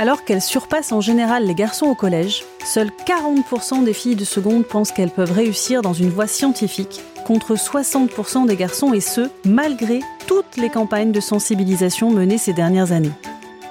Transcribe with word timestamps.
Alors 0.00 0.24
qu'elles 0.24 0.40
surpassent 0.40 0.92
en 0.92 1.02
général 1.02 1.44
les 1.44 1.54
garçons 1.54 1.84
au 1.84 1.94
collège, 1.94 2.46
seuls 2.64 2.90
40% 3.06 3.84
des 3.84 3.92
filles 3.92 4.16
de 4.16 4.24
seconde 4.24 4.64
pensent 4.64 4.92
qu'elles 4.92 5.10
peuvent 5.10 5.30
réussir 5.30 5.82
dans 5.82 5.92
une 5.92 6.08
voie 6.08 6.26
scientifique, 6.26 7.02
contre 7.26 7.54
60% 7.54 8.46
des 8.46 8.56
garçons 8.56 8.94
et 8.94 9.02
ce, 9.02 9.28
malgré 9.44 10.00
toutes 10.26 10.56
les 10.56 10.70
campagnes 10.70 11.12
de 11.12 11.20
sensibilisation 11.20 12.08
menées 12.08 12.38
ces 12.38 12.54
dernières 12.54 12.92
années. 12.92 13.12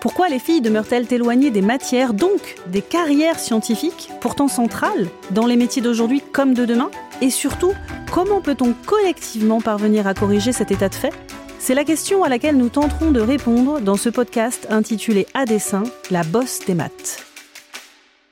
Pourquoi 0.02 0.30
les 0.30 0.38
filles 0.38 0.62
demeurent-elles 0.62 1.12
éloignées 1.12 1.50
des 1.50 1.64
matières, 1.64 2.14
donc 2.14 2.57
des 2.68 2.84
carrières 2.84 3.39
scientifiques, 3.39 4.11
pourtant 4.21 4.48
centrales, 4.48 5.07
dans 5.32 5.48
les 5.48 5.55
métiers 5.55 5.82
d'aujourd'hui 5.82 6.21
comme 6.32 6.54
de 6.54 6.66
demain? 6.66 6.91
Et 7.21 7.32
surtout, 7.32 7.73
comment 8.11 8.39
peut-on 8.39 8.75
collectivement 8.86 9.61
parvenir 9.61 10.05
à 10.05 10.14
corriger 10.14 10.52
cet 10.52 10.70
état 10.70 10.89
de 10.89 10.96
fait? 10.96 11.11
C'est 11.60 11.76
la 11.76 11.84
question 11.84 12.23
à 12.23 12.30
laquelle 12.30 12.57
nous 12.57 12.70
tenterons 12.70 13.12
de 13.12 13.20
répondre 13.20 13.82
dans 13.82 13.98
ce 13.98 14.09
podcast 14.09 14.66
intitulé 14.70 15.28
À 15.34 15.46
dessin, 15.46 15.84
la 16.09 16.23
bosse 16.23 16.59
des 16.66 16.73
maths. 16.73 17.26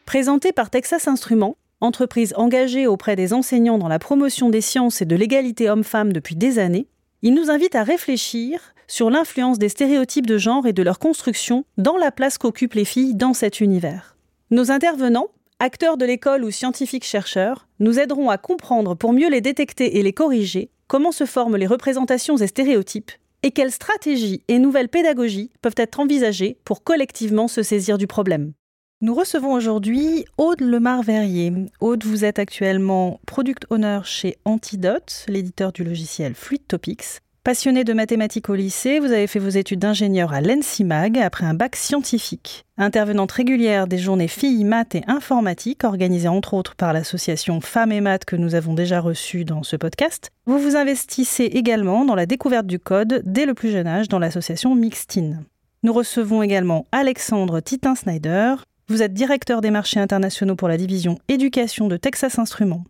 Présenté 0.06 0.54
par 0.54 0.70
Texas 0.70 1.08
Instruments, 1.08 1.58
entreprise 1.82 2.34
engagée 2.38 2.88
auprès 2.88 3.16
des 3.16 3.34
enseignants 3.34 3.78
dans 3.78 3.90
la 3.90 4.00
promotion 4.00 4.50
des 4.50 4.62
sciences 4.62 5.02
et 5.02 5.06
de 5.06 5.16
l'égalité 5.16 5.70
homme-femme 5.70 6.14
depuis 6.14 6.36
des 6.36 6.58
années, 6.58 6.88
il 7.22 7.34
nous 7.34 7.52
invite 7.52 7.76
à 7.76 7.84
réfléchir 7.84 8.74
sur 8.88 9.10
l'influence 9.10 9.60
des 9.60 9.70
stéréotypes 9.70 10.26
de 10.26 10.38
genre 10.38 10.66
et 10.66 10.74
de 10.74 10.82
leur 10.82 10.98
construction 10.98 11.66
dans 11.78 11.98
la 11.98 12.12
place 12.12 12.38
qu'occupent 12.38 12.76
les 12.76 12.86
filles 12.86 13.16
dans 13.16 13.34
cet 13.34 13.60
univers. 13.60 14.16
Nos 14.50 14.72
intervenants, 14.72 15.28
acteurs 15.60 15.98
de 15.98 16.06
l'école 16.06 16.46
ou 16.46 16.52
scientifiques 16.52 17.06
chercheurs, 17.06 17.68
nous 17.80 18.00
aideront 18.00 18.30
à 18.30 18.38
comprendre 18.38 18.96
pour 18.96 19.12
mieux 19.12 19.30
les 19.30 19.42
détecter 19.42 19.98
et 19.98 20.04
les 20.04 20.14
corriger 20.14 20.72
comment 20.88 21.12
se 21.12 21.26
forment 21.26 21.58
les 21.58 21.68
représentations 21.68 22.38
et 22.38 22.48
stéréotypes 22.48 23.12
et 23.44 23.52
quelles 23.52 23.72
stratégies 23.72 24.44
et 24.48 24.60
nouvelles 24.60 24.90
pédagogies 24.90 25.52
peuvent 25.62 25.76
être 25.78 26.00
envisagées 26.00 26.58
pour 26.66 26.84
collectivement 26.84 27.48
se 27.48 27.64
saisir 27.64 27.98
du 27.98 28.08
problème. 28.08 28.54
Nous 29.00 29.14
recevons 29.14 29.54
aujourd'hui 29.54 30.26
Aude 30.40 30.62
Lemar-Verrier. 30.62 31.54
Aude, 31.82 32.04
vous 32.04 32.26
êtes 32.26 32.40
actuellement 32.40 33.20
Product 33.28 33.68
Owner 33.70 34.00
chez 34.04 34.38
Antidote, 34.44 35.24
l'éditeur 35.28 35.72
du 35.72 35.84
logiciel 35.84 36.34
Fluid 36.34 36.66
Topics. 36.68 37.22
Passionné 37.48 37.86
de 37.86 37.94
mathématiques 37.94 38.50
au 38.50 38.56
lycée, 38.56 39.00
vous 39.00 39.14
avez 39.14 39.26
fait 39.26 39.40
vos 39.40 39.48
études 39.48 39.80
d'ingénieur 39.80 40.34
à 40.34 40.42
l'ENSIMAG 40.42 41.18
après 41.18 41.46
un 41.46 41.54
bac 41.54 41.78
scientifique. 41.78 42.66
Intervenante 42.78 43.32
régulière 43.32 43.88
des 43.88 43.98
journées 43.98 44.28
filles, 44.28 44.66
maths 44.66 44.96
et 44.96 45.04
informatique, 45.08 45.86
organisées 45.86 46.28
entre 46.28 46.56
autres 46.56 46.76
par 46.76 46.92
l'association 46.92 47.62
Femmes 47.62 47.94
et 47.94 48.02
Maths 48.02 48.26
que 48.26 48.36
nous 48.36 48.54
avons 48.54 48.74
déjà 48.74 49.00
reçue 49.00 49.46
dans 49.46 49.64
ce 49.64 49.78
podcast, 49.78 50.32
vous 50.46 50.60
vous 50.60 50.76
investissez 50.76 51.46
également 51.46 52.04
dans 52.04 52.16
la 52.16 52.26
découverte 52.26 52.68
du 52.68 52.80
code 52.80 53.22
dès 53.24 53.46
le 53.46 53.54
plus 53.54 53.72
jeune 53.72 53.88
âge 53.88 54.10
dans 54.10 54.20
l'association 54.20 54.76
Mixtine. 54.76 55.46
Nous 55.84 55.94
recevons 55.94 56.44
également 56.44 56.86
Alexandre 56.92 57.62
Titin-Snyder, 57.62 58.56
vous 58.90 59.02
êtes 59.02 59.14
directeur 59.14 59.60
des 59.60 59.72
marchés 59.72 60.00
internationaux 60.00 60.56
pour 60.56 60.70
la 60.70 60.78
division 60.78 61.20
éducation 61.28 61.88
de 61.88 61.98
Texas 61.98 62.40
Instruments. 62.40 62.86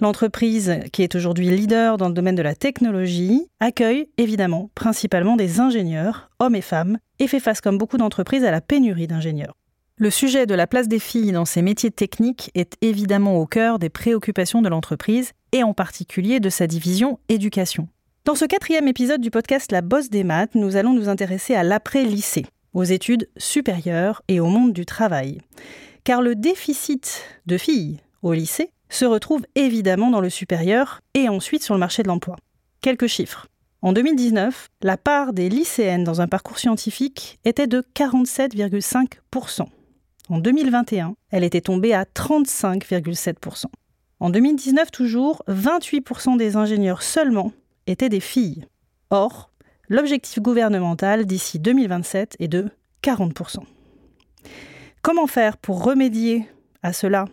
L'entreprise, 0.00 0.80
qui 0.92 1.02
est 1.02 1.14
aujourd'hui 1.14 1.48
leader 1.48 1.96
dans 1.96 2.08
le 2.08 2.14
domaine 2.14 2.34
de 2.34 2.42
la 2.42 2.54
technologie, 2.54 3.48
accueille 3.58 4.08
évidemment 4.18 4.70
principalement 4.74 5.36
des 5.36 5.60
ingénieurs, 5.60 6.30
hommes 6.40 6.56
et 6.56 6.60
femmes, 6.60 6.98
et 7.18 7.26
fait 7.26 7.40
face 7.40 7.62
comme 7.62 7.78
beaucoup 7.78 7.96
d'entreprises 7.96 8.44
à 8.44 8.50
la 8.50 8.60
pénurie 8.60 9.06
d'ingénieurs. 9.06 9.56
Le 9.96 10.10
sujet 10.10 10.46
de 10.46 10.54
la 10.54 10.66
place 10.66 10.88
des 10.88 10.98
filles 10.98 11.32
dans 11.32 11.44
ces 11.44 11.62
métiers 11.62 11.90
techniques 11.90 12.50
est 12.54 12.76
évidemment 12.80 13.36
au 13.36 13.46
cœur 13.46 13.78
des 13.78 13.90
préoccupations 13.90 14.62
de 14.62 14.68
l'entreprise, 14.68 15.32
et 15.52 15.62
en 15.62 15.74
particulier 15.74 16.40
de 16.40 16.50
sa 16.50 16.66
division 16.66 17.18
éducation. 17.28 17.88
Dans 18.26 18.34
ce 18.34 18.44
quatrième 18.44 18.88
épisode 18.88 19.20
du 19.20 19.30
podcast 19.30 19.72
La 19.72 19.80
Bosse 19.80 20.10
des 20.10 20.24
maths, 20.24 20.54
nous 20.54 20.76
allons 20.76 20.92
nous 20.92 21.08
intéresser 21.08 21.54
à 21.54 21.62
l'après-lycée 21.62 22.44
aux 22.74 22.84
études 22.84 23.28
supérieures 23.36 24.22
et 24.28 24.40
au 24.40 24.46
monde 24.46 24.72
du 24.72 24.86
travail. 24.86 25.40
Car 26.04 26.22
le 26.22 26.34
déficit 26.34 27.22
de 27.46 27.58
filles 27.58 27.98
au 28.22 28.32
lycée 28.32 28.70
se 28.88 29.04
retrouve 29.04 29.46
évidemment 29.54 30.10
dans 30.10 30.20
le 30.20 30.30
supérieur 30.30 31.00
et 31.14 31.28
ensuite 31.28 31.62
sur 31.62 31.74
le 31.74 31.80
marché 31.80 32.02
de 32.02 32.08
l'emploi. 32.08 32.36
Quelques 32.80 33.06
chiffres. 33.06 33.46
En 33.82 33.92
2019, 33.92 34.68
la 34.82 34.96
part 34.98 35.32
des 35.32 35.48
lycéennes 35.48 36.04
dans 36.04 36.20
un 36.20 36.28
parcours 36.28 36.58
scientifique 36.58 37.38
était 37.44 37.66
de 37.66 37.82
47,5%. 37.94 39.66
En 40.28 40.38
2021, 40.38 41.14
elle 41.30 41.44
était 41.44 41.62
tombée 41.62 41.94
à 41.94 42.04
35,7%. 42.04 43.64
En 44.20 44.28
2019 44.28 44.90
toujours, 44.90 45.42
28% 45.48 46.36
des 46.36 46.56
ingénieurs 46.56 47.02
seulement 47.02 47.52
étaient 47.86 48.10
des 48.10 48.20
filles. 48.20 48.66
Or, 49.08 49.49
L'objectif 49.92 50.40
gouvernemental 50.40 51.26
d'ici 51.26 51.58
2027 51.58 52.36
est 52.38 52.46
de 52.46 52.68
40%. 53.02 53.58
Comment 55.02 55.26
faire 55.26 55.56
pour 55.56 55.82
remédier 55.82 56.46
à 56.84 56.92
cela 56.92 57.24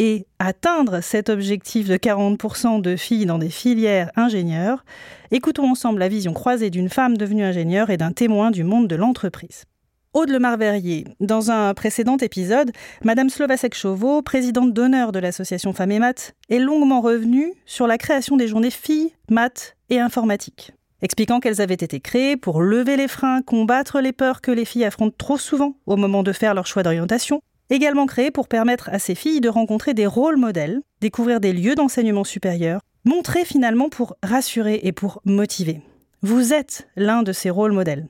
et 0.00 0.26
atteindre 0.40 1.02
cet 1.02 1.28
objectif 1.28 1.86
de 1.86 1.96
40% 1.96 2.82
de 2.82 2.96
filles 2.96 3.26
dans 3.26 3.38
des 3.38 3.48
filières 3.48 4.10
ingénieurs? 4.16 4.84
Écoutons 5.30 5.70
ensemble 5.70 6.00
la 6.00 6.08
vision 6.08 6.32
croisée 6.32 6.70
d'une 6.70 6.88
femme 6.88 7.16
devenue 7.16 7.44
ingénieure 7.44 7.90
et 7.90 7.96
d'un 7.96 8.10
témoin 8.10 8.50
du 8.50 8.64
monde 8.64 8.88
de 8.88 8.96
l'entreprise. 8.96 9.66
Aude 10.12 10.30
Lemar-Verrier, 10.30 11.04
dans 11.20 11.52
un 11.52 11.72
précédent 11.74 12.16
épisode, 12.16 12.72
Madame 13.04 13.30
Slovacek-Chauveau, 13.30 14.22
présidente 14.22 14.72
d'honneur 14.72 15.12
de 15.12 15.20
l'association 15.20 15.72
Femmes 15.72 15.92
et 15.92 16.00
Maths, 16.00 16.34
est 16.48 16.58
longuement 16.58 17.02
revenue 17.02 17.52
sur 17.66 17.86
la 17.86 17.98
création 17.98 18.36
des 18.36 18.48
journées 18.48 18.72
filles, 18.72 19.12
maths 19.28 19.76
et 19.90 20.00
informatique 20.00 20.72
expliquant 21.02 21.40
qu'elles 21.40 21.60
avaient 21.60 21.74
été 21.74 22.00
créées 22.00 22.36
pour 22.36 22.62
lever 22.62 22.96
les 22.96 23.08
freins, 23.08 23.42
combattre 23.42 24.00
les 24.00 24.12
peurs 24.12 24.40
que 24.40 24.50
les 24.50 24.64
filles 24.64 24.84
affrontent 24.84 25.16
trop 25.16 25.38
souvent 25.38 25.76
au 25.86 25.96
moment 25.96 26.22
de 26.22 26.32
faire 26.32 26.54
leur 26.54 26.66
choix 26.66 26.82
d'orientation, 26.82 27.40
également 27.70 28.06
créées 28.06 28.30
pour 28.30 28.48
permettre 28.48 28.90
à 28.90 28.98
ces 28.98 29.14
filles 29.14 29.40
de 29.40 29.48
rencontrer 29.48 29.94
des 29.94 30.06
rôles 30.06 30.36
modèles, 30.36 30.80
découvrir 31.00 31.40
des 31.40 31.52
lieux 31.52 31.74
d'enseignement 31.74 32.24
supérieur, 32.24 32.80
montrer 33.04 33.44
finalement 33.44 33.88
pour 33.88 34.16
rassurer 34.22 34.80
et 34.82 34.92
pour 34.92 35.20
motiver. 35.24 35.80
Vous 36.22 36.52
êtes 36.52 36.88
l'un 36.96 37.22
de 37.22 37.32
ces 37.32 37.50
rôles 37.50 37.72
modèles. 37.72 38.06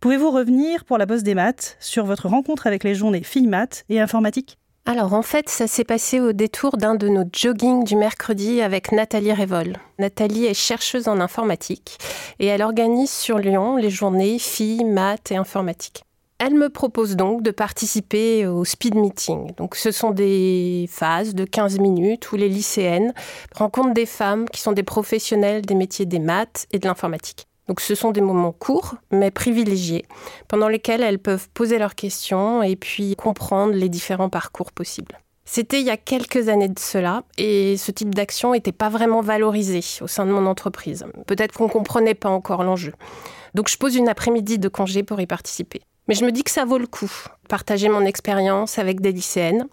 Pouvez-vous 0.00 0.30
revenir 0.30 0.84
pour 0.84 0.98
la 0.98 1.06
bosse 1.06 1.22
des 1.22 1.34
maths 1.34 1.76
sur 1.80 2.04
votre 2.04 2.28
rencontre 2.28 2.66
avec 2.66 2.84
les 2.84 2.94
journées 2.94 3.22
filles 3.22 3.46
maths 3.46 3.84
et 3.88 4.00
informatique? 4.00 4.58
Alors 4.86 5.14
en 5.14 5.22
fait, 5.22 5.48
ça 5.48 5.66
s'est 5.66 5.84
passé 5.84 6.20
au 6.20 6.32
détour 6.32 6.76
d'un 6.76 6.94
de 6.94 7.08
nos 7.08 7.24
joggings 7.32 7.82
du 7.82 7.96
mercredi 7.96 8.62
avec 8.62 8.92
Nathalie 8.92 9.32
Révol. 9.32 9.78
Nathalie 9.98 10.46
est 10.46 10.54
chercheuse 10.54 11.08
en 11.08 11.18
informatique 11.18 11.98
et 12.38 12.46
elle 12.46 12.62
organise 12.62 13.10
sur 13.10 13.38
Lyon 13.38 13.76
les 13.76 13.90
journées 13.90 14.38
filles, 14.38 14.84
maths 14.84 15.32
et 15.32 15.36
informatique. 15.36 16.04
Elle 16.38 16.54
me 16.54 16.68
propose 16.68 17.16
donc 17.16 17.42
de 17.42 17.50
participer 17.50 18.46
au 18.46 18.64
speed 18.64 18.94
meeting. 18.94 19.54
Donc 19.56 19.74
ce 19.74 19.90
sont 19.90 20.12
des 20.12 20.86
phases 20.88 21.34
de 21.34 21.44
15 21.44 21.80
minutes 21.80 22.30
où 22.30 22.36
les 22.36 22.48
lycéennes 22.48 23.12
rencontrent 23.56 23.94
des 23.94 24.06
femmes 24.06 24.48
qui 24.48 24.60
sont 24.60 24.72
des 24.72 24.84
professionnels 24.84 25.62
des 25.62 25.74
métiers 25.74 26.06
des 26.06 26.20
maths 26.20 26.68
et 26.70 26.78
de 26.78 26.86
l'informatique. 26.86 27.48
Donc 27.68 27.80
ce 27.80 27.94
sont 27.94 28.12
des 28.12 28.20
moments 28.20 28.52
courts, 28.52 28.94
mais 29.10 29.30
privilégiés, 29.30 30.04
pendant 30.48 30.68
lesquels 30.68 31.02
elles 31.02 31.18
peuvent 31.18 31.48
poser 31.52 31.78
leurs 31.78 31.94
questions 31.94 32.62
et 32.62 32.76
puis 32.76 33.16
comprendre 33.16 33.72
les 33.72 33.88
différents 33.88 34.28
parcours 34.28 34.72
possibles. 34.72 35.18
C'était 35.44 35.80
il 35.80 35.86
y 35.86 35.90
a 35.90 35.96
quelques 35.96 36.48
années 36.48 36.68
de 36.68 36.78
cela, 36.78 37.22
et 37.38 37.76
ce 37.76 37.92
type 37.92 38.14
d'action 38.14 38.52
n'était 38.52 38.72
pas 38.72 38.88
vraiment 38.88 39.20
valorisé 39.20 39.80
au 40.00 40.08
sein 40.08 40.26
de 40.26 40.32
mon 40.32 40.44
entreprise. 40.46 41.06
Peut-être 41.26 41.54
qu'on 41.54 41.66
ne 41.66 41.70
comprenait 41.70 42.14
pas 42.14 42.28
encore 42.28 42.64
l'enjeu. 42.64 42.92
Donc 43.54 43.68
je 43.68 43.78
pose 43.78 43.94
une 43.94 44.08
après-midi 44.08 44.58
de 44.58 44.68
congé 44.68 45.04
pour 45.04 45.20
y 45.20 45.26
participer. 45.26 45.82
Mais 46.08 46.14
je 46.14 46.24
me 46.24 46.32
dis 46.32 46.44
que 46.44 46.50
ça 46.50 46.64
vaut 46.64 46.78
le 46.78 46.86
coup, 46.86 47.10
partager 47.48 47.88
mon 47.88 48.04
expérience 48.04 48.78
avec 48.78 49.00
des 49.00 49.12
lycéennes. 49.12 49.66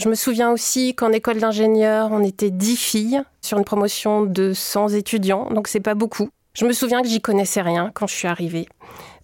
Je 0.00 0.08
me 0.08 0.14
souviens 0.14 0.50
aussi 0.50 0.94
qu'en 0.94 1.10
école 1.10 1.38
d'ingénieur, 1.38 2.10
on 2.12 2.22
était 2.22 2.50
10 2.50 2.76
filles 2.76 3.22
sur 3.40 3.58
une 3.58 3.64
promotion 3.64 4.22
de 4.22 4.52
100 4.52 4.90
étudiants, 4.90 5.48
donc 5.50 5.68
c'est 5.68 5.80
pas 5.80 5.94
beaucoup. 5.94 6.28
Je 6.52 6.64
me 6.64 6.72
souviens 6.72 7.00
que 7.00 7.08
j'y 7.08 7.20
connaissais 7.20 7.62
rien 7.62 7.92
quand 7.94 8.06
je 8.06 8.14
suis 8.14 8.28
arrivée. 8.28 8.68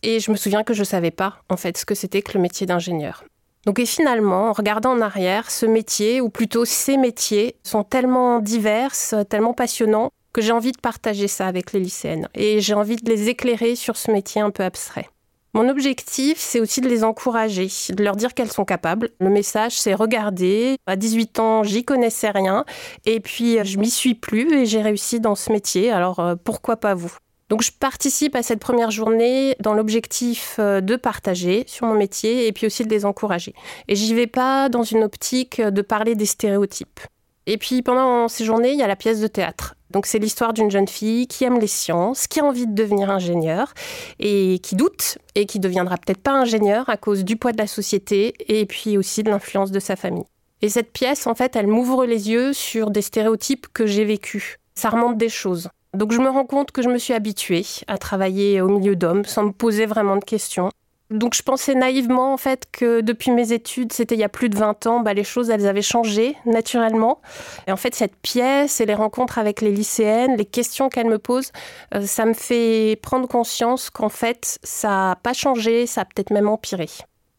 Et 0.03 0.21
je 0.21 0.31
me 0.31 0.37
souviens 0.37 0.63
que 0.63 0.75
je 0.75 0.81
ne 0.81 0.85
savais 0.85 1.11
pas, 1.11 1.39
en 1.51 1.57
fait, 1.57 1.77
ce 1.77 1.85
que 1.85 1.95
c'était 1.95 2.23
que 2.23 2.33
le 2.35 2.41
métier 2.41 2.67
d'ingénieur. 2.67 3.25
Donc, 3.67 3.81
et 3.81 3.87
finalement, 3.87 4.51
en 4.51 4.53
regardant 4.53 4.93
en 4.93 5.01
arrière, 5.01 5.51
ce 5.51 5.67
métier, 5.67 6.21
ou 6.21 6.31
plutôt 6.31 6.65
ces 6.65 6.97
métiers, 6.97 7.57
sont 7.65 7.83
tellement 7.83 8.39
divers, 8.39 8.93
tellement 9.29 9.55
passionnants, 9.55 10.11
que 10.33 10.41
j'ai 10.41 10.53
envie 10.53 10.71
de 10.71 10.81
partager 10.81 11.27
ça 11.27 11.49
avec 11.49 11.73
les 11.73 11.81
lycéennes. 11.81 12.29
Et 12.35 12.61
j'ai 12.61 12.75
envie 12.75 12.97
de 12.97 13.11
les 13.11 13.29
éclairer 13.29 13.75
sur 13.75 13.97
ce 13.97 14.13
métier 14.13 14.41
un 14.41 14.51
peu 14.51 14.63
abstrait. 14.63 15.09
Mon 15.55 15.71
objectif, 15.71 16.37
c'est 16.39 16.61
aussi 16.61 16.83
de 16.83 16.89
les 16.89 17.03
encourager, 17.03 17.69
de 17.89 18.05
leur 18.05 18.15
dire 18.15 18.35
qu'elles 18.35 18.53
sont 18.53 18.67
capables. 18.67 19.09
Le 19.19 19.31
message, 19.31 19.73
c'est 19.73 19.95
regarder. 19.95 20.77
À 20.87 20.97
18 20.97 21.41
ans, 21.41 21.63
j'y 21.63 21.83
connaissais 21.83 22.31
rien. 22.31 22.67
Et 23.07 23.21
puis, 23.21 23.65
je 23.65 23.79
m'y 23.79 23.89
suis 23.89 24.15
plus 24.15 24.53
et 24.53 24.67
j'ai 24.67 24.83
réussi 24.83 25.19
dans 25.19 25.35
ce 25.35 25.51
métier. 25.51 25.91
Alors, 25.91 26.21
euh, 26.21 26.35
pourquoi 26.37 26.77
pas 26.77 26.95
vous? 26.95 27.17
Donc 27.49 27.63
je 27.63 27.71
participe 27.71 28.35
à 28.35 28.43
cette 28.43 28.59
première 28.59 28.91
journée 28.91 29.57
dans 29.61 29.75
l'objectif 29.75 30.57
euh, 30.59 30.81
de 30.81 30.97
partager 30.97 31.65
sur 31.67 31.87
mon 31.87 31.95
métier 31.95 32.47
et 32.49 32.53
puis 32.53 32.67
aussi 32.67 32.85
de 32.85 32.91
les 32.91 33.05
encourager. 33.05 33.55
Et 33.89 33.95
j'y 33.95 34.15
vais 34.15 34.27
pas 34.27 34.69
dans 34.69 34.83
une 34.83 35.05
optique 35.05 35.61
de 35.61 35.83
parler 35.83 36.15
des 36.15 36.27
stéréotypes. 36.27 37.01
Et 37.47 37.59
puis 37.59 37.83
pendant 37.83 38.27
ces 38.27 38.45
journées, 38.45 38.73
il 38.73 38.79
y 38.79 38.83
a 38.83 38.89
la 38.89 38.97
pièce 38.97 39.21
de 39.21 39.29
théâtre. 39.29 39.77
Donc 39.91 40.07
c'est 40.07 40.19
l'histoire 40.19 40.53
d'une 40.53 40.71
jeune 40.71 40.89
fille 40.89 41.29
qui 41.29 41.45
aime 41.45 41.61
les 41.61 41.69
sciences, 41.69 42.27
qui 42.27 42.41
a 42.41 42.45
envie 42.45 42.67
de 42.67 42.75
devenir 42.75 43.11
ingénieur 43.11 43.73
et 44.19 44.59
qui 44.59 44.75
doute 44.75 45.19
et 45.37 45.47
qui 45.47 45.61
deviendra 45.61 45.97
peut-être 45.97 46.21
pas 46.21 46.33
ingénieur 46.33 46.89
à 46.89 46.97
cause 46.97 47.25
du 47.25 47.37
poids 47.37 47.53
de 47.53 47.59
la 47.59 47.69
société 47.69 48.35
et 48.49 48.67
puis 48.67 48.99
aussi 48.99 49.23
de 49.23 49.31
l'influence 49.31 49.71
de 49.71 49.79
sa 49.79 49.95
famille. 49.95 50.25
Et 50.63 50.69
cette 50.69 50.93
pièce, 50.93 51.27
en 51.27 51.35
fait, 51.35 51.55
elle 51.55 51.69
m'ouvre 51.69 52.07
les 52.07 52.31
yeux 52.31 52.53
sur 52.53 52.91
des 52.91 53.03
stéréotypes 53.03 53.69
que 53.73 53.87
j'ai 53.87 54.05
vécus. 54.05 54.57
Ça 54.75 54.89
remonte 54.89 55.17
des 55.17 55.29
choses. 55.29 55.69
Donc 55.97 56.13
je 56.13 56.21
me 56.21 56.29
rends 56.29 56.45
compte 56.45 56.73
que 56.73 56.83
je 56.83 56.89
me 56.89 56.99
suis 56.99 57.15
habituée 57.15 57.65
à 57.87 57.97
travailler 57.97 58.61
au 58.61 58.69
milieu 58.69 58.97
d'hommes 58.97 59.25
sans 59.25 59.45
me 59.45 59.53
poser 59.53 59.87
vraiment 59.87 60.17
de 60.17 60.25
questions. 60.25 60.69
Donc 61.11 61.35
je 61.35 61.43
pensais 61.43 61.75
naïvement 61.75 62.33
en 62.33 62.37
fait 62.37 62.67
que 62.71 63.01
depuis 63.01 63.31
mes 63.31 63.53
études, 63.53 63.93
c'était 63.93 64.17
il 64.17 64.21
y 64.21 64.25
a 64.25 64.29
plus 64.29 64.49
de 64.49 64.59
20 64.59 64.87
ans, 64.87 65.01
bah, 65.01 65.15
les 65.15 65.25
choses 65.25 65.51
elles 65.51 65.67
avaient 65.67 65.81
changé 65.81 66.37
naturellement. 66.45 67.21
Et 67.67 67.73
en 67.73 67.77
fait 67.77 67.95
cette 67.95 68.17
pièce 68.17 68.81
et 68.81 68.87
les 68.87 68.95
rencontres 68.95 69.39
avec 69.39 69.61
les 69.61 69.71
lycéennes, 69.71 70.37
les 70.37 70.45
questions 70.45 70.89
qu'elles 70.89 71.09
me 71.09 71.19
posent, 71.19 71.53
euh, 71.95 72.03
ça 72.03 72.27
me 72.27 72.35
fait 72.35 72.99
prendre 73.03 73.29
conscience 73.29 73.89
qu'en 73.89 74.09
fait 74.09 74.59
ça 74.65 74.89
n'a 74.89 75.17
pas 75.17 75.33
changé, 75.33 75.87
ça 75.87 76.03
a 76.03 76.05
peut-être 76.05 76.31
même 76.31 76.49
empiré. 76.49 76.89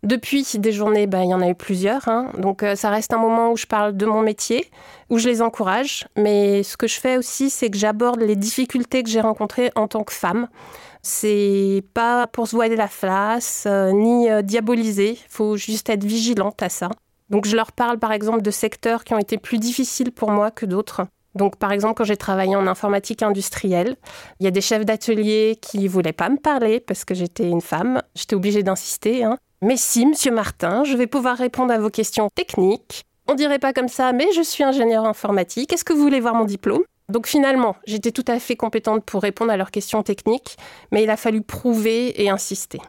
Depuis 0.08 0.48
des 0.54 0.72
journées, 0.72 1.06
bah, 1.06 1.26
il 1.26 1.32
y 1.32 1.34
en 1.34 1.42
a 1.42 1.50
eu 1.50 1.54
plusieurs. 1.54 2.08
Hein. 2.08 2.32
Donc 2.38 2.64
euh, 2.64 2.76
ça 2.76 2.90
reste 2.90 3.12
un 3.12 3.18
moment 3.18 3.52
où 3.52 3.58
je 3.58 3.66
parle 3.66 3.98
de 3.98 4.06
mon 4.06 4.22
métier, 4.22 4.72
où 5.10 5.18
je 5.18 5.28
les 5.28 5.42
encourage. 5.42 6.08
Mais 6.16 6.64
ce 6.64 6.78
que 6.78 6.88
je 6.88 6.98
fais 6.98 7.18
aussi, 7.18 7.50
c'est 7.50 7.70
que 7.70 7.78
j'aborde 7.78 8.22
les 8.22 8.38
difficultés 8.38 9.04
que 9.04 9.10
j'ai 9.10 9.20
rencontrées 9.20 9.70
en 9.76 9.90
tant 9.90 10.06
que 10.06 10.14
femme. 10.14 10.48
C'est 11.02 11.84
pas 11.94 12.26
pour 12.26 12.48
se 12.48 12.56
voiler 12.56 12.78
la 12.78 12.88
face, 12.88 13.66
euh, 13.68 13.92
ni 13.92 14.30
euh, 14.30 14.42
diaboliser. 14.42 15.20
Il 15.22 15.30
faut 15.30 15.58
juste 15.58 15.90
être 15.90 16.06
vigilante 16.06 16.64
à 16.64 16.70
ça. 16.70 16.90
Donc 17.30 17.46
je 17.46 17.58
leur 17.58 17.74
parle 17.74 18.00
par 18.00 18.14
exemple 18.14 18.42
de 18.42 18.52
secteurs 18.52 19.04
qui 19.04 19.14
ont 19.14 19.20
été 19.20 19.38
plus 19.38 19.58
difficiles 19.58 20.14
pour 20.14 20.32
moi 20.32 20.52
que 20.52 20.66
d'autres. 20.66 21.02
Donc, 21.36 21.58
par 21.58 21.72
exemple, 21.72 21.94
quand 21.96 22.04
j'ai 22.04 22.18
travaillé 22.18 22.56
en 22.56 22.66
informatique 22.66 23.22
industrielle, 23.22 23.96
il 24.40 24.46
y 24.46 24.48
a 24.48 24.52
des 24.52 24.62
chefs 24.62 24.86
d'atelier 24.86 25.60
qui 25.62 25.88
voulaient 25.88 26.12
pas 26.12 26.30
me 26.30 26.38
parler 26.38 26.80
parce 26.80 27.06
que 27.06 27.14
j'étais 27.14 27.48
une 27.48 27.62
femme. 27.62 28.02
J'étais 28.16 28.36
obligée 28.36 28.64
d'insister. 28.64 29.24
Hein. 29.24 29.38
Mais 29.64 29.76
si, 29.76 30.06
monsieur 30.06 30.32
Martin, 30.32 30.84
je 30.84 30.96
vais 30.96 31.08
pouvoir 31.08 31.36
répondre 31.36 31.74
à 31.74 31.80
vos 31.80 31.90
questions 31.90 32.30
techniques. 32.30 33.06
On 33.28 33.34
dirait 33.34 33.58
pas 33.58 33.74
comme 33.74 33.88
ça, 33.88 34.14
mais 34.14 34.32
je 34.34 34.44
suis 34.44 34.64
ingénieur 34.64 35.06
informatique. 35.06 35.74
Est-ce 35.74 35.84
que 35.84 35.94
vous 35.94 36.02
voulez 36.02 36.20
voir 36.20 36.36
mon 36.36 36.46
diplôme? 36.46 36.84
Donc 37.10 37.26
finalement, 37.26 37.76
j'étais 37.88 38.12
tout 38.12 38.26
à 38.28 38.38
fait 38.38 38.56
compétente 38.56 39.04
pour 39.04 39.22
répondre 39.22 39.52
à 39.52 39.58
leurs 39.58 39.72
questions 39.72 40.04
techniques, 40.04 40.58
mais 40.92 41.04
il 41.04 41.10
a 41.10 41.18
fallu 41.18 41.42
prouver 41.42 42.22
et 42.22 42.30
insister. 42.30 42.80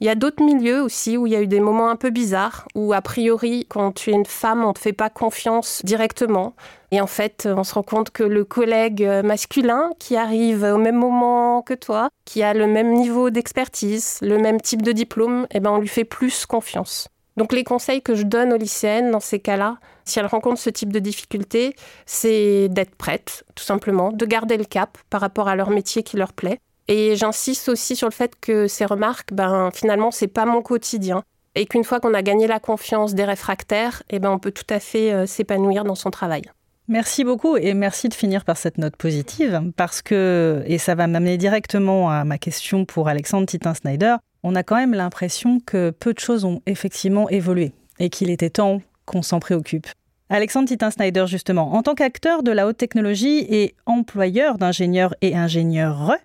Il 0.00 0.06
y 0.06 0.10
a 0.10 0.14
d'autres 0.14 0.44
milieux 0.44 0.82
aussi 0.82 1.16
où 1.16 1.26
il 1.26 1.32
y 1.32 1.36
a 1.36 1.40
eu 1.40 1.46
des 1.46 1.60
moments 1.60 1.88
un 1.88 1.96
peu 1.96 2.10
bizarres, 2.10 2.68
où 2.74 2.92
a 2.92 3.00
priori, 3.00 3.66
quand 3.68 3.92
tu 3.92 4.10
es 4.10 4.12
une 4.12 4.26
femme, 4.26 4.64
on 4.64 4.68
ne 4.68 4.72
te 4.74 4.80
fait 4.80 4.92
pas 4.92 5.08
confiance 5.08 5.80
directement. 5.82 6.54
Et 6.90 7.00
en 7.00 7.06
fait, 7.06 7.46
on 7.50 7.64
se 7.64 7.74
rend 7.74 7.82
compte 7.82 8.10
que 8.10 8.22
le 8.22 8.44
collègue 8.44 9.06
masculin 9.22 9.90
qui 9.98 10.16
arrive 10.16 10.62
au 10.62 10.78
même 10.78 10.96
moment 10.96 11.60
que 11.62 11.74
toi, 11.74 12.08
qui 12.24 12.42
a 12.42 12.54
le 12.54 12.66
même 12.66 12.94
niveau 12.94 13.30
d'expertise, 13.30 14.18
le 14.22 14.38
même 14.38 14.60
type 14.60 14.82
de 14.82 14.92
diplôme, 14.92 15.46
eh 15.50 15.60
ben, 15.60 15.70
on 15.70 15.78
lui 15.78 15.88
fait 15.88 16.04
plus 16.04 16.46
confiance. 16.46 17.08
Donc 17.36 17.52
les 17.52 17.62
conseils 17.62 18.02
que 18.02 18.14
je 18.14 18.24
donne 18.24 18.52
aux 18.52 18.56
lycéennes 18.56 19.10
dans 19.10 19.20
ces 19.20 19.38
cas-là, 19.38 19.76
si 20.04 20.18
elles 20.18 20.26
rencontrent 20.26 20.60
ce 20.60 20.70
type 20.70 20.92
de 20.92 20.98
difficultés, 20.98 21.76
c'est 22.06 22.68
d'être 22.68 22.96
prêtes, 22.96 23.44
tout 23.54 23.62
simplement, 23.62 24.10
de 24.10 24.26
garder 24.26 24.56
le 24.56 24.64
cap 24.64 24.98
par 25.10 25.20
rapport 25.20 25.46
à 25.46 25.54
leur 25.54 25.70
métier 25.70 26.02
qui 26.02 26.16
leur 26.16 26.32
plaît, 26.32 26.58
et 26.88 27.16
j'insiste 27.16 27.68
aussi 27.68 27.94
sur 27.94 28.08
le 28.08 28.12
fait 28.12 28.32
que 28.40 28.66
ces 28.66 28.86
remarques, 28.86 29.32
ben, 29.32 29.70
finalement, 29.72 30.10
c'est 30.10 30.26
pas 30.26 30.46
mon 30.46 30.62
quotidien. 30.62 31.22
Et 31.54 31.66
qu'une 31.66 31.84
fois 31.84 32.00
qu'on 32.00 32.14
a 32.14 32.22
gagné 32.22 32.46
la 32.46 32.60
confiance 32.60 33.14
des 33.14 33.24
réfractaires, 33.24 34.02
eh 34.08 34.18
ben, 34.18 34.30
on 34.30 34.38
peut 34.38 34.52
tout 34.52 34.66
à 34.70 34.80
fait 34.80 35.12
euh, 35.12 35.26
s'épanouir 35.26 35.84
dans 35.84 35.94
son 35.94 36.10
travail. 36.10 36.42
Merci 36.88 37.22
beaucoup 37.22 37.56
et 37.56 37.74
merci 37.74 38.08
de 38.08 38.14
finir 38.14 38.44
par 38.44 38.56
cette 38.56 38.78
note 38.78 38.96
positive 38.96 39.60
parce 39.76 40.00
que, 40.00 40.62
et 40.66 40.78
ça 40.78 40.94
va 40.94 41.06
m'amener 41.06 41.36
directement 41.36 42.10
à 42.10 42.24
ma 42.24 42.38
question 42.38 42.84
pour 42.84 43.08
Alexandre 43.08 43.46
Titin-Snyder, 43.46 44.16
on 44.42 44.54
a 44.54 44.62
quand 44.62 44.76
même 44.76 44.94
l'impression 44.94 45.60
que 45.60 45.90
peu 45.90 46.14
de 46.14 46.18
choses 46.18 46.44
ont 46.44 46.62
effectivement 46.66 47.28
évolué 47.28 47.72
et 47.98 48.08
qu'il 48.08 48.30
était 48.30 48.50
temps 48.50 48.80
qu'on 49.04 49.22
s'en 49.22 49.38
préoccupe. 49.38 49.86
Alexandre 50.30 50.68
Titin-Snyder, 50.68 51.26
justement, 51.26 51.74
en 51.74 51.82
tant 51.82 51.94
qu'acteur 51.94 52.42
de 52.42 52.52
la 52.52 52.66
haute 52.66 52.76
technologie 52.76 53.46
et 53.48 53.74
employeur 53.86 54.58
d'ingénieurs 54.58 55.14
et 55.20 55.36
ingénieurs, 55.36 56.16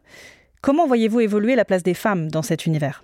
Comment 0.63 0.87
voyez-vous 0.87 1.19
évoluer 1.19 1.55
la 1.55 1.65
place 1.65 1.83
des 1.83 1.93
femmes 1.93 2.31
dans 2.31 2.41
cet 2.41 2.65
univers? 2.65 3.03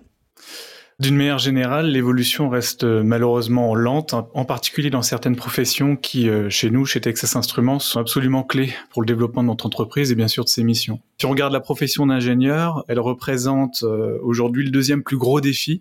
D'une 1.00 1.16
manière 1.16 1.38
générale, 1.38 1.90
l'évolution 1.90 2.50
reste 2.50 2.84
euh, 2.84 3.02
malheureusement 3.02 3.74
lente, 3.74 4.12
en 4.12 4.44
particulier 4.44 4.90
dans 4.90 5.00
certaines 5.00 5.34
professions 5.34 5.96
qui, 5.96 6.28
euh, 6.28 6.50
chez 6.50 6.68
nous, 6.68 6.84
chez 6.84 7.00
Texas 7.00 7.36
Instruments, 7.36 7.78
sont 7.78 8.00
absolument 8.00 8.42
clés 8.42 8.74
pour 8.90 9.00
le 9.00 9.06
développement 9.06 9.42
de 9.42 9.48
notre 9.48 9.64
entreprise 9.64 10.12
et 10.12 10.14
bien 10.14 10.28
sûr 10.28 10.44
de 10.44 10.50
ses 10.50 10.62
missions. 10.62 11.00
Si 11.18 11.24
on 11.24 11.30
regarde 11.30 11.54
la 11.54 11.60
profession 11.60 12.06
d'ingénieur, 12.06 12.84
elle 12.86 13.00
représente 13.00 13.82
euh, 13.82 14.18
aujourd'hui 14.22 14.62
le 14.62 14.70
deuxième 14.70 15.02
plus 15.02 15.16
gros 15.16 15.40
défi, 15.40 15.80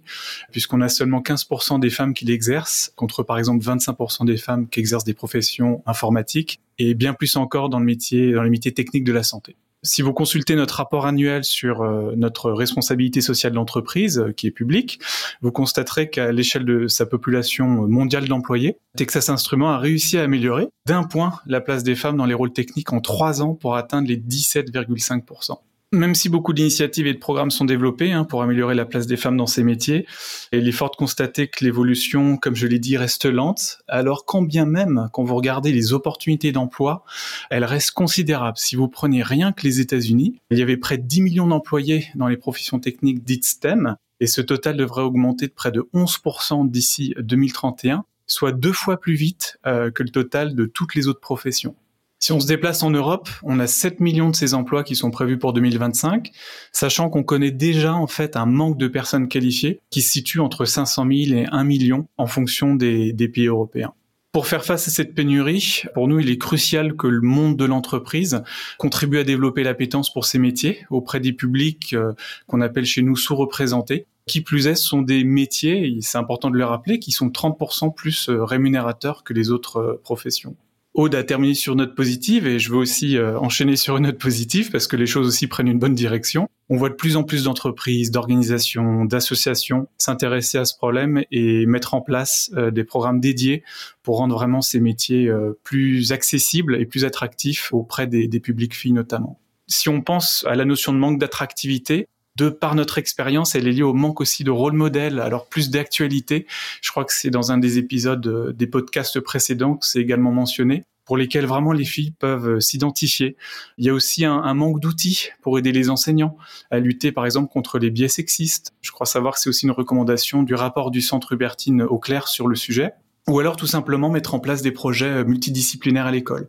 puisqu'on 0.51 0.79
a 0.79 0.87
seulement 0.87 1.19
15% 1.19 1.81
des 1.81 1.89
femmes 1.89 2.13
qui 2.13 2.23
l'exercent, 2.23 2.93
contre 2.95 3.21
par 3.21 3.37
exemple 3.37 3.61
25% 3.65 4.25
des 4.25 4.37
femmes 4.37 4.69
qui 4.69 4.79
exercent 4.79 5.03
des 5.03 5.13
professions 5.13 5.83
informatiques, 5.85 6.61
et 6.77 6.93
bien 6.93 7.13
plus 7.13 7.35
encore 7.35 7.67
dans 7.67 7.79
le 7.79 7.85
métier, 7.85 8.31
dans 8.31 8.43
les 8.43 8.49
métiers 8.49 8.73
techniques 8.73 9.03
de 9.03 9.11
la 9.11 9.23
santé. 9.23 9.57
Si 9.81 10.01
vous 10.01 10.11
consultez 10.11 10.55
notre 10.55 10.75
rapport 10.75 11.05
annuel 11.05 11.45
sur 11.45 11.81
euh, 11.81 12.13
notre 12.17 12.51
responsabilité 12.51 13.21
sociale 13.21 13.53
de 13.53 13.55
l'entreprise, 13.55 14.19
euh, 14.19 14.33
qui 14.33 14.47
est 14.47 14.51
public, 14.51 14.99
vous 15.41 15.51
constaterez 15.51 16.09
qu'à 16.09 16.33
l'échelle 16.33 16.65
de 16.65 16.87
sa 16.87 17.05
population 17.05 17.65
mondiale 17.87 18.27
d'employés, 18.27 18.77
Texas 18.97 19.29
Instruments 19.29 19.71
a 19.71 19.77
réussi 19.77 20.17
à 20.17 20.23
améliorer 20.23 20.67
d'un 20.85 21.03
point 21.03 21.39
la 21.45 21.61
place 21.61 21.83
des 21.83 21.95
femmes 21.95 22.17
dans 22.17 22.25
les 22.25 22.33
rôles 22.33 22.51
techniques 22.51 22.91
en 22.91 22.99
trois 22.99 23.41
ans 23.41 23.53
pour 23.53 23.75
atteindre 23.75 24.09
les 24.09 24.17
17,5%. 24.17 25.59
Même 25.91 26.13
si 26.13 26.29
beaucoup 26.29 26.53
d'initiatives 26.53 27.07
et 27.07 27.15
de 27.15 27.19
programmes 27.19 27.49
sont 27.49 27.65
développés 27.65 28.11
hein, 28.11 28.23
pour 28.23 28.43
améliorer 28.43 28.75
la 28.75 28.85
place 28.85 29.07
des 29.07 29.17
femmes 29.17 29.37
dans 29.37 29.47
ces 29.47 29.63
métiers, 29.63 30.05
il 30.51 30.67
est 30.67 30.71
fort 30.71 30.91
de 30.91 30.95
constater 30.95 31.47
que 31.47 31.65
l'évolution, 31.65 32.37
comme 32.37 32.55
je 32.55 32.67
l'ai 32.67 32.77
dit, 32.77 32.95
reste 32.95 33.25
lente. 33.25 33.79
Alors 33.87 34.25
quand 34.25 34.43
bien 34.43 34.67
même, 34.67 35.09
quand 35.13 35.23
vous 35.23 35.35
regardez 35.35 35.71
les 35.71 35.91
opportunités 35.91 36.51
d'emploi, 36.51 37.03
elles 37.49 37.65
restent 37.65 37.93
considérables. 37.93 38.59
Si 38.59 38.75
vous 38.75 38.87
prenez 38.87 39.23
rien 39.23 39.51
que 39.51 39.63
les 39.63 39.79
États-Unis, 39.79 40.39
il 40.51 40.59
y 40.59 40.61
avait 40.61 40.77
près 40.77 40.99
de 40.99 41.07
10 41.07 41.21
millions 41.21 41.47
d'employés 41.47 42.05
dans 42.13 42.27
les 42.27 42.37
professions 42.37 42.79
techniques 42.79 43.23
dites 43.23 43.45
STEM, 43.45 43.95
et 44.19 44.27
ce 44.27 44.41
total 44.41 44.77
devrait 44.77 45.01
augmenter 45.01 45.47
de 45.47 45.53
près 45.53 45.71
de 45.71 45.89
11% 45.95 46.69
d'ici 46.69 47.15
2031, 47.17 48.05
soit 48.27 48.51
deux 48.51 48.73
fois 48.73 48.99
plus 48.99 49.15
vite 49.15 49.57
euh, 49.65 49.89
que 49.89 50.03
le 50.03 50.09
total 50.09 50.53
de 50.53 50.65
toutes 50.65 50.93
les 50.93 51.07
autres 51.07 51.19
professions. 51.19 51.75
Si 52.21 52.33
on 52.33 52.41
se 52.41 52.47
déplace 52.47 52.83
en 52.83 52.89
Europe, 52.89 53.29
on 53.43 53.61
a 53.61 53.67
7 53.67 54.01
millions 54.01 54.29
de 54.29 54.35
ces 54.35 54.53
emplois 54.53 54.83
qui 54.83 54.97
sont 54.97 55.09
prévus 55.09 55.39
pour 55.39 55.53
2025, 55.53 56.31
sachant 56.73 57.09
qu'on 57.09 57.23
connaît 57.23 57.51
déjà 57.51 57.93
en 57.93 58.07
fait 58.07 58.35
un 58.35 58.45
manque 58.45 58.77
de 58.77 58.89
personnes 58.89 59.29
qualifiées 59.29 59.79
qui 59.89 60.01
se 60.01 60.11
situe 60.11 60.41
entre 60.41 60.65
500 60.65 61.07
000 61.09 61.39
et 61.39 61.45
1 61.49 61.63
million 61.63 62.07
en 62.17 62.27
fonction 62.27 62.75
des, 62.75 63.13
pays 63.33 63.47
européens. 63.47 63.93
Pour 64.33 64.47
faire 64.47 64.65
face 64.65 64.89
à 64.89 64.91
cette 64.91 65.15
pénurie, 65.15 65.83
pour 65.93 66.09
nous, 66.09 66.19
il 66.19 66.29
est 66.29 66.37
crucial 66.37 66.95
que 66.95 67.07
le 67.07 67.21
monde 67.21 67.55
de 67.55 67.63
l'entreprise 67.63 68.43
contribue 68.77 69.19
à 69.19 69.23
développer 69.23 69.63
l'appétence 69.63 70.11
pour 70.11 70.25
ces 70.25 70.39
métiers 70.39 70.85
auprès 70.89 71.21
des 71.21 71.31
publics 71.33 71.93
euh, 71.93 72.13
qu'on 72.47 72.59
appelle 72.59 72.85
chez 72.85 73.01
nous 73.01 73.15
sous-représentés. 73.15 74.05
Qui 74.27 74.41
plus 74.41 74.67
est, 74.67 74.75
sont 74.75 75.01
des 75.01 75.23
métiers, 75.23 75.87
et 75.87 75.97
c'est 76.01 76.17
important 76.17 76.51
de 76.51 76.57
le 76.57 76.65
rappeler, 76.65 76.99
qui 76.99 77.11
sont 77.11 77.29
30% 77.29 77.93
plus 77.93 78.29
euh, 78.29 78.43
rémunérateurs 78.43 79.23
que 79.23 79.33
les 79.33 79.49
autres 79.51 79.77
euh, 79.77 80.01
professions. 80.03 80.55
Aude 80.99 81.15
a 81.15 81.23
terminé 81.23 81.53
sur 81.53 81.71
une 81.71 81.79
note 81.79 81.95
positive 81.95 82.45
et 82.45 82.59
je 82.59 82.69
veux 82.69 82.77
aussi 82.77 83.15
euh, 83.15 83.39
enchaîner 83.39 83.77
sur 83.77 83.95
une 83.95 84.03
note 84.03 84.17
positive 84.17 84.69
parce 84.69 84.85
que 84.85 84.97
les 84.97 85.05
choses 85.05 85.27
aussi 85.27 85.47
prennent 85.47 85.69
une 85.69 85.79
bonne 85.79 85.95
direction. 85.95 86.49
On 86.67 86.75
voit 86.75 86.89
de 86.89 86.95
plus 86.95 87.15
en 87.15 87.23
plus 87.23 87.45
d'entreprises, 87.45 88.11
d'organisations, 88.11 89.05
d'associations 89.05 89.87
s'intéresser 89.97 90.57
à 90.57 90.65
ce 90.65 90.75
problème 90.75 91.23
et 91.31 91.65
mettre 91.67 91.93
en 91.93 92.01
place 92.01 92.51
euh, 92.57 92.69
des 92.69 92.83
programmes 92.83 93.21
dédiés 93.21 93.63
pour 94.03 94.17
rendre 94.17 94.35
vraiment 94.35 94.59
ces 94.59 94.81
métiers 94.81 95.29
euh, 95.29 95.57
plus 95.63 96.11
accessibles 96.11 96.75
et 96.75 96.85
plus 96.85 97.05
attractifs 97.05 97.71
auprès 97.71 98.05
des, 98.05 98.27
des 98.27 98.41
publics 98.41 98.75
filles 98.75 98.91
notamment. 98.91 99.39
Si 99.67 99.87
on 99.87 100.01
pense 100.01 100.45
à 100.49 100.55
la 100.55 100.65
notion 100.65 100.91
de 100.91 100.97
manque 100.97 101.17
d'attractivité, 101.17 102.09
de 102.39 102.49
par 102.49 102.73
notre 102.73 102.97
expérience, 102.97 103.53
elle 103.53 103.67
est 103.67 103.73
liée 103.73 103.83
au 103.83 103.93
manque 103.93 104.21
aussi 104.21 104.43
de 104.45 104.51
rôle 104.51 104.73
modèle, 104.73 105.19
alors 105.19 105.47
plus 105.47 105.69
d'actualité. 105.69 106.47
Je 106.81 106.89
crois 106.89 107.03
que 107.03 107.13
c'est 107.13 107.29
dans 107.29 107.51
un 107.51 107.57
des 107.57 107.77
épisodes 107.77 108.55
des 108.55 108.67
podcasts 108.67 109.19
précédents 109.19 109.75
que 109.75 109.85
c'est 109.85 109.99
également 109.99 110.31
mentionné 110.31 110.85
pour 111.03 111.17
lesquels 111.17 111.47
vraiment 111.47 111.71
les 111.71 111.85
filles 111.85 112.11
peuvent 112.11 112.47
euh, 112.47 112.59
s'identifier. 112.59 113.35
Il 113.79 113.85
y 113.85 113.89
a 113.89 113.93
aussi 113.95 114.25
un, 114.25 114.53
manque 114.53 114.79
d'outils 114.79 115.29
pour 115.41 115.57
aider 115.57 115.71
les 115.71 115.89
enseignants 115.89 116.37
à 116.69 116.77
lutter 116.77 117.11
par 117.11 117.25
exemple 117.25 117.51
contre 117.51 117.79
les 117.79 117.89
biais 117.89 118.07
sexistes. 118.07 118.73
Je 118.81 118.91
crois 118.91 119.07
savoir 119.07 119.33
que 119.33 119.39
c'est 119.39 119.49
aussi 119.49 119.65
une 119.65 119.71
recommandation 119.71 120.43
du 120.43 120.53
rapport 120.53 120.91
du 120.91 121.01
Centre 121.01 121.33
Hubertine 121.33 121.81
au 121.81 121.97
clair 121.97 122.27
sur 122.27 122.47
le 122.47 122.55
sujet. 122.55 122.93
Ou 123.29 123.39
alors 123.39 123.55
tout 123.55 123.67
simplement 123.67 124.09
mettre 124.09 124.33
en 124.33 124.39
place 124.39 124.61
des 124.61 124.71
projets 124.71 125.05
euh, 125.05 125.23
multidisciplinaires 125.23 126.07
à 126.07 126.11
l'école. 126.11 126.47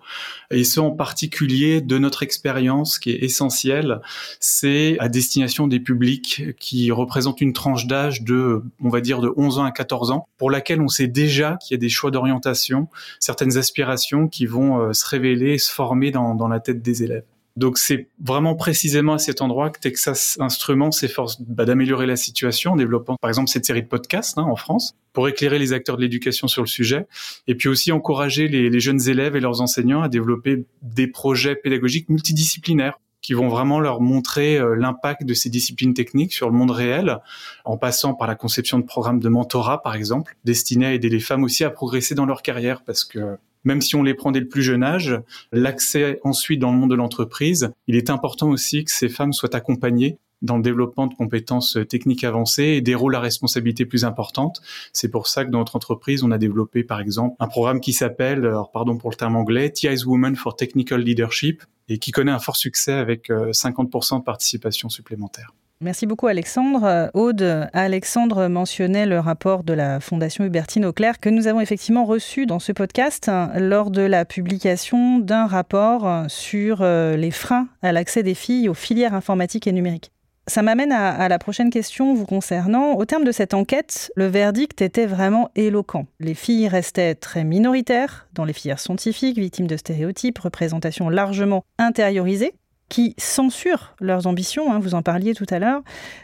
Et 0.50 0.64
ce 0.64 0.80
en 0.80 0.90
particulier 0.90 1.80
de 1.80 1.98
notre 1.98 2.22
expérience 2.22 2.98
qui 2.98 3.10
est 3.10 3.22
essentielle, 3.22 4.00
c'est 4.40 4.96
à 4.98 5.08
destination 5.08 5.68
des 5.68 5.78
publics 5.78 6.42
qui 6.58 6.90
représentent 6.90 7.40
une 7.40 7.52
tranche 7.52 7.86
d'âge 7.86 8.22
de, 8.22 8.62
on 8.82 8.88
va 8.88 9.00
dire, 9.00 9.20
de 9.20 9.32
11 9.36 9.58
ans 9.58 9.64
à 9.64 9.72
14 9.72 10.10
ans, 10.10 10.26
pour 10.38 10.50
laquelle 10.50 10.80
on 10.80 10.88
sait 10.88 11.06
déjà 11.06 11.56
qu'il 11.56 11.74
y 11.74 11.78
a 11.78 11.80
des 11.80 11.88
choix 11.88 12.10
d'orientation, 12.10 12.88
certaines 13.18 13.58
aspirations 13.58 14.26
qui 14.26 14.46
vont 14.46 14.80
euh, 14.80 14.92
se 14.92 15.06
révéler, 15.06 15.58
se 15.58 15.70
former 15.70 16.10
dans, 16.10 16.34
dans 16.34 16.48
la 16.48 16.60
tête 16.60 16.82
des 16.82 17.02
élèves. 17.02 17.24
Donc 17.60 17.76
c'est 17.76 18.08
vraiment 18.24 18.54
précisément 18.54 19.12
à 19.12 19.18
cet 19.18 19.42
endroit 19.42 19.68
que 19.68 19.78
Texas 19.78 20.38
Instruments 20.40 20.92
s'efforce 20.92 21.42
bah, 21.42 21.66
d'améliorer 21.66 22.06
la 22.06 22.16
situation 22.16 22.72
en 22.72 22.76
développant 22.76 23.16
par 23.20 23.28
exemple 23.28 23.50
cette 23.50 23.66
série 23.66 23.82
de 23.82 23.86
podcasts 23.86 24.38
hein, 24.38 24.44
en 24.44 24.56
France 24.56 24.96
pour 25.12 25.28
éclairer 25.28 25.58
les 25.58 25.74
acteurs 25.74 25.98
de 25.98 26.00
l'éducation 26.00 26.48
sur 26.48 26.62
le 26.62 26.66
sujet 26.66 27.06
et 27.48 27.54
puis 27.54 27.68
aussi 27.68 27.92
encourager 27.92 28.48
les, 28.48 28.70
les 28.70 28.80
jeunes 28.80 29.06
élèves 29.10 29.36
et 29.36 29.40
leurs 29.40 29.60
enseignants 29.60 30.00
à 30.00 30.08
développer 30.08 30.64
des 30.80 31.06
projets 31.06 31.54
pédagogiques 31.54 32.08
multidisciplinaires 32.08 32.98
qui 33.20 33.34
vont 33.34 33.48
vraiment 33.48 33.78
leur 33.78 34.00
montrer 34.00 34.56
euh, 34.56 34.74
l'impact 34.74 35.26
de 35.26 35.34
ces 35.34 35.50
disciplines 35.50 35.92
techniques 35.92 36.32
sur 36.32 36.48
le 36.48 36.56
monde 36.56 36.70
réel, 36.70 37.18
en 37.66 37.76
passant 37.76 38.14
par 38.14 38.26
la 38.26 38.34
conception 38.34 38.78
de 38.78 38.84
programmes 38.84 39.20
de 39.20 39.28
mentorat, 39.28 39.82
par 39.82 39.94
exemple, 39.94 40.38
destinés 40.46 40.86
à 40.86 40.94
aider 40.94 41.10
les 41.10 41.20
femmes 41.20 41.44
aussi 41.44 41.62
à 41.62 41.68
progresser 41.68 42.14
dans 42.14 42.24
leur 42.24 42.40
carrière, 42.40 42.82
parce 42.82 43.04
que 43.04 43.36
même 43.64 43.80
si 43.80 43.96
on 43.96 44.02
les 44.02 44.14
prend 44.14 44.32
dès 44.32 44.40
le 44.40 44.48
plus 44.48 44.62
jeune 44.62 44.82
âge, 44.82 45.20
l'accès 45.52 46.18
ensuite 46.24 46.60
dans 46.60 46.72
le 46.72 46.78
monde 46.78 46.90
de 46.90 46.94
l'entreprise, 46.94 47.70
il 47.86 47.96
est 47.96 48.10
important 48.10 48.50
aussi 48.50 48.84
que 48.84 48.90
ces 48.90 49.08
femmes 49.08 49.32
soient 49.32 49.54
accompagnées 49.54 50.18
dans 50.42 50.56
le 50.56 50.62
développement 50.62 51.06
de 51.06 51.14
compétences 51.14 51.78
techniques 51.88 52.24
avancées 52.24 52.64
et 52.64 52.80
des 52.80 52.94
rôles 52.94 53.14
à 53.14 53.20
responsabilité 53.20 53.84
plus 53.84 54.04
importantes. 54.04 54.62
C'est 54.92 55.10
pour 55.10 55.26
ça 55.26 55.44
que 55.44 55.50
dans 55.50 55.58
notre 55.58 55.76
entreprise, 55.76 56.22
on 56.22 56.30
a 56.30 56.38
développé 56.38 56.82
par 56.82 57.00
exemple 57.00 57.36
un 57.40 57.48
programme 57.48 57.80
qui 57.80 57.92
s'appelle, 57.92 58.50
pardon 58.72 58.96
pour 58.96 59.10
le 59.10 59.16
terme 59.16 59.36
anglais, 59.36 59.70
TI's 59.70 60.06
Women 60.06 60.36
for 60.36 60.56
Technical 60.56 61.00
Leadership 61.00 61.62
et 61.88 61.98
qui 61.98 62.10
connaît 62.10 62.32
un 62.32 62.38
fort 62.38 62.56
succès 62.56 62.92
avec 62.92 63.28
50% 63.28 64.14
euh, 64.14 64.18
de 64.18 64.24
participation 64.24 64.88
supplémentaire. 64.88 65.52
Merci 65.82 66.04
beaucoup 66.04 66.26
Alexandre. 66.26 67.10
Aude, 67.14 67.68
Alexandre 67.72 68.48
mentionnait 68.48 69.06
le 69.06 69.18
rapport 69.18 69.64
de 69.64 69.72
la 69.72 69.98
Fondation 69.98 70.44
Hubertine 70.44 70.84
Auclair 70.84 71.18
que 71.18 71.30
nous 71.30 71.46
avons 71.46 71.62
effectivement 71.62 72.04
reçu 72.04 72.44
dans 72.44 72.58
ce 72.58 72.72
podcast 72.72 73.30
lors 73.56 73.90
de 73.90 74.02
la 74.02 74.26
publication 74.26 75.20
d'un 75.20 75.46
rapport 75.46 76.26
sur 76.28 76.82
euh, 76.82 77.16
les 77.16 77.30
freins 77.30 77.66
à 77.80 77.92
l'accès 77.92 78.22
des 78.22 78.34
filles 78.34 78.68
aux 78.68 78.74
filières 78.74 79.14
informatiques 79.14 79.66
et 79.66 79.72
numériques. 79.72 80.12
Ça 80.48 80.60
m'amène 80.60 80.92
à, 80.92 81.14
à, 81.14 81.28
la 81.30 81.38
prochaine 81.38 81.70
question 81.70 82.12
vous 82.12 82.26
concernant. 82.26 82.92
Au 82.96 83.06
terme 83.06 83.24
de 83.24 83.32
cette 83.32 83.54
enquête, 83.54 84.12
le 84.16 84.26
verdict 84.26 84.82
était 84.82 85.06
vraiment 85.06 85.48
éloquent. 85.56 86.06
Les 86.18 86.34
filles 86.34 86.68
restaient 86.68 87.14
très 87.14 87.42
minoritaires 87.42 88.28
dans 88.34 88.44
les 88.44 88.52
filières 88.52 88.80
scientifiques, 88.80 89.38
victimes 89.38 89.66
de 89.66 89.78
stéréotypes, 89.78 90.40
représentation 90.40 91.08
largement 91.08 91.64
intériorisée 91.78 92.52
qui 92.90 93.14
censurent 93.16 93.94
leurs 94.00 94.26
ambitions, 94.26 94.70
hein, 94.70 94.78
vous 94.78 94.94
en 94.94 95.00
parliez 95.00 95.32
tout 95.32 95.46
à 95.48 95.58
l'heure. 95.58 95.80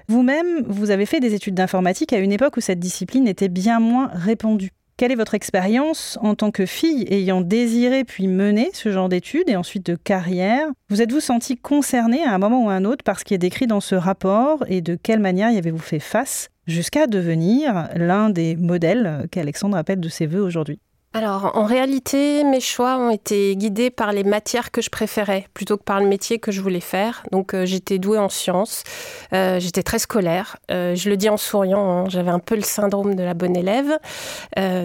Vous-même, 0.08 0.64
vous 0.66 0.90
avez 0.90 1.06
fait 1.06 1.20
des 1.20 1.32
études 1.32 1.54
d'informatique 1.54 2.12
à 2.12 2.18
une 2.18 2.32
époque 2.32 2.58
où 2.58 2.61
cette 2.61 2.80
discipline 2.80 3.26
était 3.26 3.49
bien 3.49 3.80
moins 3.80 4.11
répandue. 4.12 4.73
Quelle 4.99 5.12
est 5.12 5.16
votre 5.16 5.35
expérience 5.35 6.18
en 6.23 6.35
tant 6.35 6.50
que 6.50 6.64
fille 6.64 7.06
ayant 7.11 7.42
désiré 7.42 8.04
puis 8.04 8.28
mené 8.28 8.70
ce 8.73 8.90
genre 8.90 9.11
d'études 9.11 9.49
et 9.49 9.56
ensuite 9.56 9.85
de 9.87 9.94
carrière? 9.94 10.68
Vous 10.88 11.02
êtes-vous 11.02 11.20
senti 11.20 11.56
concernée 11.56 12.25
à 12.25 12.32
un 12.32 12.38
moment 12.38 12.64
ou 12.64 12.70
à 12.70 12.73
un 12.73 12.85
autre 12.87 13.04
par 13.04 13.20
ce 13.20 13.25
qui 13.25 13.35
est 13.35 13.38
décrit 13.38 13.66
dans 13.66 13.80
ce 13.80 13.94
rapport 13.94 14.64
et 14.68 14.80
de 14.80 14.94
quelle 14.94 15.20
manière 15.20 15.50
y 15.50 15.58
avez-vous 15.58 15.78
fait 15.78 16.00
face 16.00 16.49
jusqu'à 16.66 17.06
devenir 17.06 17.90
l'un 17.94 18.30
des 18.30 18.56
modèles 18.56 19.26
qu'Alexandre 19.30 19.76
appelle 19.76 20.00
de 20.00 20.08
ses 20.08 20.26
voeux 20.26 20.40
aujourd'hui? 20.42 20.80
Alors, 21.16 21.52
en 21.54 21.64
réalité, 21.64 22.44
mes 22.44 22.61
choix 22.61 22.99
ont 22.99 23.08
été 23.08 23.56
guidés 23.56 23.88
par 23.88 24.12
les 24.12 24.23
matières 24.23 24.70
que 24.70 24.82
je 24.82 24.90
préférais 24.90 25.46
plutôt 25.54 25.78
que 25.78 25.82
par 25.82 25.99
le 25.99 26.06
métier 26.06 26.38
que 26.38 26.52
je 26.52 26.61
voulais 26.61 26.80
faire. 26.80 27.23
Donc, 27.32 27.54
euh, 27.54 27.64
j'étais 27.64 27.99
douée 27.99 28.18
en 28.18 28.28
sciences, 28.28 28.85
euh, 29.32 29.58
j'étais 29.58 29.82
très 29.82 29.99
scolaire. 29.99 30.58
Euh, 30.70 30.94
je 30.94 31.08
le 31.08 31.16
dis 31.16 31.30
en 31.30 31.38
souriant, 31.38 31.90
hein, 31.90 32.04
j'avais 32.11 32.30
un 32.30 32.38
peu 32.38 32.54
le 32.54 32.61
syndrome 32.61 33.14
de 33.14 33.23
la 33.23 33.32
bonne 33.32 33.56
élève. 33.56 33.99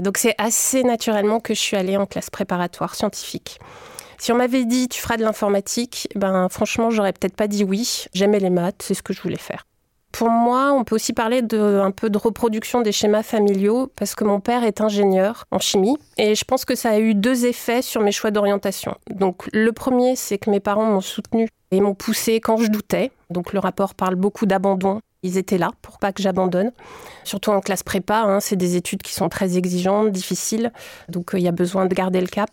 Donc, 0.02 0.18
c'est 0.18 0.36
assez 0.38 0.84
naturellement 0.84 1.42
que 1.42 1.54
je 1.54 1.60
suis 1.60 1.76
allée 1.76 1.98
en 1.98 2.06
classe 2.06 2.30
préparatoire 2.30 2.96
scientifique. 2.96 3.60
Si 4.18 4.32
on 4.32 4.38
m'avait 4.38 4.64
dit 4.64 4.88
tu 4.88 5.02
feras 5.02 5.18
de 5.18 5.24
l'informatique, 5.24 6.08
ben 6.16 6.48
franchement, 6.48 6.92
j'aurais 6.92 7.12
peut-être 7.12 7.36
pas 7.36 7.50
dit 7.50 7.66
oui. 7.66 8.06
J'aimais 8.14 8.40
les 8.40 8.50
maths, 8.50 8.84
c'est 8.84 8.94
ce 8.94 9.04
que 9.04 9.12
je 9.12 9.22
voulais 9.22 9.38
faire. 9.38 9.66
Pour 10.12 10.30
moi, 10.30 10.74
on 10.74 10.84
peut 10.84 10.96
aussi 10.96 11.14
parler 11.14 11.42
de 11.42 11.80
un 11.82 11.92
peu 11.92 12.10
de 12.10 12.18
reproduction 12.18 12.82
des 12.82 12.92
schémas 12.92 13.24
familiaux 13.24 13.90
parce 13.96 14.14
que 14.14 14.24
mon 14.24 14.40
père 14.40 14.64
est 14.64 14.82
ingénieur 14.82 15.46
en 15.52 15.60
chimie 15.60 15.98
et 16.18 16.36
je 16.36 16.44
pense 16.44 16.66
que 16.66 16.76
ça 16.76 16.90
a 16.90 17.00
eu 17.00 17.16
deux 17.16 17.46
effets 17.46 17.82
sur 17.82 18.02
mes 18.02 18.12
choix 18.12 18.32
d'orientation. 18.32 18.96
Donc 19.10 19.50
le 19.54 19.72
premier, 19.72 20.16
c'est 20.16 20.38
que 20.38 20.50
mes 20.50 20.60
parents 20.60 20.86
m'ont 20.86 21.02
soutenu 21.02 21.48
et 21.72 21.80
m'ont 21.80 21.96
poussé 21.96 22.42
quand 22.42 22.58
je 22.58 22.68
doutais. 22.68 23.12
Donc 23.30 23.54
le 23.54 23.60
rapport 23.60 23.96
parle 23.96 24.16
beaucoup 24.16 24.46
d'abandon. 24.46 25.00
Ils 25.24 25.38
étaient 25.38 25.58
là 25.58 25.72
pour 25.82 25.98
pas 25.98 26.12
que 26.12 26.22
j'abandonne. 26.22 26.72
Surtout 27.24 27.52
en 27.52 27.62
classe 27.62 27.84
prépa, 27.84 28.22
hein, 28.22 28.40
c'est 28.40 28.56
des 28.56 28.76
études 28.76 29.04
qui 29.04 29.14
sont 29.14 29.30
très 29.30 29.58
exigeantes, 29.58 30.12
difficiles. 30.12 30.72
Donc 31.10 31.34
euh, 31.34 31.40
il 31.40 31.44
y 31.44 31.48
a 31.48 31.54
besoin 31.54 31.86
de 31.86 31.94
garder 31.94 32.20
le 32.20 32.28
cap. 32.28 32.50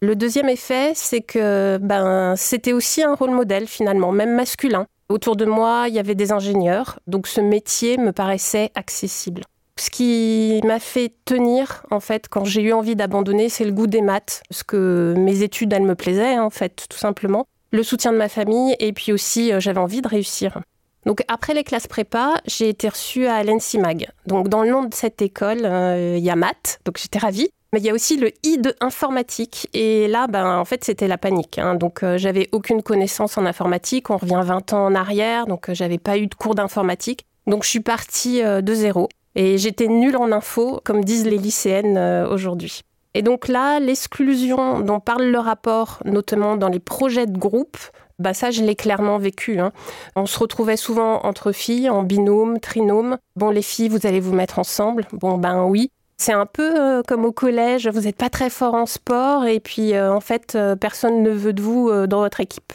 Le 0.00 0.16
deuxième 0.16 0.48
effet, 0.48 0.92
c'est 0.94 1.20
que 1.20 1.78
ben, 1.80 2.34
c'était 2.36 2.72
aussi 2.72 3.02
un 3.04 3.14
rôle 3.14 3.30
modèle 3.30 3.68
finalement, 3.68 4.10
même 4.10 4.34
masculin. 4.34 4.86
Autour 5.12 5.36
de 5.36 5.44
moi, 5.44 5.88
il 5.88 5.94
y 5.94 5.98
avait 5.98 6.14
des 6.14 6.32
ingénieurs, 6.32 6.98
donc 7.06 7.26
ce 7.26 7.42
métier 7.42 7.98
me 7.98 8.12
paraissait 8.12 8.70
accessible. 8.74 9.42
Ce 9.78 9.90
qui 9.90 10.58
m'a 10.64 10.78
fait 10.78 11.12
tenir, 11.26 11.84
en 11.90 12.00
fait, 12.00 12.28
quand 12.30 12.46
j'ai 12.46 12.62
eu 12.62 12.72
envie 12.72 12.96
d'abandonner, 12.96 13.50
c'est 13.50 13.66
le 13.66 13.72
goût 13.72 13.86
des 13.86 14.00
maths, 14.00 14.42
parce 14.48 14.62
que 14.62 15.14
mes 15.18 15.42
études, 15.42 15.70
elles 15.74 15.82
me 15.82 15.94
plaisaient, 15.94 16.38
en 16.38 16.48
fait, 16.48 16.86
tout 16.88 16.96
simplement. 16.96 17.44
Le 17.72 17.82
soutien 17.82 18.10
de 18.10 18.16
ma 18.16 18.30
famille, 18.30 18.74
et 18.78 18.94
puis 18.94 19.12
aussi, 19.12 19.52
euh, 19.52 19.60
j'avais 19.60 19.80
envie 19.80 20.00
de 20.00 20.08
réussir. 20.08 20.62
Donc 21.04 21.22
après 21.28 21.52
les 21.52 21.64
classes 21.64 21.88
prépa, 21.88 22.36
j'ai 22.46 22.70
été 22.70 22.88
reçue 22.88 23.26
à 23.26 23.44
l'ENSIMAG. 23.44 24.08
Donc 24.26 24.48
dans 24.48 24.62
le 24.62 24.70
nom 24.70 24.84
de 24.84 24.94
cette 24.94 25.20
école, 25.20 25.66
euh, 25.66 26.16
il 26.16 26.24
y 26.24 26.30
a 26.30 26.36
maths, 26.36 26.80
donc 26.86 26.96
j'étais 26.96 27.18
ravie. 27.18 27.50
Mais 27.72 27.80
il 27.80 27.84
y 27.84 27.90
a 27.90 27.94
aussi 27.94 28.18
le 28.18 28.32
I 28.42 28.58
de 28.58 28.74
informatique. 28.80 29.68
Et 29.72 30.06
là, 30.08 30.26
ben, 30.26 30.58
en 30.58 30.64
fait, 30.64 30.84
c'était 30.84 31.08
la 31.08 31.16
panique. 31.16 31.58
Hein. 31.58 31.74
Donc, 31.74 32.02
euh, 32.02 32.18
j'avais 32.18 32.48
aucune 32.52 32.82
connaissance 32.82 33.38
en 33.38 33.46
informatique. 33.46 34.10
On 34.10 34.18
revient 34.18 34.42
20 34.44 34.74
ans 34.74 34.84
en 34.84 34.94
arrière. 34.94 35.46
Donc, 35.46 35.70
euh, 35.70 35.74
j'avais 35.74 35.98
pas 35.98 36.18
eu 36.18 36.26
de 36.26 36.34
cours 36.34 36.54
d'informatique. 36.54 37.24
Donc, 37.46 37.64
je 37.64 37.70
suis 37.70 37.80
partie 37.80 38.42
euh, 38.42 38.60
de 38.60 38.74
zéro. 38.74 39.08
Et 39.34 39.56
j'étais 39.58 39.86
nulle 39.86 40.16
en 40.16 40.30
info, 40.32 40.80
comme 40.84 41.04
disent 41.04 41.26
les 41.26 41.38
lycéennes 41.38 41.96
euh, 41.96 42.28
aujourd'hui. 42.28 42.82
Et 43.14 43.22
donc 43.22 43.48
là, 43.48 43.78
l'exclusion 43.78 44.80
dont 44.80 45.00
parle 45.00 45.24
le 45.24 45.38
rapport, 45.38 45.98
notamment 46.04 46.56
dans 46.56 46.68
les 46.68 46.80
projets 46.80 47.26
de 47.26 47.36
groupe, 47.36 47.76
bah 48.18 48.32
ça, 48.34 48.50
je 48.50 48.62
l'ai 48.62 48.74
clairement 48.74 49.18
vécu. 49.18 49.58
Hein. 49.58 49.72
On 50.16 50.26
se 50.26 50.38
retrouvait 50.38 50.76
souvent 50.76 51.20
entre 51.24 51.52
filles, 51.52 51.90
en 51.90 52.02
binôme, 52.02 52.58
trinôme. 52.60 53.18
Bon, 53.36 53.50
les 53.50 53.62
filles, 53.62 53.88
vous 53.88 54.06
allez 54.06 54.20
vous 54.20 54.32
mettre 54.32 54.58
ensemble. 54.58 55.06
Bon, 55.12 55.36
ben 55.36 55.64
oui. 55.64 55.90
C'est 56.22 56.32
un 56.32 56.46
peu 56.46 56.80
euh, 56.80 57.02
comme 57.02 57.24
au 57.24 57.32
collège, 57.32 57.88
vous 57.88 58.02
n'êtes 58.02 58.14
pas 58.14 58.30
très 58.30 58.48
fort 58.48 58.74
en 58.74 58.86
sport 58.86 59.44
et 59.44 59.58
puis 59.58 59.94
euh, 59.94 60.14
en 60.14 60.20
fait, 60.20 60.54
euh, 60.54 60.76
personne 60.76 61.20
ne 61.24 61.30
veut 61.30 61.52
de 61.52 61.60
vous 61.60 61.90
dans 62.06 62.20
votre 62.20 62.38
équipe. 62.38 62.72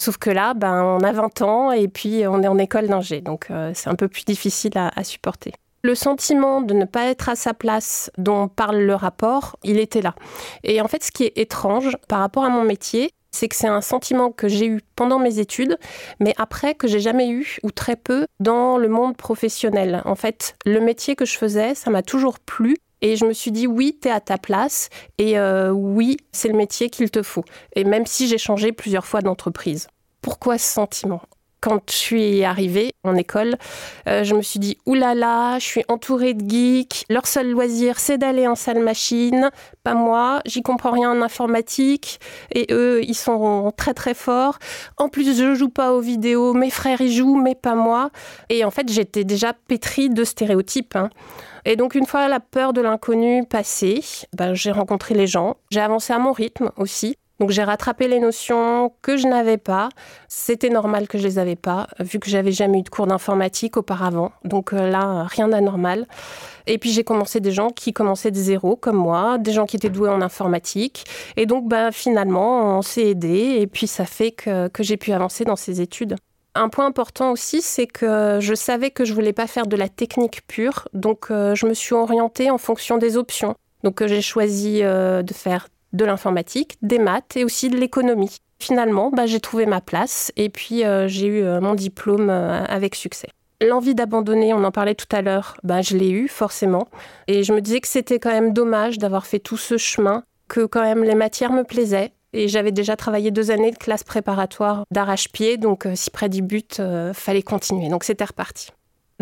Sauf 0.00 0.16
que 0.16 0.30
là, 0.30 0.52
ben, 0.54 0.82
on 0.82 0.98
a 0.98 1.12
20 1.12 1.42
ans 1.42 1.70
et 1.70 1.86
puis 1.86 2.26
on 2.26 2.42
est 2.42 2.48
en 2.48 2.58
école 2.58 2.88
d'ingé, 2.88 3.20
donc 3.20 3.50
c'est 3.72 3.88
un 3.88 3.94
peu 3.94 4.08
plus 4.08 4.24
difficile 4.24 4.72
à 4.74 5.04
supporter. 5.04 5.52
Le 5.84 5.94
sentiment 5.94 6.60
de 6.60 6.74
ne 6.74 6.84
pas 6.84 7.06
être 7.06 7.28
à 7.28 7.36
sa 7.36 7.54
place 7.54 8.10
dont 8.18 8.48
parle 8.48 8.78
le 8.78 8.96
rapport, 8.96 9.56
il 9.62 9.78
était 9.78 10.02
là. 10.02 10.16
Et 10.64 10.80
en 10.80 10.88
fait, 10.88 11.04
ce 11.04 11.12
qui 11.12 11.22
est 11.22 11.38
étrange 11.38 11.96
par 12.08 12.18
rapport 12.18 12.42
à 12.42 12.48
mon 12.48 12.64
métier, 12.64 13.12
c'est 13.32 13.48
que 13.48 13.56
c'est 13.56 13.68
un 13.68 13.80
sentiment 13.80 14.30
que 14.30 14.48
j'ai 14.48 14.66
eu 14.66 14.80
pendant 14.94 15.18
mes 15.18 15.38
études, 15.38 15.78
mais 16.20 16.34
après 16.36 16.74
que 16.74 16.86
j'ai 16.86 17.00
jamais 17.00 17.28
eu 17.30 17.58
ou 17.62 17.70
très 17.70 17.96
peu 17.96 18.26
dans 18.40 18.78
le 18.78 18.88
monde 18.88 19.16
professionnel. 19.16 20.02
En 20.04 20.14
fait, 20.14 20.54
le 20.64 20.80
métier 20.80 21.16
que 21.16 21.24
je 21.24 21.36
faisais, 21.36 21.74
ça 21.74 21.90
m'a 21.90 22.02
toujours 22.02 22.38
plu. 22.38 22.76
Et 23.04 23.16
je 23.16 23.24
me 23.24 23.32
suis 23.32 23.50
dit, 23.50 23.66
oui, 23.66 23.98
tu 24.00 24.06
es 24.06 24.12
à 24.12 24.20
ta 24.20 24.38
place 24.38 24.88
et 25.18 25.36
euh, 25.36 25.70
oui, 25.70 26.18
c'est 26.30 26.46
le 26.46 26.54
métier 26.54 26.88
qu'il 26.88 27.10
te 27.10 27.24
faut. 27.24 27.44
Et 27.74 27.82
même 27.82 28.06
si 28.06 28.28
j'ai 28.28 28.38
changé 28.38 28.70
plusieurs 28.70 29.06
fois 29.06 29.22
d'entreprise. 29.22 29.88
Pourquoi 30.20 30.56
ce 30.56 30.72
sentiment? 30.72 31.20
Quand 31.62 31.80
je 31.88 31.96
suis 31.96 32.44
arrivée 32.44 32.92
en 33.04 33.14
école, 33.14 33.56
euh, 34.08 34.24
je 34.24 34.34
me 34.34 34.42
suis 34.42 34.58
dit 34.58 34.78
oulala, 34.84 35.58
je 35.60 35.64
suis 35.64 35.84
entourée 35.88 36.34
de 36.34 36.46
geeks, 36.46 37.06
leur 37.08 37.26
seul 37.26 37.50
loisir 37.50 38.00
c'est 38.00 38.18
d'aller 38.18 38.48
en 38.48 38.56
salle 38.56 38.80
machine, 38.80 39.50
pas 39.84 39.94
moi, 39.94 40.40
j'y 40.44 40.62
comprends 40.62 40.90
rien 40.90 41.10
en 41.12 41.22
informatique 41.22 42.18
et 42.50 42.66
eux 42.72 43.00
ils 43.04 43.14
sont 43.14 43.72
très 43.76 43.94
très 43.94 44.14
forts. 44.14 44.58
En 44.96 45.08
plus 45.08 45.36
je 45.36 45.54
joue 45.54 45.68
pas 45.68 45.92
aux 45.92 46.00
vidéos, 46.00 46.52
mes 46.52 46.70
frères 46.70 47.00
y 47.00 47.12
jouent 47.12 47.40
mais 47.40 47.54
pas 47.54 47.76
moi. 47.76 48.10
Et 48.48 48.64
en 48.64 48.72
fait 48.72 48.90
j'étais 48.90 49.24
déjà 49.24 49.52
pétrie 49.52 50.10
de 50.10 50.24
stéréotypes. 50.24 50.96
Hein. 50.96 51.10
Et 51.64 51.76
donc 51.76 51.94
une 51.94 52.06
fois 52.06 52.26
la 52.28 52.40
peur 52.40 52.72
de 52.72 52.80
l'inconnu 52.80 53.44
passée, 53.46 54.02
ben, 54.36 54.52
j'ai 54.52 54.72
rencontré 54.72 55.14
les 55.14 55.28
gens, 55.28 55.56
j'ai 55.70 55.80
avancé 55.80 56.12
à 56.12 56.18
mon 56.18 56.32
rythme 56.32 56.72
aussi. 56.76 57.16
Donc 57.40 57.50
j'ai 57.50 57.64
rattrapé 57.64 58.08
les 58.08 58.20
notions 58.20 58.92
que 59.02 59.16
je 59.16 59.26
n'avais 59.26 59.56
pas. 59.56 59.88
C'était 60.28 60.68
normal 60.68 61.08
que 61.08 61.18
je 61.18 61.24
les 61.24 61.38
avais 61.38 61.56
pas, 61.56 61.88
vu 61.98 62.18
que 62.18 62.30
j'avais 62.30 62.52
jamais 62.52 62.80
eu 62.80 62.82
de 62.82 62.88
cours 62.88 63.06
d'informatique 63.06 63.76
auparavant. 63.76 64.32
Donc 64.44 64.72
euh, 64.72 64.88
là, 64.88 65.24
rien 65.24 65.48
d'anormal. 65.48 66.06
Et 66.66 66.78
puis 66.78 66.92
j'ai 66.92 67.04
commencé 67.04 67.40
des 67.40 67.50
gens 67.50 67.70
qui 67.70 67.92
commençaient 67.92 68.30
de 68.30 68.36
zéro, 68.36 68.76
comme 68.76 68.96
moi, 68.96 69.38
des 69.38 69.52
gens 69.52 69.66
qui 69.66 69.76
étaient 69.76 69.90
doués 69.90 70.10
en 70.10 70.22
informatique. 70.22 71.04
Et 71.36 71.46
donc 71.46 71.68
bah, 71.68 71.90
finalement, 71.90 72.78
on 72.78 72.82
s'est 72.82 73.08
aidé 73.08 73.56
et 73.58 73.66
puis 73.66 73.86
ça 73.86 74.04
fait 74.04 74.30
que, 74.30 74.68
que 74.68 74.82
j'ai 74.82 74.96
pu 74.96 75.12
avancer 75.12 75.44
dans 75.44 75.56
ces 75.56 75.80
études. 75.80 76.16
Un 76.54 76.68
point 76.68 76.86
important 76.86 77.32
aussi, 77.32 77.62
c'est 77.62 77.86
que 77.86 78.38
je 78.40 78.54
savais 78.54 78.90
que 78.90 79.04
je 79.06 79.14
voulais 79.14 79.32
pas 79.32 79.46
faire 79.46 79.66
de 79.66 79.74
la 79.74 79.88
technique 79.88 80.46
pure, 80.46 80.86
donc 80.92 81.30
euh, 81.30 81.54
je 81.54 81.66
me 81.66 81.72
suis 81.72 81.94
orientée 81.94 82.50
en 82.50 82.58
fonction 82.58 82.98
des 82.98 83.16
options. 83.16 83.56
Donc 83.84 84.02
euh, 84.02 84.06
j'ai 84.06 84.20
choisi 84.20 84.82
de 84.82 85.34
faire 85.34 85.66
de 85.92 86.04
l'informatique, 86.04 86.76
des 86.82 86.98
maths 86.98 87.36
et 87.36 87.44
aussi 87.44 87.68
de 87.68 87.76
l'économie. 87.76 88.38
Finalement, 88.58 89.10
bah, 89.10 89.26
j'ai 89.26 89.40
trouvé 89.40 89.66
ma 89.66 89.80
place 89.80 90.32
et 90.36 90.48
puis 90.48 90.84
euh, 90.84 91.08
j'ai 91.08 91.26
eu 91.26 91.42
euh, 91.42 91.60
mon 91.60 91.74
diplôme 91.74 92.30
euh, 92.30 92.64
avec 92.64 92.94
succès. 92.94 93.28
L'envie 93.60 93.94
d'abandonner, 93.94 94.54
on 94.54 94.64
en 94.64 94.70
parlait 94.70 94.94
tout 94.94 95.06
à 95.10 95.22
l'heure, 95.22 95.56
bah, 95.62 95.82
je 95.82 95.96
l'ai 95.96 96.10
eu 96.10 96.28
forcément. 96.28 96.88
Et 97.28 97.42
je 97.42 97.52
me 97.52 97.60
disais 97.60 97.80
que 97.80 97.88
c'était 97.88 98.18
quand 98.18 98.30
même 98.30 98.52
dommage 98.52 98.98
d'avoir 98.98 99.26
fait 99.26 99.38
tout 99.38 99.56
ce 99.56 99.78
chemin, 99.78 100.24
que 100.48 100.64
quand 100.64 100.82
même 100.82 101.02
les 101.02 101.14
matières 101.14 101.52
me 101.52 101.64
plaisaient. 101.64 102.12
Et 102.32 102.48
j'avais 102.48 102.72
déjà 102.72 102.96
travaillé 102.96 103.30
deux 103.30 103.50
années 103.50 103.72
de 103.72 103.76
classe 103.76 104.04
préparatoire 104.04 104.84
d'arrache-pied, 104.90 105.58
donc 105.58 105.86
si 105.94 106.10
près 106.10 106.28
du 106.28 106.40
but, 106.40 106.80
fallait 107.12 107.42
continuer. 107.42 107.88
Donc 107.90 108.04
c'était 108.04 108.24
reparti. 108.24 108.70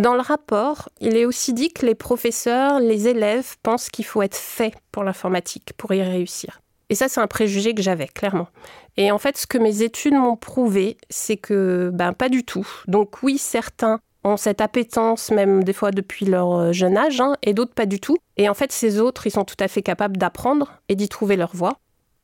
Dans 0.00 0.14
le 0.14 0.22
rapport, 0.22 0.88
il 1.02 1.14
est 1.14 1.26
aussi 1.26 1.52
dit 1.52 1.70
que 1.74 1.84
les 1.84 1.94
professeurs, 1.94 2.80
les 2.80 3.06
élèves 3.06 3.56
pensent 3.62 3.90
qu'il 3.90 4.06
faut 4.06 4.22
être 4.22 4.34
fait 4.34 4.72
pour 4.92 5.04
l'informatique, 5.04 5.74
pour 5.76 5.92
y 5.92 6.00
réussir. 6.00 6.62
Et 6.88 6.94
ça, 6.94 7.06
c'est 7.10 7.20
un 7.20 7.26
préjugé 7.26 7.74
que 7.74 7.82
j'avais, 7.82 8.06
clairement. 8.06 8.48
Et 8.96 9.12
en 9.12 9.18
fait, 9.18 9.36
ce 9.36 9.46
que 9.46 9.58
mes 9.58 9.82
études 9.82 10.14
m'ont 10.14 10.36
prouvé, 10.36 10.96
c'est 11.10 11.36
que, 11.36 11.90
ben, 11.92 12.14
pas 12.14 12.30
du 12.30 12.44
tout. 12.44 12.66
Donc 12.86 13.22
oui, 13.22 13.36
certains 13.36 14.00
ont 14.24 14.38
cette 14.38 14.62
appétence, 14.62 15.30
même 15.32 15.64
des 15.64 15.74
fois 15.74 15.90
depuis 15.90 16.24
leur 16.24 16.54
euh, 16.54 16.72
jeune 16.72 16.96
âge, 16.96 17.20
hein, 17.20 17.36
et 17.42 17.52
d'autres 17.52 17.74
pas 17.74 17.84
du 17.84 18.00
tout. 18.00 18.16
Et 18.38 18.48
en 18.48 18.54
fait, 18.54 18.72
ces 18.72 19.00
autres, 19.00 19.26
ils 19.26 19.32
sont 19.32 19.44
tout 19.44 19.56
à 19.60 19.68
fait 19.68 19.82
capables 19.82 20.16
d'apprendre 20.16 20.80
et 20.88 20.94
d'y 20.94 21.10
trouver 21.10 21.36
leur 21.36 21.54
voie. 21.54 21.76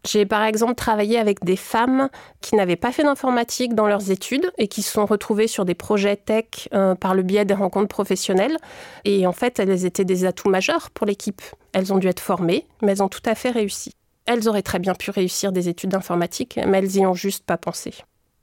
J'ai 0.06 0.24
par 0.24 0.44
exemple 0.44 0.74
travaillé 0.74 1.18
avec 1.18 1.44
des 1.44 1.56
femmes 1.56 2.08
qui 2.40 2.54
n'avaient 2.54 2.76
pas 2.76 2.92
fait 2.92 3.02
d'informatique 3.02 3.74
dans 3.74 3.86
leurs 3.86 4.10
études 4.10 4.50
et 4.56 4.68
qui 4.68 4.82
se 4.82 4.92
sont 4.92 5.06
retrouvées 5.06 5.48
sur 5.48 5.64
des 5.64 5.74
projets 5.74 6.16
tech 6.16 6.68
euh, 6.72 6.94
par 6.94 7.14
le 7.14 7.22
biais 7.22 7.44
des 7.44 7.54
rencontres 7.54 7.88
professionnelles. 7.88 8.56
Et 9.04 9.26
en 9.26 9.32
fait, 9.32 9.58
elles 9.58 9.84
étaient 9.84 10.04
des 10.04 10.24
atouts 10.24 10.48
majeurs 10.48 10.90
pour 10.90 11.06
l'équipe. 11.06 11.42
Elles 11.72 11.92
ont 11.92 11.98
dû 11.98 12.06
être 12.06 12.20
formées, 12.20 12.66
mais 12.82 12.92
elles 12.92 13.02
ont 13.02 13.08
tout 13.08 13.22
à 13.26 13.34
fait 13.34 13.50
réussi. 13.50 13.92
Elles 14.26 14.48
auraient 14.48 14.62
très 14.62 14.78
bien 14.78 14.94
pu 14.94 15.10
réussir 15.10 15.52
des 15.52 15.68
études 15.68 15.90
d'informatique, 15.90 16.58
mais 16.66 16.78
elles 16.78 16.96
y 16.96 17.06
ont 17.06 17.14
juste 17.14 17.44
pas 17.44 17.56
pensé. 17.56 17.94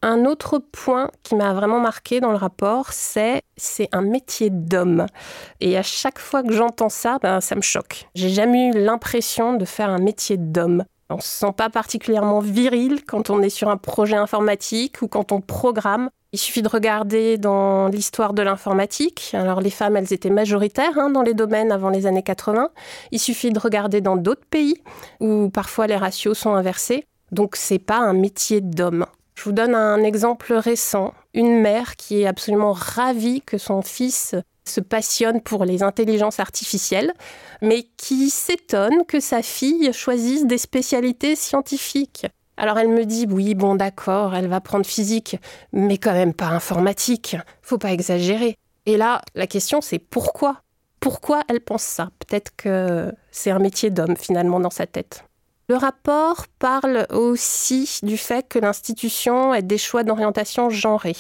Un 0.02 0.26
autre 0.26 0.60
point 0.60 1.12
qui 1.24 1.34
m'a 1.36 1.54
vraiment 1.54 1.80
marqué 1.80 2.20
dans 2.20 2.32
le 2.32 2.38
rapport, 2.38 2.92
c'est 2.92 3.42
c'est 3.56 3.88
un 3.94 4.02
métier 4.02 4.50
d'homme. 4.50 5.06
Et 5.62 5.78
à 5.78 5.84
chaque 5.84 6.20
fois 6.20 6.44
que 6.44 6.52
j'entends 6.52 6.90
ça, 6.90 7.20
ben, 7.22 7.40
ça 7.40 7.56
me 7.56 7.62
choque. 7.62 8.10
J'ai 8.14 8.30
jamais 8.30 8.68
eu 8.68 8.72
l'impression 8.74 9.54
de 9.54 9.64
faire 9.64 9.90
un 9.90 10.00
métier 10.00 10.36
d'homme. 10.36 10.84
On 11.14 11.18
ne 11.18 11.22
se 11.22 11.28
sent 11.28 11.54
pas 11.56 11.70
particulièrement 11.70 12.40
viril 12.40 13.04
quand 13.06 13.30
on 13.30 13.42
est 13.44 13.50
sur 13.50 13.70
un 13.70 13.78
projet 13.78 14.16
informatique 14.16 15.02
ou 15.04 15.08
quand 15.08 15.32
on 15.32 15.42
programme. 15.42 16.10
Il 16.32 16.40
suffit 16.40 16.64
de 16.64 16.68
regarder 16.68 17.38
dans 17.38 17.88
l'histoire 17.88 18.34
de 18.34 18.42
l'informatique. 18.42 19.30
Alors 19.34 19.62
les 19.62 19.70
femmes, 19.70 19.96
elles 19.96 20.12
étaient 20.12 20.32
majoritaires 20.32 20.98
hein, 20.98 21.12
dans 21.12 21.22
les 21.22 21.36
domaines 21.36 21.72
avant 21.72 21.92
les 21.92 22.08
années 22.08 22.24
80. 22.24 22.70
Il 23.12 23.20
suffit 23.20 23.52
de 23.52 23.60
regarder 23.60 24.02
dans 24.02 24.16
d'autres 24.18 24.46
pays 24.50 24.82
où 25.20 25.52
parfois 25.52 25.86
les 25.86 25.98
ratios 25.98 26.36
sont 26.36 26.56
inversés. 26.56 27.06
Donc 27.32 27.56
c'est 27.56 27.78
pas 27.78 28.00
un 28.00 28.14
métier 28.14 28.62
d'homme. 28.62 29.06
Je 29.36 29.44
vous 29.44 29.52
donne 29.52 29.76
un 29.76 30.04
exemple 30.04 30.52
récent. 30.54 31.14
Une 31.36 31.62
mère 31.62 31.96
qui 31.96 32.22
est 32.22 32.28
absolument 32.28 32.74
ravie 32.74 33.42
que 33.42 33.60
son 33.60 33.84
fils 33.84 34.36
se 34.66 34.82
passionne 34.82 35.42
pour 35.42 35.66
les 35.66 35.84
intelligences 35.84 36.40
artificielles, 36.40 37.14
mais 37.62 37.84
qui 37.98 38.30
s'étonne 38.30 39.06
que 39.08 39.20
sa 39.20 39.42
fille 39.42 39.92
choisisse 39.94 40.46
des 40.46 40.58
spécialités 40.58 41.36
scientifiques. 41.36 42.26
Alors 42.58 42.78
elle 42.78 42.90
me 42.90 43.06
dit 43.06 43.28
oui, 43.30 43.56
bon 43.56 43.76
d'accord, 43.76 44.36
elle 44.36 44.48
va 44.48 44.62
prendre 44.62 44.86
physique, 44.86 45.38
mais 45.72 45.98
quand 45.98 46.14
même 46.14 46.34
pas 46.34 46.48
informatique. 46.48 47.36
Faut 47.62 47.78
pas 47.78 47.92
exagérer. 47.92 48.56
Et 48.86 48.98
là, 48.98 49.22
la 49.36 49.48
question 49.48 49.82
c'est 49.82 50.00
pourquoi? 50.00 50.62
Pourquoi 51.00 51.42
elle 51.50 51.62
pense 51.62 51.84
ça? 51.84 52.12
Peut-être 52.20 52.56
que 52.56 53.12
c'est 53.32 53.52
un 53.52 53.60
métier 53.60 53.90
d'homme 53.90 54.16
finalement 54.16 54.60
dans 54.60 54.70
sa 54.70 54.86
tête. 54.86 55.26
Le 55.70 55.76
rapport 55.76 56.46
parle 56.60 57.08
aussi 57.10 58.00
du 58.04 58.18
fait 58.18 58.48
que 58.48 58.60
l'institution 58.60 59.54
ait 59.54 59.62
des 59.62 59.78
choix 59.78 60.04
d'orientation 60.04 60.70
genrés. 60.70 61.16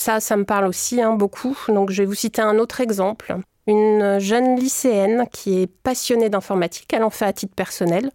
Ça, 0.00 0.18
ça 0.18 0.38
me 0.38 0.46
parle 0.46 0.64
aussi 0.64 1.02
hein, 1.02 1.12
beaucoup. 1.12 1.54
Donc, 1.68 1.90
je 1.90 2.00
vais 2.00 2.06
vous 2.06 2.14
citer 2.14 2.40
un 2.40 2.58
autre 2.58 2.80
exemple. 2.80 3.36
Une 3.66 4.18
jeune 4.18 4.56
lycéenne 4.58 5.26
qui 5.30 5.60
est 5.60 5.66
passionnée 5.66 6.30
d'informatique, 6.30 6.90
elle 6.94 7.04
en 7.04 7.10
fait 7.10 7.26
à 7.26 7.34
titre 7.34 7.54
personnel, 7.54 8.10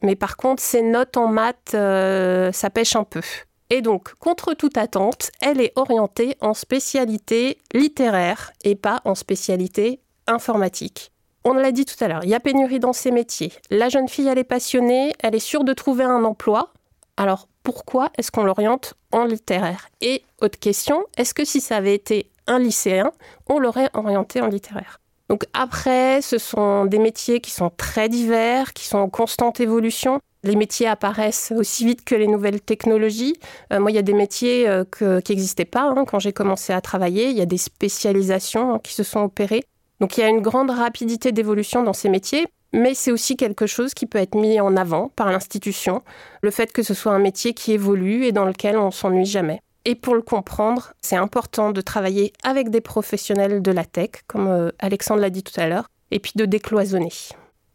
mais 0.00 0.14
par 0.14 0.36
contre, 0.36 0.62
ses 0.62 0.80
notes 0.80 1.16
en 1.16 1.26
maths, 1.26 1.72
euh, 1.74 2.52
ça 2.52 2.70
pêche 2.70 2.94
un 2.94 3.02
peu. 3.02 3.20
Et 3.68 3.82
donc, 3.82 4.14
contre 4.20 4.54
toute 4.54 4.78
attente, 4.78 5.32
elle 5.40 5.60
est 5.60 5.72
orientée 5.74 6.36
en 6.40 6.54
spécialité 6.54 7.58
littéraire 7.72 8.52
et 8.62 8.76
pas 8.76 9.00
en 9.04 9.16
spécialité 9.16 9.98
informatique. 10.28 11.10
On 11.44 11.54
l'a 11.54 11.72
dit 11.72 11.84
tout 11.84 12.02
à 12.02 12.06
l'heure, 12.06 12.22
il 12.22 12.30
y 12.30 12.34
a 12.34 12.40
pénurie 12.40 12.78
dans 12.78 12.92
ces 12.92 13.10
métiers. 13.10 13.52
La 13.70 13.88
jeune 13.88 14.08
fille, 14.08 14.28
elle 14.28 14.38
est 14.38 14.44
passionnée, 14.44 15.12
elle 15.18 15.34
est 15.34 15.40
sûre 15.40 15.64
de 15.64 15.72
trouver 15.72 16.04
un 16.04 16.22
emploi. 16.22 16.72
Alors, 17.16 17.48
pourquoi 17.62 18.10
est-ce 18.18 18.30
qu'on 18.30 18.44
l'oriente 18.44 18.94
en 19.12 19.24
littéraire? 19.24 19.88
Et 20.00 20.22
autre 20.42 20.58
question, 20.58 21.04
est-ce 21.16 21.34
que 21.34 21.44
si 21.44 21.60
ça 21.60 21.76
avait 21.76 21.94
été 21.94 22.30
un 22.46 22.58
lycéen, 22.58 23.12
on 23.48 23.58
l'aurait 23.58 23.90
orienté 23.94 24.40
en 24.40 24.48
littéraire? 24.48 25.00
Donc 25.28 25.44
après, 25.54 26.20
ce 26.20 26.38
sont 26.38 26.84
des 26.84 26.98
métiers 26.98 27.40
qui 27.40 27.50
sont 27.50 27.70
très 27.70 28.08
divers, 28.08 28.72
qui 28.74 28.84
sont 28.86 28.98
en 28.98 29.08
constante 29.08 29.60
évolution. 29.60 30.20
Les 30.42 30.56
métiers 30.56 30.86
apparaissent 30.86 31.52
aussi 31.56 31.86
vite 31.86 32.04
que 32.04 32.14
les 32.14 32.26
nouvelles 32.26 32.60
technologies. 32.60 33.34
Euh, 33.72 33.80
moi, 33.80 33.90
il 33.90 33.94
y 33.94 33.98
a 33.98 34.02
des 34.02 34.12
métiers 34.12 34.68
euh, 34.68 34.84
qui 34.92 35.32
n'existaient 35.32 35.64
pas 35.64 35.84
hein, 35.84 36.04
quand 36.04 36.18
j'ai 36.18 36.34
commencé 36.34 36.74
à 36.74 36.82
travailler. 36.82 37.30
Il 37.30 37.36
y 37.36 37.40
a 37.40 37.46
des 37.46 37.56
spécialisations 37.56 38.74
hein, 38.74 38.80
qui 38.82 38.92
se 38.92 39.02
sont 39.02 39.20
opérées. 39.20 39.64
Donc 40.00 40.18
il 40.18 40.20
y 40.20 40.24
a 40.24 40.28
une 40.28 40.42
grande 40.42 40.70
rapidité 40.70 41.32
d'évolution 41.32 41.82
dans 41.82 41.92
ces 41.92 42.08
métiers 42.08 42.46
mais 42.74 42.92
c'est 42.94 43.12
aussi 43.12 43.36
quelque 43.36 43.66
chose 43.66 43.94
qui 43.94 44.04
peut 44.04 44.18
être 44.18 44.34
mis 44.34 44.60
en 44.60 44.76
avant 44.76 45.08
par 45.16 45.30
l'institution, 45.30 46.02
le 46.42 46.50
fait 46.50 46.72
que 46.72 46.82
ce 46.82 46.92
soit 46.92 47.12
un 47.12 47.20
métier 47.20 47.54
qui 47.54 47.72
évolue 47.72 48.24
et 48.24 48.32
dans 48.32 48.44
lequel 48.44 48.76
on 48.76 48.90
s'ennuie 48.90 49.24
jamais. 49.24 49.60
Et 49.84 49.94
pour 49.94 50.14
le 50.14 50.22
comprendre, 50.22 50.92
c'est 51.00 51.16
important 51.16 51.70
de 51.70 51.80
travailler 51.80 52.32
avec 52.42 52.70
des 52.70 52.80
professionnels 52.80 53.62
de 53.62 53.70
la 53.70 53.84
tech, 53.84 54.10
comme 54.26 54.48
euh, 54.48 54.70
Alexandre 54.78 55.20
l'a 55.20 55.30
dit 55.30 55.42
tout 55.42 55.58
à 55.60 55.68
l'heure, 55.68 55.88
et 56.10 56.18
puis 56.18 56.32
de 56.34 56.46
décloisonner. 56.46 57.12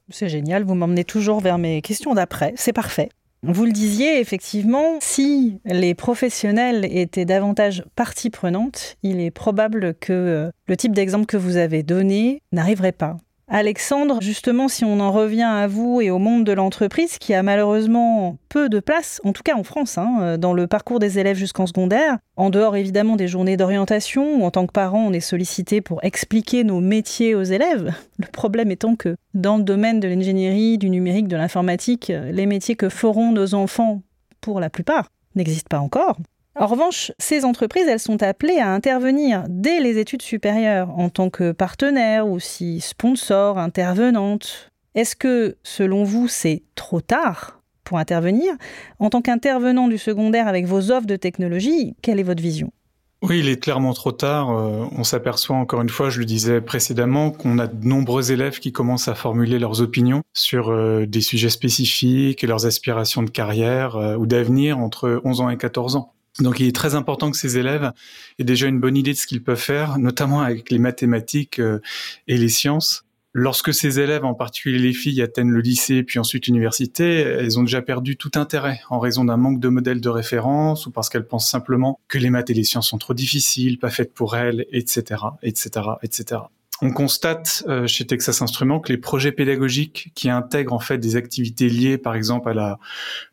C'est 0.10 0.30
génial, 0.30 0.64
vous 0.64 0.76
m'emmenez 0.76 1.06
toujours 1.06 1.40
vers 1.40 1.58
mes 1.58 1.82
questions 1.82 2.14
d'après, 2.14 2.54
c'est 2.58 2.74
parfait. 2.74 3.10
Vous 3.42 3.64
le 3.64 3.72
disiez, 3.72 4.20
effectivement, 4.20 4.98
si 5.00 5.62
les 5.64 5.94
professionnels 5.94 6.86
étaient 6.92 7.24
davantage 7.24 7.86
partie 7.96 8.30
prenante, 8.30 8.98
il 9.02 9.22
est 9.22 9.32
probable 9.32 9.94
que 9.94 10.12
euh, 10.12 10.52
le 10.68 10.76
type 10.76 10.92
d'exemple 10.92 11.26
que 11.26 11.38
vous 11.38 11.56
avez 11.56 11.84
donné 11.84 12.42
n'arriverait 12.52 12.92
pas. 12.92 13.16
Alexandre, 13.52 14.20
justement, 14.22 14.68
si 14.68 14.86
on 14.86 15.00
en 15.00 15.12
revient 15.12 15.42
à 15.42 15.66
vous 15.66 16.02
et 16.02 16.12
au 16.12 16.20
monde 16.20 16.44
de 16.44 16.52
l'entreprise, 16.52 17.18
qui 17.18 17.34
a 17.34 17.42
malheureusement 17.42 18.38
peu 18.48 18.70
de 18.70 18.80
place, 18.80 19.20
en 19.24 19.34
tout 19.34 19.42
cas 19.42 19.56
en 19.56 19.64
France, 19.64 19.98
hein, 19.98 20.38
dans 20.38 20.54
le 20.54 20.68
parcours 20.68 21.00
des 21.00 21.18
élèves 21.18 21.36
jusqu'en 21.36 21.66
secondaire, 21.66 22.20
en 22.36 22.52
dehors 22.52 22.76
évidemment 22.76 23.16
des 23.16 23.28
journées 23.28 23.58
d'orientation, 23.58 24.36
où 24.36 24.46
en 24.46 24.52
tant 24.52 24.68
que 24.68 24.72
parent, 24.72 25.04
on 25.04 25.14
est 25.14 25.20
sollicité 25.20 25.82
pour 25.82 26.04
expliquer 26.04 26.64
nos 26.64 26.80
métiers 26.80 27.34
aux 27.34 27.44
élèves. 27.44 27.92
Le 28.20 28.28
problème 28.28 28.70
étant 28.70 28.96
que 28.96 29.16
dans 29.34 29.58
le 29.58 29.64
domaine 29.64 30.00
de 30.00 30.08
l'ingénierie, 30.08 30.78
du 30.78 30.92
numérique, 30.92 31.28
de 31.28 31.36
l'informatique, 31.36 32.12
les 32.32 32.46
métiers 32.46 32.76
que 32.76 32.90
feront 32.90 33.32
nos 33.32 33.56
enfants, 33.56 34.04
pour 34.42 34.60
la 34.60 34.70
plupart, 34.70 35.10
n'existent 35.36 35.70
pas 35.70 35.80
encore. 35.80 36.18
En 36.60 36.68
revanche, 36.68 37.14
ces 37.20 37.46
entreprises, 37.46 37.88
elles 37.88 38.02
sont 38.02 38.22
appelées 38.22 38.60
à 38.60 38.74
intervenir 38.74 39.46
dès 39.48 39.80
les 39.80 39.98
études 39.98 40.22
supérieures 40.22 40.90
en 40.90 41.08
tant 41.08 41.30
que 41.30 41.54
partenaires 41.54 42.28
ou 42.28 42.38
si 42.40 42.82
sponsors, 42.82 43.58
intervenantes. 43.58 44.70
Est-ce 44.94 45.16
que, 45.16 45.56
selon 45.64 46.04
vous, 46.04 46.28
c'est 46.28 46.64
trop 46.76 47.00
tard 47.00 47.62
pour 47.86 47.98
intervenir? 47.98 48.52
En 49.00 49.10
tant 49.10 49.22
qu'intervenant 49.22 49.88
du 49.88 49.98
secondaire 49.98 50.50
avec 50.50 50.66
vos 50.66 50.92
offres 50.92 51.08
de 51.08 51.16
technologie, 51.16 51.96
quelle 52.02 52.20
est 52.20 52.24
votre 52.24 52.44
vision? 52.44 52.74
Oui, 53.22 53.40
il 53.40 53.48
est 53.48 53.62
clairement 53.62 53.94
trop 53.94 54.12
tard. 54.12 54.50
Euh, 54.50 54.86
on 54.98 55.06
s'aperçoit 55.06 55.56
encore 55.56 55.82
une 55.82 55.90
fois, 55.90 56.10
je 56.10 56.20
le 56.20 56.26
disais 56.26 56.60
précédemment, 56.60 57.32
qu'on 57.32 57.58
a 57.60 57.68
de 57.68 57.88
nombreux 57.88 58.34
élèves 58.34 58.60
qui 58.60 58.74
commencent 58.74 59.08
à 59.08 59.16
formuler 59.16 59.60
leurs 59.60 59.80
opinions 59.80 60.24
sur 60.34 60.72
euh, 60.72 61.06
des 61.06 61.22
sujets 61.22 61.50
spécifiques 61.50 62.44
et 62.44 62.48
leurs 62.48 62.66
aspirations 62.66 63.24
de 63.24 63.30
carrière 63.30 63.96
euh, 63.96 64.18
ou 64.18 64.26
d'avenir 64.26 64.78
entre 64.78 65.22
11 65.24 65.40
ans 65.40 65.50
et 65.50 65.58
14 65.58 65.96
ans. 65.96 66.14
Donc 66.40 66.60
il 66.60 66.68
est 66.68 66.76
très 66.76 66.96
important 66.96 67.32
que 67.32 67.38
ces 67.38 67.58
élèves 67.58 67.92
aient 68.38 68.44
déjà 68.44 68.68
une 68.68 68.80
bonne 68.80 68.98
idée 68.98 69.14
de 69.14 69.18
ce 69.18 69.28
qu'ils 69.28 69.44
peuvent 69.44 69.60
faire, 69.60 69.98
notamment 69.98 70.42
avec 70.42 70.70
les 70.70 70.80
mathématiques 70.80 71.60
euh, 71.60 71.80
et 72.28 72.38
les 72.38 72.50
sciences. 72.50 73.04
Lorsque 73.32 73.74
ces 73.74 74.00
élèves, 74.00 74.26
en 74.26 74.34
particulier 74.34 74.80
les 74.80 74.94
filles, 74.94 75.22
atteignent 75.22 75.52
le 75.52 75.62
lycée 75.62 76.02
puis 76.02 76.18
ensuite 76.18 76.48
l'université, 76.48 77.20
elles 77.20 77.60
ont 77.60 77.64
déjà 77.64 77.82
perdu 77.82 78.18
tout 78.18 78.32
intérêt 78.36 78.82
en 78.90 79.00
raison 79.00 79.24
d'un 79.24 79.38
manque 79.38 79.60
de 79.60 79.70
modèles 79.70 80.02
de 80.02 80.10
référence 80.10 80.88
ou 80.88 80.92
parce 80.92 81.10
qu'elles 81.10 81.28
pensent 81.28 81.50
simplement 81.50 82.00
que 82.08 82.18
les 82.18 82.32
maths 82.32 82.50
et 82.50 82.56
les 82.56 82.64
sciences 82.64 82.90
sont 82.90 82.98
trop 82.98 83.14
difficiles, 83.14 83.78
pas 83.78 83.92
faites 83.92 84.14
pour 84.14 84.36
elles, 84.36 84.66
etc., 84.72 85.22
etc., 85.44 85.70
etc. 86.02 86.42
On 86.82 86.92
constate 86.92 87.66
euh, 87.68 87.88
chez 87.88 88.08
Texas 88.08 88.42
Instruments 88.42 88.80
que 88.80 88.94
les 88.94 88.98
projets 88.98 89.34
pédagogiques 89.34 90.12
qui 90.16 90.30
intègrent 90.30 90.72
en 90.72 90.80
fait 90.80 90.98
des 90.98 91.18
activités 91.18 91.68
liées 91.68 91.98
par 91.98 92.16
exemple 92.16 92.48
à 92.48 92.54
la 92.54 92.80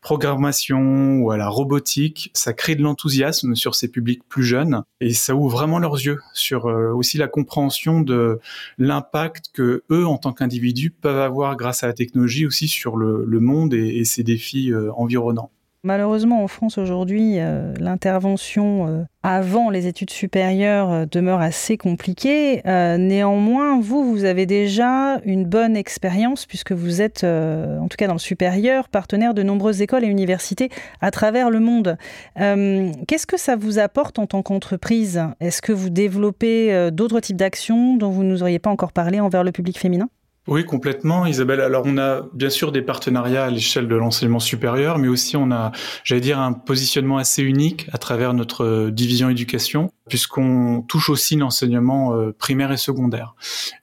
programmation 0.01 1.19
ou 1.19 1.31
à 1.31 1.37
la 1.37 1.49
robotique, 1.49 2.31
ça 2.35 2.53
crée 2.53 2.75
de 2.75 2.83
l'enthousiasme 2.83 3.55
sur 3.55 3.77
ces 3.77 3.89
publics 3.89 4.23
plus 4.29 4.43
jeunes 4.43 4.83
et 5.01 5.15
ça 5.15 5.37
ouvre 5.37 5.59
vraiment 5.59 5.79
leurs 5.79 5.95
yeux 5.95 6.19
sur 6.35 6.67
euh, 6.67 6.91
aussi 6.93 7.19
la 7.19 7.29
compréhension 7.29 8.01
de 8.01 8.41
l'impact 8.79 9.47
que 9.53 9.85
eux 9.93 10.07
en 10.07 10.19
tant 10.19 10.33
qu'individus 10.33 10.91
peuvent 10.91 11.21
avoir 11.21 11.57
grâce 11.57 11.85
à 11.85 11.87
la 11.87 11.93
technologie 11.93 12.47
aussi 12.47 12.67
sur 12.67 12.97
le, 12.97 13.25
monde 13.39 13.75
et, 13.75 14.05
ses 14.05 14.25
défis 14.25 14.73
euh, 14.73 14.91
environnants. 14.95 15.51
Malheureusement, 15.87 16.43
en 16.43 16.49
France 16.49 16.79
aujourd'hui, 16.79 17.35
euh, 17.39 17.73
l'intervention 17.79 18.89
euh, 18.89 19.05
avant 19.23 19.71
les 19.71 19.87
études 19.87 20.11
supérieures 20.11 20.91
euh, 20.91 21.07
demeure 21.09 21.41
assez 21.41 21.77
compliquée. 21.77 22.61
néanmoins, 22.65 23.79
vous, 23.81 24.03
vous 24.03 24.25
avez 24.25 24.47
déjà 24.47 25.21
une 25.25 25.45
bonne 25.45 25.77
expérience 25.77 26.45
puisque 26.45 26.73
vous 26.73 27.03
êtes, 27.03 27.23
en 27.23 27.87
tout 27.87 27.97
cas 27.97 28.09
dans 28.09 28.15
le 28.15 28.19
supérieur, 28.19 28.89
partenaire 28.89 29.33
de 29.33 29.45
nombreuses 29.45 29.81
écoles 29.81 30.03
et 30.03 30.09
universités 30.09 30.71
à 31.01 31.13
travers 31.13 31.51
le 31.51 31.61
monde. 31.61 31.97
Qu'est-ce 32.35 33.27
que 33.29 33.39
ça 33.39 33.55
vous 33.55 33.79
apporte 33.79 34.19
en 34.19 34.27
tant 34.27 34.43
qu'entreprise? 34.43 35.23
Est-ce 35.39 35.63
que 35.63 35.73
vous 35.73 35.91
développez 35.91 36.91
d'autres 36.91 37.21
types 37.21 37.37
d'actions 37.37 37.97
dont 37.97 38.11
vous 38.11 38.25
ne 38.25 38.31
nous 38.31 38.43
auriez 38.43 38.59
pas 38.59 38.71
encore 38.71 38.93
parlé 38.93 39.21
envers 39.21 39.45
le 39.45 39.53
public 39.53 39.79
féminin? 39.79 40.09
Oui, 40.49 40.65
complètement, 40.65 41.27
Isabelle. 41.27 41.61
Alors, 41.61 41.83
on 41.87 41.99
a 41.99 42.23
bien 42.33 42.51
sûr 42.51 42.71
des 42.71 42.83
partenariats 42.83 43.47
à 43.47 43.51
l'échelle 43.51 43.89
de 43.89 43.97
l'enseignement 43.97 44.39
supérieur, 44.39 44.99
mais 44.99 45.09
aussi 45.09 45.37
on 45.37 45.51
a, 45.51 45.73
j'allais 46.05 46.21
dire, 46.21 46.39
un 46.39 46.53
positionnement 46.53 47.19
assez 47.19 47.43
unique 47.43 47.89
à 47.93 47.99
travers 47.99 48.33
notre 48.33 48.65
euh, 48.65 48.91
division 48.93 49.29
éducation, 49.29 49.91
puisqu'on 50.09 50.83
touche 50.87 51.11
aussi 51.11 51.35
l'enseignement 51.35 52.15
euh, 52.15 52.33
primaire 52.33 52.71
et 52.71 52.77
secondaire. 52.77 53.35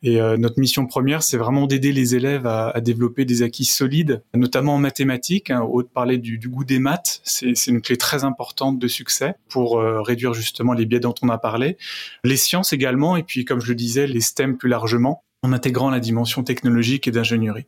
Et 0.04 0.22
euh, 0.22 0.38
notre 0.38 0.58
mission 0.58 0.86
première, 0.86 1.22
c'est 1.22 1.36
vraiment 1.36 1.68
d'aider 1.68 1.92
les 1.92 2.16
élèves 2.16 2.48
à, 2.48 2.80
développer 2.80 3.26
des 3.26 3.44
acquis 3.44 3.66
solides, 3.66 4.24
notamment 4.34 4.76
en 4.76 4.80
mathématiques. 4.80 5.52
Hein, 5.52 5.62
au 5.62 5.84
de 5.84 5.88
parler 5.90 6.18
du, 6.18 6.38
du, 6.38 6.48
goût 6.48 6.64
des 6.64 6.80
maths, 6.80 7.20
c'est 7.26 7.68
une 7.68 7.82
clé 7.82 7.98
très 7.98 8.24
importante 8.24 8.80
de 8.80 8.88
succès 8.88 9.36
pour 9.50 9.80
réduire 9.80 10.34
justement 10.34 10.74
les 10.74 10.86
biais 10.86 11.00
dont 11.00 11.16
on 11.22 11.30
a 11.30 11.38
parlé. 11.38 11.78
Les 12.24 12.38
sciences 12.38 12.72
également, 12.72 13.18
et 13.18 13.24
puis 13.24 13.44
comme 13.44 13.60
je 13.60 13.68
le 13.68 13.76
disais, 13.76 14.08
les 14.08 14.22
STEM 14.22 14.58
plus 14.58 14.70
largement 14.70 15.24
en 15.44 15.52
intégrant 15.52 15.90
la 15.90 16.00
dimension 16.00 16.44
technologique 16.44 17.08
et 17.08 17.12
d'ingénierie. 17.12 17.66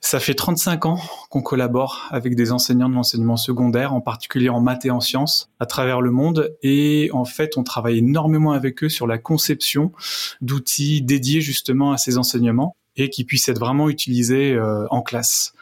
Ça 0.00 0.20
fait 0.20 0.34
35 0.34 0.86
ans 0.86 1.00
qu'on 1.28 1.42
collabore 1.42 2.06
avec 2.10 2.36
des 2.36 2.52
enseignants 2.52 2.88
de 2.88 2.94
l'enseignement 2.94 3.36
secondaire, 3.36 3.92
en 3.92 4.00
particulier 4.00 4.48
en 4.48 4.60
maths 4.60 4.86
et 4.86 4.90
en 4.90 5.00
sciences, 5.00 5.50
à 5.58 5.66
travers 5.66 6.00
le 6.00 6.10
monde. 6.10 6.56
Et 6.62 7.10
en 7.12 7.24
fait, 7.24 7.58
on 7.58 7.64
travaille 7.64 7.98
énormément 7.98 8.52
avec 8.52 8.84
eux 8.84 8.88
sur 8.88 9.06
la 9.06 9.18
conception 9.18 9.92
d'outils 10.40 11.02
dédiés 11.02 11.40
justement 11.40 11.92
à 11.92 11.98
ces 11.98 12.16
enseignements 12.16 12.76
et 12.96 13.10
qui 13.10 13.24
puissent 13.24 13.48
être 13.48 13.60
vraiment 13.60 13.88
utilisés 13.88 14.52
euh, 14.52 14.86
en 14.90 15.02
classe. 15.02 15.52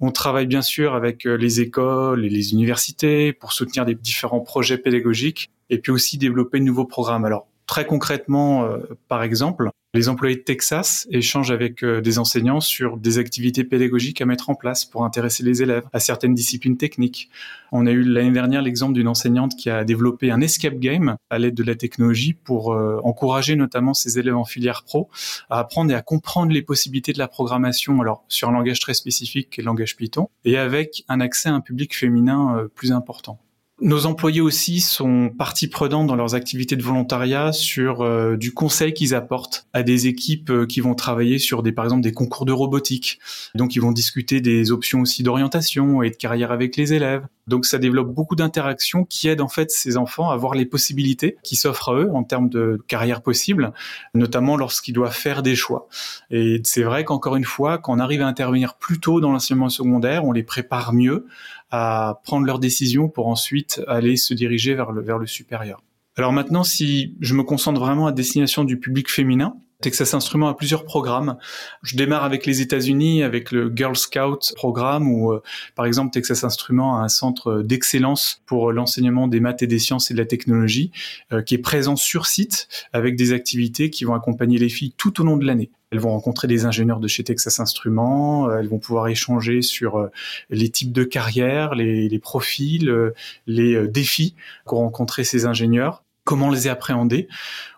On 0.00 0.10
travaille 0.10 0.46
bien 0.46 0.62
sûr 0.62 0.94
avec 0.94 1.26
euh, 1.26 1.36
les 1.36 1.60
écoles 1.60 2.24
et 2.24 2.28
les 2.28 2.52
universités 2.52 3.32
pour 3.32 3.52
soutenir 3.52 3.84
des 3.84 3.94
différents 3.94 4.40
projets 4.40 4.78
pédagogiques 4.78 5.50
et 5.70 5.78
puis 5.78 5.92
aussi 5.92 6.18
développer 6.18 6.58
de 6.58 6.64
nouveaux 6.64 6.84
programmes. 6.84 7.24
Alors, 7.24 7.46
Très 7.72 7.86
concrètement, 7.86 8.64
euh, 8.64 8.80
par 9.08 9.22
exemple, 9.22 9.70
les 9.94 10.10
employés 10.10 10.36
de 10.36 10.42
Texas 10.42 11.08
échangent 11.10 11.52
avec 11.52 11.82
euh, 11.82 12.02
des 12.02 12.18
enseignants 12.18 12.60
sur 12.60 12.98
des 12.98 13.16
activités 13.16 13.64
pédagogiques 13.64 14.20
à 14.20 14.26
mettre 14.26 14.50
en 14.50 14.54
place 14.54 14.84
pour 14.84 15.06
intéresser 15.06 15.42
les 15.42 15.62
élèves 15.62 15.84
à 15.94 15.98
certaines 15.98 16.34
disciplines 16.34 16.76
techniques. 16.76 17.30
On 17.72 17.86
a 17.86 17.90
eu 17.90 18.02
l'année 18.02 18.30
dernière 18.30 18.60
l'exemple 18.60 18.92
d'une 18.92 19.08
enseignante 19.08 19.56
qui 19.56 19.70
a 19.70 19.84
développé 19.84 20.30
un 20.30 20.42
escape 20.42 20.80
game 20.80 21.16
à 21.30 21.38
l'aide 21.38 21.54
de 21.54 21.62
la 21.62 21.74
technologie 21.74 22.34
pour 22.34 22.74
euh, 22.74 23.00
encourager 23.04 23.56
notamment 23.56 23.94
ses 23.94 24.18
élèves 24.18 24.36
en 24.36 24.44
filière 24.44 24.82
pro 24.84 25.08
à 25.48 25.60
apprendre 25.60 25.92
et 25.92 25.94
à 25.94 26.02
comprendre 26.02 26.52
les 26.52 26.60
possibilités 26.60 27.14
de 27.14 27.18
la 27.18 27.26
programmation, 27.26 28.02
alors 28.02 28.22
sur 28.28 28.50
un 28.50 28.52
langage 28.52 28.80
très 28.80 28.92
spécifique 28.92 29.48
qui 29.48 29.62
est 29.62 29.64
le 29.64 29.68
langage 29.68 29.96
Python, 29.96 30.28
et 30.44 30.58
avec 30.58 31.04
un 31.08 31.20
accès 31.20 31.48
à 31.48 31.54
un 31.54 31.62
public 31.62 31.96
féminin 31.96 32.68
plus 32.74 32.92
important. 32.92 33.38
Nos 33.84 34.06
employés 34.06 34.40
aussi 34.40 34.78
sont 34.78 35.28
partie 35.36 35.66
prenante 35.66 36.06
dans 36.06 36.14
leurs 36.14 36.36
activités 36.36 36.76
de 36.76 36.84
volontariat 36.84 37.50
sur 37.50 38.02
euh, 38.02 38.36
du 38.36 38.54
conseil 38.54 38.94
qu'ils 38.94 39.12
apportent 39.12 39.66
à 39.72 39.82
des 39.82 40.06
équipes 40.06 40.50
euh, 40.50 40.66
qui 40.66 40.80
vont 40.80 40.94
travailler 40.94 41.40
sur 41.40 41.64
des, 41.64 41.72
par 41.72 41.86
exemple, 41.86 42.02
des 42.02 42.12
concours 42.12 42.46
de 42.46 42.52
robotique. 42.52 43.18
Donc, 43.56 43.74
ils 43.74 43.80
vont 43.80 43.90
discuter 43.90 44.40
des 44.40 44.70
options 44.70 45.00
aussi 45.00 45.24
d'orientation 45.24 46.00
et 46.04 46.10
de 46.10 46.14
carrière 46.14 46.52
avec 46.52 46.76
les 46.76 46.92
élèves. 46.92 47.26
Donc, 47.46 47.66
ça 47.66 47.78
développe 47.78 48.08
beaucoup 48.08 48.36
d'interactions 48.36 49.04
qui 49.04 49.28
aident 49.28 49.40
en 49.40 49.48
fait 49.48 49.70
ces 49.70 49.96
enfants 49.96 50.30
à 50.30 50.36
voir 50.36 50.54
les 50.54 50.66
possibilités 50.66 51.36
qui 51.42 51.56
s'offrent 51.56 51.90
à 51.90 51.94
eux 51.94 52.10
en 52.14 52.24
termes 52.24 52.48
de 52.48 52.82
carrière 52.86 53.22
possible, 53.22 53.72
notamment 54.14 54.56
lorsqu'ils 54.56 54.92
doivent 54.92 55.14
faire 55.14 55.42
des 55.42 55.56
choix. 55.56 55.88
Et 56.30 56.60
c'est 56.64 56.82
vrai 56.82 57.04
qu'encore 57.04 57.36
une 57.36 57.44
fois, 57.44 57.78
quand 57.78 57.94
on 57.94 57.98
arrive 57.98 58.22
à 58.22 58.26
intervenir 58.26 58.74
plus 58.74 59.00
tôt 59.00 59.20
dans 59.20 59.32
l'enseignement 59.32 59.68
secondaire, 59.68 60.24
on 60.24 60.32
les 60.32 60.42
prépare 60.42 60.92
mieux 60.92 61.26
à 61.70 62.20
prendre 62.24 62.46
leurs 62.46 62.58
décisions 62.58 63.08
pour 63.08 63.28
ensuite 63.28 63.80
aller 63.88 64.16
se 64.16 64.34
diriger 64.34 64.74
vers 64.74 64.92
le, 64.92 65.02
vers 65.02 65.18
le 65.18 65.26
supérieur. 65.26 65.82
Alors 66.16 66.32
maintenant, 66.32 66.62
si 66.62 67.16
je 67.20 67.34
me 67.34 67.42
concentre 67.42 67.80
vraiment 67.80 68.06
à 68.06 68.12
destination 68.12 68.64
du 68.64 68.78
public 68.78 69.10
féminin, 69.10 69.56
Texas 69.82 70.14
Instruments 70.14 70.48
a 70.48 70.54
plusieurs 70.54 70.84
programmes. 70.84 71.36
Je 71.82 71.96
démarre 71.96 72.24
avec 72.24 72.46
les 72.46 72.62
États-Unis, 72.62 73.22
avec 73.22 73.52
le 73.52 73.70
Girl 73.74 73.96
Scout 73.96 74.54
programme, 74.56 75.12
où 75.12 75.32
euh, 75.32 75.42
par 75.74 75.84
exemple 75.84 76.12
Texas 76.12 76.44
Instruments 76.44 76.96
a 76.96 77.02
un 77.02 77.08
centre 77.08 77.60
d'excellence 77.62 78.40
pour 78.46 78.72
l'enseignement 78.72 79.28
des 79.28 79.40
maths 79.40 79.62
et 79.62 79.66
des 79.66 79.78
sciences 79.78 80.10
et 80.10 80.14
de 80.14 80.18
la 80.18 80.24
technologie, 80.24 80.90
euh, 81.32 81.42
qui 81.42 81.54
est 81.54 81.58
présent 81.58 81.96
sur 81.96 82.26
site 82.26 82.68
avec 82.92 83.16
des 83.16 83.32
activités 83.32 83.90
qui 83.90 84.04
vont 84.04 84.14
accompagner 84.14 84.58
les 84.58 84.68
filles 84.68 84.94
tout 84.96 85.20
au 85.20 85.24
long 85.24 85.36
de 85.36 85.44
l'année. 85.44 85.70
Elles 85.90 85.98
vont 85.98 86.12
rencontrer 86.12 86.48
des 86.48 86.64
ingénieurs 86.64 87.00
de 87.00 87.08
chez 87.08 87.22
Texas 87.22 87.60
Instruments, 87.60 88.48
euh, 88.48 88.60
elles 88.60 88.68
vont 88.68 88.78
pouvoir 88.78 89.08
échanger 89.08 89.60
sur 89.60 90.08
les 90.48 90.70
types 90.70 90.92
de 90.92 91.04
carrières, 91.04 91.74
les, 91.74 92.18
profils, 92.18 92.88
euh, 92.88 93.12
les 93.46 93.86
défis 93.88 94.34
qu'ont 94.64 94.78
rencontrés 94.78 95.24
ces 95.24 95.44
ingénieurs, 95.44 96.04
comment 96.24 96.50
les 96.50 96.68
appréhender. 96.68 97.28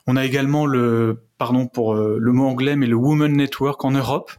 On 0.06 0.16
a 0.16 0.24
également 0.24 0.66
le 0.66 1.23
pardon 1.38 1.66
pour 1.66 1.94
euh, 1.94 2.18
le 2.20 2.32
mot 2.32 2.46
anglais, 2.46 2.76
mais 2.76 2.86
le 2.86 2.96
Women 2.96 3.36
Network 3.36 3.84
en 3.84 3.90
Europe, 3.90 4.32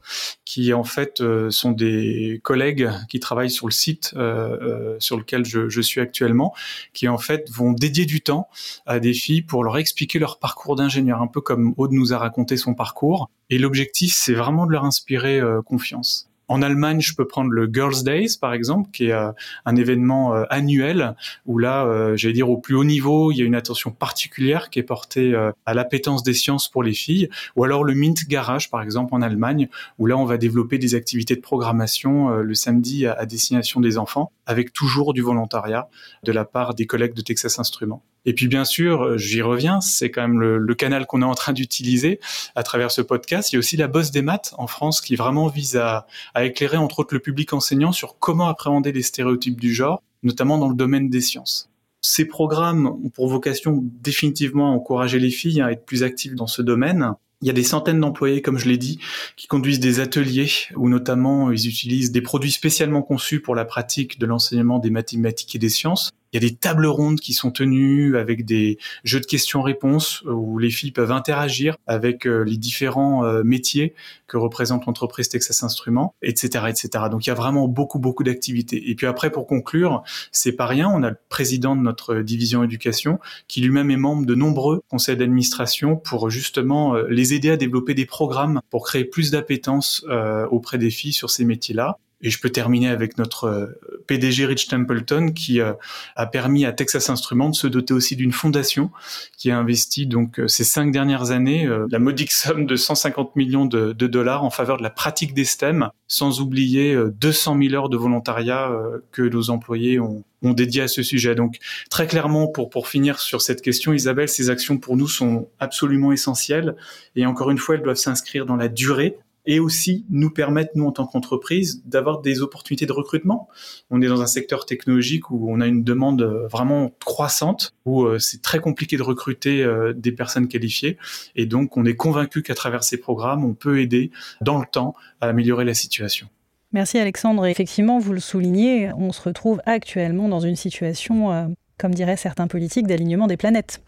qui 0.46 0.74
en 0.74 0.84
fait 0.84 1.22
euh, 1.22 1.50
sont 1.50 1.72
des 1.72 2.40
collègues 2.44 2.90
qui 3.10 3.20
travaillent 3.20 3.50
sur 3.50 3.68
le 3.68 3.72
site 3.72 4.14
euh, 4.16 4.96
sur 5.00 5.18
lequel 5.18 5.46
je, 5.46 5.82
suis 5.82 6.02
actuellement, 6.02 6.54
qui 6.94 7.08
en 7.08 7.18
fait 7.18 7.50
vont 7.52 7.72
dédier 7.72 8.06
du 8.06 8.22
temps 8.22 8.48
à 8.86 9.00
des 9.00 9.14
filles 9.14 9.42
pour 9.42 9.64
leur 9.64 9.78
expliquer 9.78 10.20
leur 10.20 10.40
parcours 10.40 10.76
d'ingénieur, 10.76 11.22
un 11.22 11.28
peu 11.28 11.42
comme 11.42 11.74
Aude 11.78 11.92
nous 11.92 12.14
a 12.14 12.18
raconté 12.18 12.58
son 12.58 12.74
parcours. 12.74 13.30
Et 13.50 13.58
l'objectif, 13.60 14.14
c'est 14.14 14.34
vraiment 14.34 14.66
de 14.66 14.72
leur 14.72 14.86
inspirer 14.86 15.40
confiance. 15.66 16.30
En 16.48 16.62
Allemagne, 16.62 17.02
je 17.02 17.16
peux 17.16 17.28
prendre 17.28 17.50
le 17.50 17.70
Girls 17.72 18.04
Days, 18.04 18.38
par 18.40 18.54
exemple, 18.54 18.92
qui 18.92 19.06
est 19.06 19.12
euh, 19.12 19.32
un 19.66 19.76
événement 19.76 20.36
euh, 20.36 20.44
annuel 20.50 21.16
où 21.46 21.58
là, 21.58 21.86
euh, 21.86 22.16
j'allais 22.16 22.36
dire 22.36 22.50
au 22.50 22.58
plus 22.58 22.76
haut 22.76 22.84
niveau, 22.84 23.32
il 23.32 23.38
y 23.38 23.42
a 23.42 23.46
une 23.46 23.56
attention 23.56 23.92
particulière 23.92 24.70
qui 24.70 24.80
est 24.80 24.84
portée 24.84 25.36
à 25.66 25.74
l'appétence 25.74 26.24
des 26.24 26.34
sciences 26.34 26.70
pour 26.70 26.84
les 26.84 26.94
filles. 26.94 27.30
Ou 27.56 27.64
alors 27.64 27.84
le 27.84 27.94
Mint 27.94 28.28
Garage, 28.28 28.70
par 28.70 28.82
exemple, 28.82 29.16
en 29.16 29.22
Allemagne, 29.22 29.70
où 29.98 30.06
là, 30.06 30.18
on 30.18 30.26
va 30.26 30.38
développer 30.38 30.78
des 30.78 30.96
activités 30.96 31.36
de 31.36 31.42
programmation 31.42 32.30
le 32.30 32.54
samedi 32.54 33.06
à 33.06 33.26
destination 33.26 33.82
des 33.82 33.98
enfants, 33.98 34.32
avec 34.46 34.74
toujours 34.74 35.14
du 35.14 35.22
volontariat 35.22 35.90
de 36.24 36.32
la 36.32 36.46
part 36.46 36.76
des 36.76 36.86
collègues 36.86 37.14
de 37.14 37.22
Texas 37.22 37.60
Instruments. 37.60 38.04
Et 38.26 38.34
puis 38.34 38.48
bien 38.48 38.66
sûr, 38.66 39.04
euh, 39.04 39.18
j'y 39.18 39.42
reviens, 39.42 39.82
c'est 39.82 40.12
quand 40.12 40.22
même 40.22 40.40
le, 40.40 40.76
canal 40.76 41.06
qu'on 41.06 41.22
est 41.22 41.26
en 41.26 41.36
train 41.36 41.54
d'utiliser 41.54 42.20
à 42.56 42.64
travers 42.64 42.92
ce 42.92 43.02
podcast. 43.02 43.52
Il 43.52 43.56
y 43.56 43.58
a 43.58 43.60
aussi 43.60 43.78
la 43.78 43.88
Bosse 43.88 44.12
des 44.12 44.22
maths 44.22 44.54
en 44.58 44.68
France 44.68 45.00
qui 45.00 45.16
vraiment 45.16 45.48
vise 45.48 45.78
à, 45.78 46.06
à 46.34 46.44
éclairer 46.44 46.78
entre 46.78 47.00
autres 47.00 47.14
le 47.14 47.22
public 47.22 47.54
enseignant 47.54 47.92
sur 47.92 48.20
comment 48.20 48.48
appréhender 48.48 48.92
les 48.92 49.04
stéréotypes 49.04 49.60
du 49.60 49.74
genre, 49.74 50.02
notamment 50.24 50.58
dans 50.58 50.70
le 50.70 50.76
domaine 50.76 51.10
des 51.10 51.22
sciences. 51.22 51.70
Ces 52.02 52.26
programmes 52.26 52.88
ont 52.88 53.10
pour 53.10 53.28
vocation 53.28 53.84
définitivement 54.02 54.72
à 54.72 54.76
encourager 54.76 55.18
les 55.18 55.32
filles 55.32 55.62
à 55.62 55.72
être 55.72 55.86
plus 55.86 56.04
actives 56.04 56.36
dans 56.36 56.46
ce 56.46 56.62
domaine. 56.62 57.14
Il 57.42 57.48
y 57.48 57.50
a 57.50 57.54
des 57.54 57.64
centaines 57.64 58.00
d'employés, 58.00 58.42
comme 58.42 58.58
je 58.58 58.68
l'ai 58.70 58.78
dit, 58.78 59.00
qui 59.36 59.48
conduisent 59.48 59.80
des 59.80 60.00
ateliers 60.00 60.50
où 60.76 60.88
notamment 60.88 61.52
ils 61.52 61.68
utilisent 61.68 62.12
des 62.12 62.22
produits 62.22 62.52
spécialement 62.52 63.02
conçus 63.02 63.42
pour 63.42 63.56
la 63.56 63.66
pratique 63.66 64.20
de 64.20 64.26
l'enseignement 64.26 64.80
des 64.80 64.90
mathématiques 64.90 65.56
et 65.56 65.60
des 65.60 65.70
sciences 65.70 66.12
Il 66.36 66.44
y 66.44 66.46
a 66.46 66.50
des 66.50 66.56
tables 66.56 66.86
rondes 66.86 67.22
qui 67.22 67.32
sont 67.32 67.50
tenues 67.50 68.18
avec 68.18 68.44
des 68.44 68.78
jeux 69.06 69.22
de 69.22 69.26
questions-réponses 69.26 70.22
où 70.24 70.58
les 70.58 70.70
filles 70.70 70.92
peuvent 70.92 71.14
interagir 71.14 71.78
avec 71.88 72.26
les 72.26 72.58
différents 72.58 73.24
métiers 73.46 73.94
que 74.28 74.36
représente 74.36 74.86
l'entreprise 74.86 75.30
Texas 75.30 75.64
Instruments, 75.64 76.14
etc., 76.22 76.66
etc. 76.68 77.06
Donc 77.10 77.26
il 77.26 77.30
y 77.30 77.32
a 77.32 77.36
vraiment 77.36 77.70
beaucoup, 77.70 78.00
beaucoup 78.00 78.24
d'activités. 78.24 78.90
Et 78.90 78.96
puis 78.96 79.08
après, 79.08 79.32
pour 79.32 79.48
conclure, 79.48 80.04
c'est 80.34 80.52
pas 80.52 80.66
rien. 80.66 80.90
On 80.90 81.04
a 81.04 81.12
le 81.12 81.18
président 81.30 81.76
de 81.76 81.82
notre 81.82 82.16
division 82.18 82.64
éducation 82.64 83.20
qui 83.48 83.62
lui-même 83.62 83.92
est 83.92 83.98
membre 83.98 84.26
de 84.26 84.36
nombreux 84.36 84.82
conseils 84.90 85.18
d'administration 85.18 85.96
pour 85.96 86.30
justement 86.30 86.96
euh, 86.96 87.08
les 87.10 87.34
aider 87.34 87.50
à 87.50 87.58
développer 87.58 87.94
des 87.94 88.06
programmes 88.06 88.60
pour 88.70 88.86
créer 88.86 89.06
plus 89.06 89.32
d'appétence 89.32 90.06
euh, 90.10 90.46
auprès 90.48 90.78
des 90.78 90.90
filles 90.90 91.14
sur 91.14 91.30
ces 91.30 91.46
métiers-là. 91.46 91.98
Et 92.22 92.30
je 92.30 92.40
peux 92.40 92.50
terminer 92.50 92.90
avec 92.90 93.18
notre 93.18 93.46
euh, 93.46 93.68
PDG 94.08 94.46
Rich 94.46 94.68
Templeton 94.68 95.32
qui 95.34 95.60
euh, 95.60 95.74
a 96.16 96.26
permis 96.26 96.66
à 96.66 96.72
Texas 96.72 97.10
Instruments 97.10 97.50
de 97.50 97.56
se 97.56 97.68
doter 97.68 97.94
aussi 97.94 98.16
d'une 98.16 98.32
fondation 98.32 98.90
qui 99.38 99.52
a 99.52 99.58
investi 99.58 100.08
donc 100.08 100.40
euh, 100.40 100.48
ces 100.48 100.64
cinq 100.64 100.92
dernières 100.92 101.32
années 101.32 101.70
la 101.90 102.00
modique 102.00 102.32
somme 102.32 102.66
de 102.66 102.76
150 102.76 103.36
millions 103.36 103.66
de, 103.66 103.94
dollars 103.94 104.44
en 104.44 104.50
faveur 104.50 104.78
de 104.78 104.84
la 104.84 104.90
pratique 104.90 105.34
des 105.34 105.46
STEM, 105.46 105.90
sans 106.08 106.42
oublier 106.42 106.96
200 107.20 107.58
000 107.62 107.74
heures 107.74 107.90
de 107.90 107.98
volontariat 107.98 108.72
que 109.12 109.24
nos 109.24 109.50
employés 109.50 110.00
ont, 110.00 110.24
ont 110.44 110.54
dédié 110.54 110.84
à 110.84 110.88
ce 110.88 111.04
sujet. 111.04 111.36
Donc 111.36 111.58
très 111.90 112.08
clairement, 112.08 112.48
pour, 112.48 112.70
pour 112.70 112.88
finir 112.88 113.20
sur 113.20 113.42
cette 113.42 113.62
question, 113.62 113.94
Isabelle, 113.94 114.30
ces 114.30 114.50
actions 114.50 114.78
pour 114.78 114.96
nous 114.96 115.08
sont 115.08 115.50
absolument 115.60 116.12
essentielles 116.12 116.76
et 117.16 117.26
encore 117.26 117.52
une 117.52 117.58
fois, 117.58 117.76
elles 117.76 117.84
doivent 117.84 117.96
s'inscrire 117.96 118.46
dans 118.46 118.56
la 118.56 118.68
durée 118.68 119.18
et 119.46 119.60
aussi 119.60 120.06
nous 120.10 120.30
permettre, 120.30 120.72
nous, 120.76 120.86
en 120.86 120.92
tant 120.92 121.06
qu'entreprise, 121.06 121.82
d'avoir 121.86 122.22
des 122.22 122.42
opportunités 122.42 122.86
de 122.86 122.92
recrutement. 122.92 123.48
On 123.90 124.02
est 124.02 124.08
dans 124.08 124.22
un 124.22 124.28
secteur 124.28 124.66
technologique 124.66 125.30
où 125.32 125.52
on 125.52 125.62
a 125.62 125.68
une 125.68 125.84
demande 125.84 126.24
vraiment 126.52 126.92
croissante, 127.06 127.74
où 127.86 128.04
euh, 128.04 128.20
c'est 128.20 128.42
très 128.42 128.60
compliqué 128.60 128.98
de 128.98 129.04
recruter 129.04 129.64
euh, 129.64 129.94
des 129.94 130.12
personnes 130.12 130.48
qualifiées. 130.48 130.98
Et 131.36 131.46
donc, 131.46 131.78
on 131.78 131.86
est 131.86 131.96
convaincu 131.96 132.42
qu'à 132.42 132.56
travers 132.56 132.84
ces 132.84 132.98
programmes, 132.98 133.44
on 133.44 133.54
peut 133.54 133.80
aider 133.80 134.12
dans 134.42 134.60
le 134.60 134.66
temps 134.66 134.96
à 135.22 135.28
améliorer 135.28 135.66
la 135.66 135.74
situation. 135.74 136.28
Merci 136.72 136.98
Alexandre. 136.98 137.46
Effectivement, 137.46 138.00
vous 138.00 138.12
le 138.12 138.20
soulignez, 138.20 138.92
on 138.98 139.12
se 139.12 139.22
retrouve 139.22 139.62
actuellement 139.66 140.28
dans 140.28 140.42
une 140.42 140.58
situation, 140.58 141.32
euh, 141.32 141.46
comme 141.78 141.94
diraient 141.94 142.18
certains 142.18 142.48
politiques, 142.48 142.88
d'alignement 142.88 143.28
des 143.28 143.38
planètes 143.38 143.82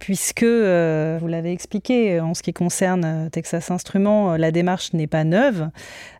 puisque, 0.00 0.42
euh, 0.42 1.18
vous 1.20 1.28
l'avez 1.28 1.52
expliqué, 1.52 2.20
en 2.20 2.34
ce 2.34 2.42
qui 2.42 2.52
concerne 2.52 3.04
euh, 3.04 3.28
Texas 3.28 3.70
Instruments, 3.70 4.32
euh, 4.32 4.38
la 4.38 4.50
démarche 4.50 4.94
n'est 4.94 5.06
pas 5.06 5.24
neuve. 5.24 5.68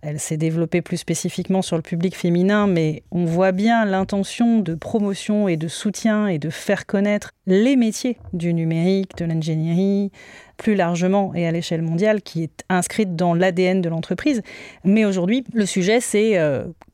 Elle 0.03 0.21
s'est 0.21 0.37
développée 0.37 0.83
plus 0.83 0.99
spécifiquement 0.99 1.63
sur 1.63 1.77
le 1.77 1.83
public 1.83 2.15
féminin, 2.15 2.67
mais 2.67 3.03
on 3.11 3.25
voit 3.25 3.53
bien 3.53 3.87
l'intention 3.87 4.61
de 4.61 4.75
promotion 4.75 5.49
et 5.49 5.57
de 5.57 5.67
soutien 5.67 6.29
et 6.29 6.39
de 6.39 6.51
faire 6.51 6.87
connaître 6.87 7.31
les 7.47 7.75
métiers 7.75 8.19
du 8.35 8.53
numérique, 8.53 9.17
de 9.17 9.25
l'ingénierie, 9.25 10.13
plus 10.59 10.75
largement 10.75 11.35
et 11.35 11.47
à 11.47 11.53
l'échelle 11.53 11.81
mondiale, 11.81 12.21
qui 12.21 12.43
est 12.43 12.65
inscrite 12.69 13.17
dans 13.17 13.33
l'ADN 13.33 13.81
de 13.81 13.89
l'entreprise. 13.89 14.43
Mais 14.85 15.07
aujourd'hui, 15.07 15.43
le 15.55 15.65
sujet, 15.65 16.01
c'est 16.01 16.39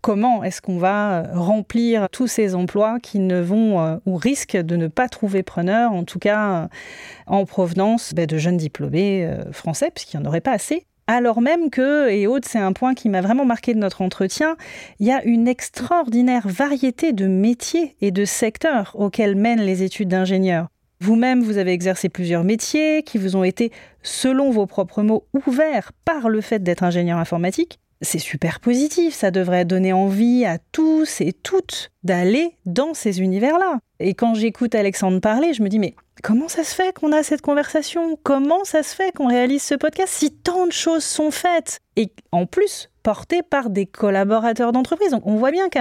comment 0.02 0.44
est-ce 0.44 0.62
qu'on 0.62 0.78
va 0.78 1.24
remplir 1.34 2.08
tous 2.10 2.28
ces 2.28 2.54
emplois 2.54 3.00
qui 3.02 3.18
ne 3.18 3.40
vont 3.40 4.00
ou 4.06 4.14
risquent 4.14 4.56
de 4.56 4.76
ne 4.76 4.86
pas 4.86 5.08
trouver 5.08 5.42
preneur, 5.42 5.92
en 5.92 6.04
tout 6.04 6.20
cas 6.20 6.68
en 7.26 7.44
provenance 7.44 8.14
ben, 8.14 8.26
de 8.26 8.38
jeunes 8.38 8.56
diplômés 8.56 9.24
euh, 9.24 9.52
français, 9.52 9.90
puisqu'il 9.94 10.18
n'y 10.18 10.24
en 10.24 10.28
aurait 10.28 10.40
pas 10.40 10.52
assez. 10.52 10.86
Alors 11.08 11.40
même 11.40 11.70
que, 11.70 12.08
et 12.08 12.26
Aude, 12.26 12.44
c'est 12.44 12.58
un 12.58 12.72
point 12.72 12.94
qui 12.94 13.08
m'a 13.08 13.20
vraiment 13.20 13.44
marqué 13.44 13.74
de 13.74 13.78
notre 13.78 14.02
entretien, 14.02 14.56
il 14.98 15.06
y 15.06 15.12
a 15.12 15.22
une 15.24 15.46
extraordinaire 15.46 16.48
variété 16.48 17.12
de 17.12 17.28
métiers 17.28 17.94
et 18.00 18.10
de 18.10 18.24
secteurs 18.24 18.92
auxquels 18.94 19.36
mènent 19.36 19.60
les 19.60 19.84
études 19.84 20.08
d'ingénieur. 20.08 20.66
Vous-même, 21.00 21.42
vous 21.42 21.58
avez 21.58 21.72
exercé 21.72 22.08
plusieurs 22.08 22.42
métiers 22.42 23.02
qui 23.04 23.18
vous 23.18 23.36
ont 23.36 23.44
été, 23.44 23.70
selon 24.02 24.50
vos 24.50 24.66
propres 24.66 25.02
mots, 25.02 25.26
ouverts 25.46 25.92
par 26.04 26.28
le 26.28 26.40
fait 26.40 26.62
d'être 26.62 26.82
ingénieur 26.82 27.18
informatique. 27.18 27.78
C'est 28.02 28.18
super 28.18 28.60
positif, 28.60 29.14
ça 29.14 29.30
devrait 29.30 29.64
donner 29.64 29.92
envie 29.92 30.44
à 30.44 30.58
tous 30.72 31.20
et 31.20 31.32
toutes 31.32 31.90
d'aller 32.02 32.56
dans 32.66 32.92
ces 32.92 33.20
univers-là. 33.20 33.78
Et 34.00 34.14
quand 34.14 34.34
j'écoute 34.34 34.74
Alexandre 34.74 35.18
parler, 35.20 35.54
je 35.54 35.62
me 35.62 35.68
dis 35.68 35.78
mais 35.78 35.94
comment 36.22 36.48
ça 36.48 36.62
se 36.62 36.74
fait 36.74 36.92
qu'on 36.92 37.12
a 37.12 37.22
cette 37.22 37.40
conversation? 37.40 38.18
Comment 38.22 38.64
ça 38.64 38.82
se 38.82 38.94
fait 38.94 39.12
qu'on 39.12 39.28
réalise 39.28 39.62
ce 39.62 39.74
podcast? 39.74 40.12
Si 40.12 40.30
tant 40.30 40.66
de 40.66 40.72
choses 40.72 41.04
sont 41.04 41.30
faites 41.30 41.80
Et 41.96 42.10
en 42.32 42.44
plus, 42.44 42.90
portées 43.02 43.42
par 43.42 43.70
des 43.70 43.86
collaborateurs 43.86 44.72
d'entreprise. 44.72 45.12
Donc 45.12 45.26
on 45.26 45.36
voit 45.36 45.52
bien 45.52 45.68
que, 45.68 45.78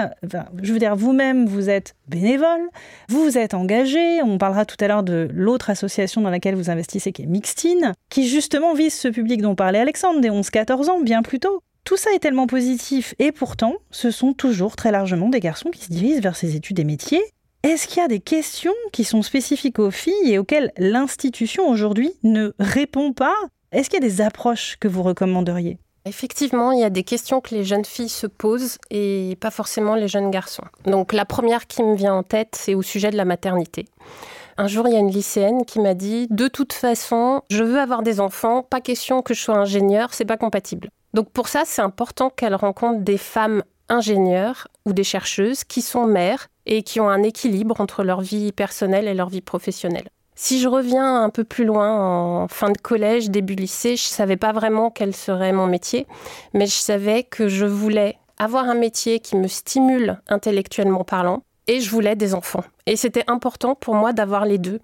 je 0.62 0.72
veux 0.72 0.80
dire, 0.80 0.96
vous-même, 0.96 1.48
vous 1.48 1.70
êtes 1.70 1.96
bénévole, 2.08 2.70
vous 3.10 3.24
vous 3.24 3.38
êtes 3.38 3.56
engagé. 3.56 4.22
On 4.22 4.38
parlera 4.38 4.64
tout 4.64 4.78
à 4.80 4.88
l'heure 4.88 5.04
de 5.04 5.28
l'autre 5.34 5.72
association 5.72 6.22
dans 6.22 6.30
laquelle 6.30 6.54
vous 6.54 6.70
investissez, 6.70 7.12
qui 7.12 7.24
est 7.24 7.26
Mixtine, 7.26 7.94
qui 8.10 8.28
justement 8.28 8.74
vise 8.74 8.94
ce 8.94 9.08
public 9.08 9.42
dont 9.42 9.56
parlait 9.56 9.80
Alexandre, 9.80 10.22
des 10.22 10.30
11-14 10.30 10.90
ans, 10.90 11.02
bien 11.02 11.24
plus 11.24 11.40
tôt. 11.40 11.64
Tout 11.86 11.98
ça 11.98 12.12
est 12.14 12.20
tellement 12.20 12.48
positif 12.48 13.16
et 13.20 13.32
pourtant, 13.32 13.76
ce 13.92 14.12
sont 14.12 14.34
toujours 14.34 14.76
très 14.76 14.92
largement 14.92 15.30
des 15.30 15.40
garçons 15.40 15.70
qui 15.70 15.86
se 15.86 15.92
dirigent 15.92 16.22
vers 16.22 16.36
ces 16.36 16.56
études 16.56 16.80
et 16.80 16.84
métiers 16.84 17.22
est-ce 17.66 17.88
qu'il 17.88 17.98
y 17.98 18.06
a 18.06 18.08
des 18.08 18.20
questions 18.20 18.76
qui 18.92 19.04
sont 19.04 19.24
spécifiques 19.24 19.80
aux 19.80 19.90
filles 19.90 20.32
et 20.32 20.38
auxquelles 20.38 20.72
l'institution 20.78 21.68
aujourd'hui 21.68 22.14
ne 22.22 22.54
répond 22.60 23.12
pas? 23.12 23.34
Est-ce 23.72 23.90
qu'il 23.90 24.00
y 24.00 24.06
a 24.06 24.08
des 24.08 24.22
approches 24.22 24.78
que 24.80 24.88
vous 24.88 25.02
recommanderiez? 25.02 25.80
Effectivement, 26.06 26.72
il 26.72 26.82
y 26.82 26.84
a 26.84 26.92
des 26.92 27.02
questions 27.02 27.42
que 27.42 27.56
les 27.56 27.64
jeunes 27.64 27.84
filles 27.84 28.10
se 28.10 28.28
posent 28.28 28.78
et 28.92 29.36
pas 29.42 29.50
forcément 29.50 29.96
les 29.96 30.08
jeunes 30.08 30.30
garçons. 30.30 30.66
Donc 30.86 31.12
la 31.12 31.26
première 31.26 31.66
qui 31.66 31.82
me 31.82 31.96
vient 31.96 32.14
en 32.14 32.22
tête, 32.22 32.50
c'est 32.56 32.76
au 32.76 32.84
sujet 32.84 33.10
de 33.10 33.18
la 33.18 33.26
maternité. 33.26 33.86
Un 34.58 34.68
jour, 34.68 34.88
il 34.88 34.94
y 34.94 34.96
a 34.96 35.00
une 35.00 35.10
lycéenne 35.10 35.66
qui 35.66 35.80
m'a 35.80 35.96
dit 35.96 36.28
De 36.30 36.48
toute 36.48 36.72
façon, 36.72 37.42
je 37.50 37.64
veux 37.64 37.80
avoir 37.80 38.04
des 38.04 38.20
enfants, 38.20 38.62
pas 38.62 38.80
question 38.80 39.24
que 39.24 39.34
je 39.34 39.42
sois 39.42 39.58
ingénieur, 39.58 40.14
c'est 40.14 40.24
pas 40.24 40.38
compatible. 40.38 40.90
Donc 41.16 41.30
pour 41.30 41.48
ça, 41.48 41.64
c'est 41.66 41.82
important 41.82 42.30
qu'elle 42.30 42.56
rencontre 42.56 43.00
des 43.00 43.18
femmes 43.18 43.64
ingénieurs 43.88 44.68
ou 44.86 44.92
des 44.92 45.06
chercheuses 45.06 45.64
qui 45.64 45.82
sont 45.82 46.06
mères 46.06 46.48
et 46.66 46.84
qui 46.84 47.00
ont 47.00 47.08
un 47.08 47.24
équilibre 47.24 47.80
entre 47.80 48.04
leur 48.04 48.20
vie 48.20 48.52
personnelle 48.52 49.08
et 49.08 49.14
leur 49.14 49.30
vie 49.30 49.40
professionnelle. 49.40 50.10
Si 50.36 50.60
je 50.60 50.68
reviens 50.68 51.24
un 51.24 51.30
peu 51.30 51.46
plus 51.46 51.64
loin 51.64 52.44
en 52.44 52.50
fin 52.50 52.70
de 52.70 52.78
collège, 52.78 53.30
début 53.30 53.56
lycée, 53.56 53.96
je 53.96 54.10
ne 54.10 54.14
savais 54.14 54.36
pas 54.36 54.52
vraiment 54.52 54.92
quel 54.92 55.16
serait 55.16 55.54
mon 55.54 55.68
métier, 55.68 56.06
mais 56.54 56.66
je 56.66 56.76
savais 56.76 57.24
que 57.24 57.48
je 57.48 57.66
voulais 57.66 58.18
avoir 58.38 58.66
un 58.66 58.76
métier 58.76 59.22
qui 59.22 59.38
me 59.38 59.48
stimule 59.48 60.20
intellectuellement 60.28 61.06
parlant 61.06 61.44
et 61.68 61.80
je 61.80 61.90
voulais 61.90 62.18
des 62.18 62.36
enfants. 62.36 62.64
Et 62.86 62.96
c'était 62.98 63.24
important 63.28 63.74
pour 63.74 63.96
moi 63.96 64.14
d'avoir 64.14 64.46
les 64.46 64.58
deux. 64.58 64.80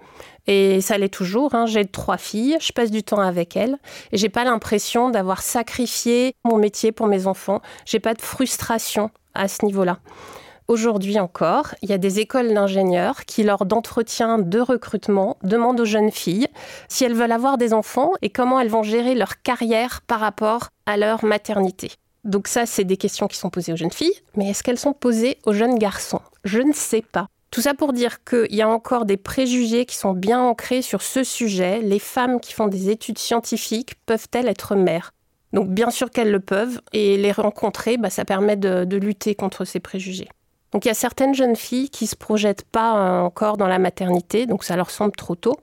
Et 0.48 0.82
ça 0.82 0.98
l'est 0.98 1.10
toujours. 1.10 1.56
Hein. 1.56 1.66
J'ai 1.66 1.86
trois 1.86 2.18
filles, 2.18 2.58
je 2.60 2.72
passe 2.72 2.92
du 2.92 3.04
temps 3.04 3.20
avec 3.20 3.56
elles 3.56 3.78
et 4.12 4.18
j'ai 4.18 4.30
pas 4.30 4.44
l'impression 4.44 5.10
d'avoir 5.10 5.42
sacrifié 5.42 6.34
mon 6.44 6.58
métier 6.58 6.92
pour 6.92 7.08
mes 7.08 7.28
enfants. 7.28 7.62
J'ai 7.86 8.00
pas 8.00 8.14
de 8.14 8.22
frustration 8.22 9.12
à 9.34 9.48
ce 9.48 9.66
niveau-là. 9.66 10.00
Aujourd'hui 10.68 11.20
encore, 11.20 11.76
il 11.82 11.90
y 11.90 11.94
a 11.94 11.98
des 11.98 12.20
écoles 12.20 12.54
d'ingénieurs 12.54 13.26
qui, 13.26 13.44
lors 13.44 13.66
d'entretiens 13.66 14.40
de 14.40 14.60
recrutement, 14.60 15.38
demandent 15.44 15.82
aux 15.82 15.86
jeunes 15.86 16.12
filles 16.12 16.48
si 16.88 17.04
elles 17.04 17.14
veulent 17.14 17.34
avoir 17.34 17.58
des 17.58 17.74
enfants 17.74 18.12
et 18.22 18.30
comment 18.30 18.60
elles 18.60 18.70
vont 18.70 18.84
gérer 18.84 19.14
leur 19.14 19.42
carrière 19.42 20.00
par 20.08 20.22
rapport 20.22 20.70
à 20.86 20.96
leur 20.96 21.26
maternité. 21.26 21.92
Donc 22.24 22.48
ça, 22.48 22.66
c'est 22.66 22.84
des 22.84 22.98
questions 22.98 23.28
qui 23.28 23.38
sont 23.38 23.50
posées 23.50 23.74
aux 23.74 23.78
jeunes 23.78 23.92
filles, 23.92 24.14
mais 24.38 24.50
est-ce 24.50 24.64
qu'elles 24.64 24.80
sont 24.80 24.94
posées 24.94 25.40
aux 25.46 25.54
jeunes 25.54 25.78
garçons? 25.78 26.22
Je 26.46 26.60
ne 26.60 26.74
sais 26.74 27.02
pas. 27.02 27.28
Tout 27.52 27.62
ça 27.62 27.74
pour 27.74 27.94
dire 27.94 28.24
qu'il 28.24 28.56
y 28.56 28.62
a 28.62 28.70
encore 28.70 29.06
des 29.06 29.18
préjugés 29.18 29.86
qui 29.86 29.96
sont 29.96 30.14
bien 30.14 30.42
ancrés 30.42 30.82
sur 30.82 31.02
ce 31.02 31.24
sujet. 31.24 31.82
Les 31.82 32.00
femmes 32.00 32.40
qui 32.40 32.54
font 32.54 32.68
des 32.68 32.90
études 32.90 33.18
scientifiques 33.18 33.96
peuvent-elles 34.06 34.48
être 34.48 34.76
mères? 34.76 35.12
Donc 35.54 35.68
bien 35.68 35.90
sûr 35.90 36.10
qu'elles 36.10 36.32
le 36.32 36.40
peuvent, 36.40 36.82
et 36.94 37.18
les 37.18 37.34
rencontrer, 37.34 37.98
bah, 37.98 38.10
ça 38.10 38.24
permet 38.24 38.56
de 38.56 38.98
lutter 38.98 39.36
contre 39.36 39.66
ces 39.66 39.82
préjugés. 39.82 40.30
Donc 40.72 40.86
il 40.86 40.88
y 40.88 40.92
a 40.92 40.96
certaines 40.96 41.34
jeunes 41.34 41.56
filles 41.56 41.90
qui 41.90 42.08
se 42.08 42.16
projettent 42.16 42.64
pas 42.64 42.96
euh, 42.96 43.22
encore 43.22 43.58
dans 43.58 43.68
la 43.68 43.80
maternité, 43.80 44.46
donc 44.46 44.64
ça 44.64 44.76
leur 44.76 44.90
semble 44.90 45.12
trop 45.12 45.36
tôt. 45.36 45.58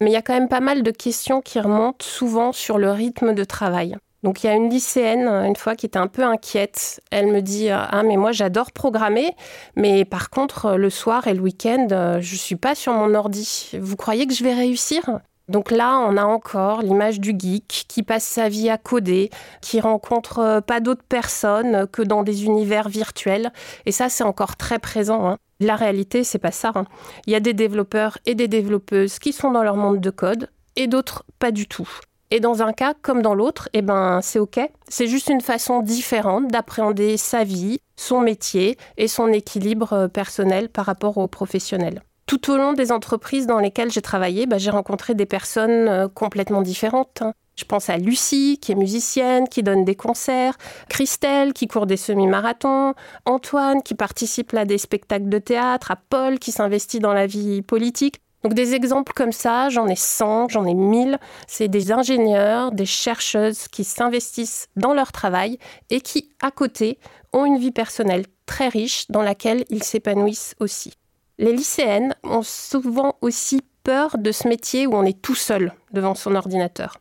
Mais 0.00 0.10
il 0.10 0.12
y 0.12 0.16
a 0.16 0.22
quand 0.22 0.32
même 0.32 0.48
pas 0.48 0.60
mal 0.60 0.82
de 0.82 0.90
questions 0.90 1.40
qui 1.40 1.60
remontent 1.60 2.04
souvent 2.04 2.52
sur 2.52 2.78
le 2.78 2.90
rythme 2.90 3.34
de 3.34 3.44
travail. 3.44 3.96
Donc 4.22 4.42
il 4.42 4.46
y 4.46 4.50
a 4.50 4.54
une 4.54 4.68
lycéenne 4.68 5.28
une 5.28 5.56
fois 5.56 5.76
qui 5.76 5.86
était 5.86 5.98
un 5.98 6.08
peu 6.08 6.24
inquiète. 6.24 7.00
Elle 7.10 7.28
me 7.28 7.40
dit 7.40 7.70
ah 7.70 8.02
mais 8.04 8.16
moi 8.16 8.32
j'adore 8.32 8.72
programmer, 8.72 9.32
mais 9.76 10.04
par 10.04 10.30
contre 10.30 10.74
le 10.76 10.90
soir 10.90 11.26
et 11.28 11.34
le 11.34 11.40
week-end 11.40 12.18
je 12.20 12.36
suis 12.36 12.56
pas 12.56 12.74
sur 12.74 12.92
mon 12.92 13.14
ordi. 13.14 13.70
Vous 13.80 13.96
croyez 13.96 14.26
que 14.26 14.34
je 14.34 14.42
vais 14.42 14.54
réussir? 14.54 15.20
Donc 15.48 15.70
là, 15.70 15.98
on 15.98 16.16
a 16.16 16.24
encore 16.24 16.82
l'image 16.82 17.20
du 17.20 17.34
geek 17.36 17.86
qui 17.88 18.02
passe 18.02 18.24
sa 18.24 18.48
vie 18.48 18.68
à 18.68 18.76
coder, 18.76 19.30
qui 19.62 19.80
rencontre 19.80 20.40
euh, 20.40 20.60
pas 20.60 20.80
d'autres 20.80 21.04
personnes 21.08 21.86
que 21.90 22.02
dans 22.02 22.22
des 22.22 22.44
univers 22.44 22.88
virtuels. 22.88 23.50
Et 23.86 23.92
ça, 23.92 24.10
c'est 24.10 24.24
encore 24.24 24.56
très 24.56 24.78
présent. 24.78 25.26
Hein. 25.26 25.38
La 25.60 25.74
réalité, 25.74 26.22
c'est 26.22 26.38
pas 26.38 26.52
ça. 26.52 26.72
Hein. 26.74 26.84
Il 27.26 27.32
y 27.32 27.36
a 27.36 27.40
des 27.40 27.54
développeurs 27.54 28.18
et 28.26 28.34
des 28.34 28.48
développeuses 28.48 29.18
qui 29.18 29.32
sont 29.32 29.50
dans 29.50 29.62
leur 29.62 29.76
monde 29.76 30.00
de 30.00 30.10
code 30.10 30.50
et 30.76 30.86
d'autres 30.86 31.24
pas 31.38 31.50
du 31.50 31.66
tout. 31.66 31.88
Et 32.30 32.40
dans 32.40 32.62
un 32.62 32.72
cas 32.72 32.94
comme 33.00 33.22
dans 33.22 33.34
l'autre, 33.34 33.68
eh 33.72 33.80
ben, 33.80 34.20
c'est 34.22 34.38
OK. 34.38 34.60
C'est 34.88 35.06
juste 35.06 35.28
une 35.28 35.40
façon 35.40 35.80
différente 35.80 36.48
d'appréhender 36.48 37.16
sa 37.16 37.42
vie, 37.42 37.80
son 37.96 38.20
métier 38.20 38.76
et 38.98 39.08
son 39.08 39.28
équilibre 39.28 39.92
euh, 39.94 40.08
personnel 40.08 40.68
par 40.68 40.84
rapport 40.84 41.16
au 41.16 41.26
professionnel. 41.26 42.02
Tout 42.26 42.50
au 42.50 42.58
long 42.58 42.74
des 42.74 42.92
entreprises 42.92 43.46
dans 43.46 43.58
lesquelles 43.58 43.90
j'ai 43.90 44.02
travaillé, 44.02 44.46
bah, 44.46 44.58
j'ai 44.58 44.70
rencontré 44.70 45.14
des 45.14 45.24
personnes 45.24 45.88
euh, 45.88 46.08
complètement 46.08 46.60
différentes. 46.60 47.22
Hein. 47.22 47.32
Je 47.56 47.64
pense 47.64 47.88
à 47.88 47.96
Lucie, 47.96 48.58
qui 48.60 48.72
est 48.72 48.76
musicienne, 48.76 49.48
qui 49.48 49.62
donne 49.62 49.84
des 49.84 49.96
concerts, 49.96 50.56
Christelle, 50.88 51.52
qui 51.52 51.66
court 51.66 51.86
des 51.86 51.96
semi-marathons, 51.96 52.94
Antoine, 53.24 53.82
qui 53.82 53.94
participe 53.94 54.54
à 54.54 54.64
des 54.64 54.78
spectacles 54.78 55.28
de 55.28 55.38
théâtre, 55.38 55.90
à 55.90 55.96
Paul, 55.96 56.38
qui 56.38 56.52
s'investit 56.52 57.00
dans 57.00 57.14
la 57.14 57.26
vie 57.26 57.62
politique. 57.62 58.20
Donc 58.44 58.54
des 58.54 58.74
exemples 58.74 59.12
comme 59.14 59.32
ça, 59.32 59.68
j'en 59.68 59.88
ai 59.88 59.96
100, 59.96 60.48
j'en 60.50 60.64
ai 60.64 60.74
1000. 60.74 61.18
C'est 61.46 61.68
des 61.68 61.90
ingénieurs, 61.92 62.72
des 62.72 62.86
chercheuses 62.86 63.68
qui 63.68 63.84
s'investissent 63.84 64.68
dans 64.76 64.94
leur 64.94 65.12
travail 65.12 65.58
et 65.90 66.00
qui, 66.00 66.30
à 66.40 66.50
côté, 66.50 66.98
ont 67.32 67.44
une 67.44 67.58
vie 67.58 67.72
personnelle 67.72 68.26
très 68.46 68.68
riche 68.68 69.06
dans 69.10 69.22
laquelle 69.22 69.64
ils 69.70 69.82
s'épanouissent 69.82 70.54
aussi. 70.60 70.94
Les 71.38 71.52
lycéennes 71.52 72.14
ont 72.24 72.42
souvent 72.42 73.16
aussi 73.20 73.60
peur 73.84 74.18
de 74.18 74.32
ce 74.32 74.48
métier 74.48 74.86
où 74.86 74.94
on 74.94 75.04
est 75.04 75.20
tout 75.20 75.34
seul 75.34 75.72
devant 75.92 76.14
son 76.14 76.34
ordinateur. 76.34 76.98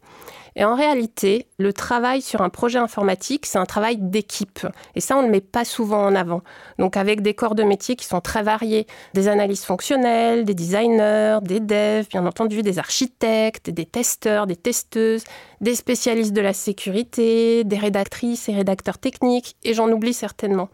Et 0.59 0.65
en 0.65 0.73
réalité, 0.73 1.45
le 1.59 1.71
travail 1.71 2.19
sur 2.19 2.41
un 2.41 2.49
projet 2.49 2.79
informatique, 2.79 3.45
c'est 3.45 3.59
un 3.59 3.67
travail 3.67 3.97
d'équipe. 3.99 4.65
Et 4.95 5.01
ça, 5.01 5.15
on 5.15 5.21
ne 5.21 5.27
le 5.27 5.31
met 5.31 5.39
pas 5.39 5.63
souvent 5.63 6.03
en 6.03 6.15
avant. 6.15 6.41
Donc 6.79 6.97
avec 6.97 7.21
des 7.21 7.35
corps 7.35 7.53
de 7.53 7.61
métier 7.61 7.95
qui 7.95 8.07
sont 8.07 8.21
très 8.21 8.41
variés, 8.41 8.87
des 9.13 9.27
analystes 9.27 9.65
fonctionnelles, 9.65 10.45
des 10.45 10.55
designers, 10.55 11.37
des 11.43 11.59
devs, 11.59 12.07
bien 12.09 12.25
entendu, 12.25 12.63
des 12.63 12.79
architectes, 12.79 13.69
des 13.69 13.85
testeurs, 13.85 14.47
des 14.47 14.55
testeuses, 14.55 15.25
des 15.61 15.75
spécialistes 15.75 16.33
de 16.33 16.41
la 16.41 16.53
sécurité, 16.53 17.63
des 17.63 17.77
rédactrices 17.77 18.49
et 18.49 18.55
rédacteurs 18.55 18.97
techniques, 18.97 19.55
et 19.63 19.75
j'en 19.75 19.91
oublie 19.91 20.13
certainement. 20.13 20.69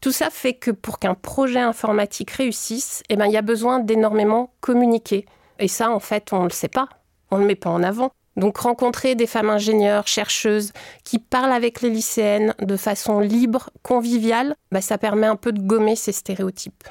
Tout 0.00 0.12
ça 0.12 0.30
fait 0.30 0.54
que 0.54 0.72
pour 0.72 0.98
qu'un 0.98 1.14
projet 1.14 1.60
informatique 1.60 2.32
réussisse, 2.32 3.04
eh 3.08 3.14
ben, 3.14 3.26
il 3.26 3.32
y 3.32 3.36
a 3.36 3.42
besoin 3.42 3.78
d'énormément 3.78 4.50
communiquer. 4.60 5.26
Et 5.60 5.68
ça, 5.68 5.92
en 5.92 6.00
fait, 6.00 6.32
on 6.32 6.40
ne 6.40 6.48
le 6.48 6.50
sait 6.50 6.68
pas. 6.68 6.88
On 7.30 7.36
ne 7.36 7.42
le 7.42 7.46
met 7.46 7.54
pas 7.56 7.70
en 7.70 7.82
avant. 7.84 8.10
Donc 8.38 8.58
rencontrer 8.58 9.16
des 9.16 9.26
femmes 9.26 9.50
ingénieures, 9.50 10.06
chercheuses, 10.06 10.72
qui 11.04 11.18
parlent 11.18 11.52
avec 11.52 11.82
les 11.82 11.90
lycéennes 11.90 12.54
de 12.60 12.76
façon 12.76 13.18
libre, 13.18 13.70
conviviale, 13.82 14.54
bah, 14.70 14.80
ça 14.80 14.96
permet 14.96 15.26
un 15.26 15.34
peu 15.34 15.52
de 15.52 15.60
gommer 15.60 15.96
ces 15.96 16.12
stéréotypes. 16.12 16.84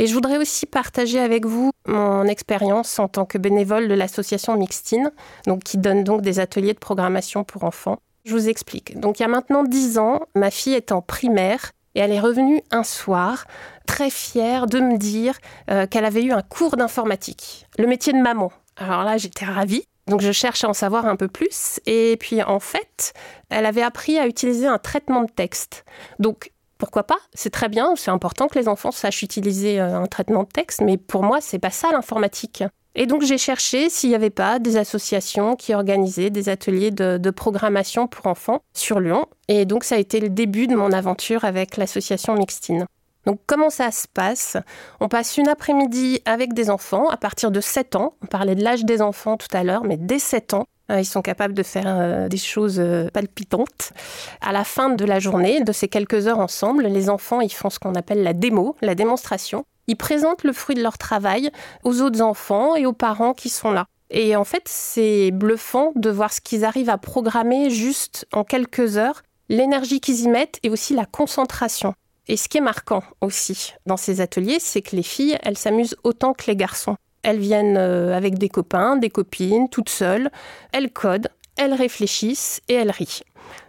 Et 0.00 0.08
je 0.08 0.14
voudrais 0.14 0.38
aussi 0.38 0.66
partager 0.66 1.20
avec 1.20 1.46
vous 1.46 1.70
mon 1.86 2.24
expérience 2.24 2.98
en 2.98 3.06
tant 3.06 3.24
que 3.24 3.38
bénévole 3.38 3.88
de 3.88 3.94
l'association 3.94 4.56
Mixtine, 4.56 5.12
donc 5.46 5.62
qui 5.62 5.78
donne 5.78 6.02
donc 6.02 6.20
des 6.20 6.40
ateliers 6.40 6.74
de 6.74 6.78
programmation 6.78 7.44
pour 7.44 7.62
enfants. 7.62 7.98
Je 8.24 8.32
vous 8.32 8.48
explique. 8.48 8.98
Donc 8.98 9.18
il 9.20 9.22
y 9.22 9.24
a 9.24 9.28
maintenant 9.28 9.62
dix 9.62 9.98
ans, 9.98 10.20
ma 10.34 10.50
fille 10.50 10.74
est 10.74 10.92
en 10.92 11.00
primaire 11.00 11.72
et 11.94 12.00
elle 12.00 12.12
est 12.12 12.20
revenue 12.20 12.60
un 12.72 12.82
soir 12.82 13.46
très 13.86 14.10
fière 14.10 14.66
de 14.66 14.80
me 14.80 14.98
dire 14.98 15.38
euh, 15.70 15.86
qu'elle 15.86 16.04
avait 16.04 16.24
eu 16.24 16.32
un 16.32 16.42
cours 16.42 16.76
d'informatique, 16.76 17.66
le 17.78 17.86
métier 17.86 18.12
de 18.12 18.18
maman. 18.18 18.52
Alors 18.76 19.02
là, 19.02 19.16
j'étais 19.16 19.44
ravie. 19.44 19.84
Donc 20.08 20.20
je 20.20 20.32
cherche 20.32 20.64
à 20.64 20.68
en 20.68 20.72
savoir 20.72 21.06
un 21.06 21.16
peu 21.16 21.28
plus. 21.28 21.80
Et 21.86 22.16
puis 22.18 22.42
en 22.42 22.60
fait, 22.60 23.12
elle 23.50 23.66
avait 23.66 23.82
appris 23.82 24.18
à 24.18 24.26
utiliser 24.26 24.66
un 24.66 24.78
traitement 24.78 25.22
de 25.22 25.30
texte. 25.30 25.84
Donc 26.18 26.52
pourquoi 26.78 27.02
pas? 27.02 27.18
C'est 27.34 27.50
très 27.50 27.68
bien, 27.68 27.94
c'est 27.96 28.10
important 28.10 28.46
que 28.46 28.58
les 28.58 28.68
enfants 28.68 28.92
sachent 28.92 29.22
utiliser 29.22 29.80
euh, 29.80 29.98
un 29.98 30.06
traitement 30.06 30.44
de 30.44 30.48
texte, 30.48 30.80
mais 30.80 30.96
pour 30.96 31.24
moi, 31.24 31.40
c'est 31.40 31.58
pas 31.58 31.70
ça 31.70 31.90
l'informatique. 31.90 32.62
Et 32.94 33.06
donc 33.06 33.22
j'ai 33.22 33.38
cherché 33.38 33.90
s'il 33.90 34.10
n'y 34.10 34.16
avait 34.16 34.30
pas 34.30 34.58
des 34.58 34.76
associations 34.76 35.54
qui 35.54 35.74
organisaient 35.74 36.30
des 36.30 36.48
ateliers 36.48 36.90
de, 36.90 37.30
programmation 37.30 38.08
pour 38.08 38.26
enfants 38.26 38.62
sur 38.74 38.98
Lyon. 38.98 39.26
Et 39.46 39.66
donc 39.66 39.84
ça 39.84 39.94
a 39.94 39.98
été 39.98 40.18
le 40.18 40.30
début 40.30 40.66
de 40.66 40.74
mon 40.74 40.90
aventure 40.90 41.44
avec 41.44 41.76
l'association 41.76 42.34
Mixtine. 42.34 42.86
Donc 43.26 43.40
comment 43.46 43.70
ça 43.70 43.90
se 43.90 44.06
passe? 44.08 44.56
On 45.00 45.08
passe 45.08 45.36
une 45.36 45.48
après-midi 45.48 46.20
avec 46.24 46.54
des 46.54 46.70
enfants 46.70 47.08
à 47.08 47.16
partir 47.16 47.50
de 47.50 47.60
7 47.60 47.96
ans. 47.96 48.14
On 48.22 48.26
parlait 48.26 48.54
de 48.54 48.62
l'âge 48.62 48.84
des 48.84 49.02
enfants 49.02 49.36
tout 49.36 49.54
à 49.54 49.64
l'heure, 49.64 49.84
mais 49.84 49.96
dès 49.96 50.18
7 50.18 50.54
ans, 50.54 50.66
euh, 50.90 51.00
ils 51.00 51.04
sont 51.04 51.22
capables 51.22 51.54
de 51.54 51.62
faire 51.62 51.84
euh, 51.86 52.28
des 52.28 52.38
choses 52.38 52.80
euh, 52.80 53.08
palpitantes. 53.10 53.92
À 54.40 54.52
la 54.52 54.64
fin 54.64 54.90
de 54.90 55.04
la 55.04 55.18
journée, 55.18 55.62
de 55.62 55.72
ces 55.72 55.88
quelques 55.88 56.26
heures 56.26 56.38
ensemble, 56.38 56.86
les 56.86 57.10
enfants, 57.10 57.40
ils 57.40 57.52
font 57.52 57.70
ce 57.70 57.78
qu'on 57.78 57.94
appelle 57.94 58.22
la 58.22 58.32
démo, 58.32 58.76
la 58.80 58.94
démonstration. 58.94 59.64
Ils 59.86 59.96
présentent 59.96 60.44
le 60.44 60.52
fruit 60.52 60.76
de 60.76 60.82
leur 60.82 60.98
travail 60.98 61.50
aux 61.84 62.00
autres 62.00 62.22
enfants 62.22 62.76
et 62.76 62.86
aux 62.86 62.92
parents 62.92 63.34
qui 63.34 63.48
sont 63.48 63.70
là. 63.70 63.86
Et 64.10 64.36
en 64.36 64.44
fait, 64.44 64.62
c'est 64.66 65.30
bluffant 65.30 65.92
de 65.94 66.10
voir 66.10 66.32
ce 66.32 66.40
qu'ils 66.40 66.64
arrivent 66.64 66.90
à 66.90 66.98
programmer 66.98 67.68
juste 67.68 68.26
en 68.32 68.44
quelques 68.44 68.96
heures, 68.96 69.22
l'énergie 69.50 70.00
qu'ils 70.00 70.20
y 70.20 70.28
mettent 70.28 70.58
et 70.62 70.70
aussi 70.70 70.94
la 70.94 71.04
concentration. 71.04 71.94
Et 72.28 72.36
ce 72.36 72.48
qui 72.48 72.58
est 72.58 72.62
marquant 72.62 73.02
aussi 73.22 73.72
dans 73.86 73.96
ces 73.96 74.20
ateliers, 74.20 74.58
c'est 74.60 74.82
que 74.82 74.94
les 74.94 75.02
filles, 75.02 75.38
elles 75.42 75.56
s'amusent 75.56 75.96
autant 76.04 76.34
que 76.34 76.44
les 76.46 76.56
garçons. 76.56 76.96
Elles 77.22 77.38
viennent 77.38 77.78
euh, 77.78 78.14
avec 78.14 78.38
des 78.38 78.50
copains, 78.50 78.96
des 78.96 79.10
copines, 79.10 79.68
toutes 79.68 79.88
seules. 79.88 80.30
Elles 80.72 80.92
codent, 80.92 81.28
elles 81.56 81.74
réfléchissent 81.74 82.60
et 82.68 82.74
elles 82.74 82.90
rient. 82.90 83.22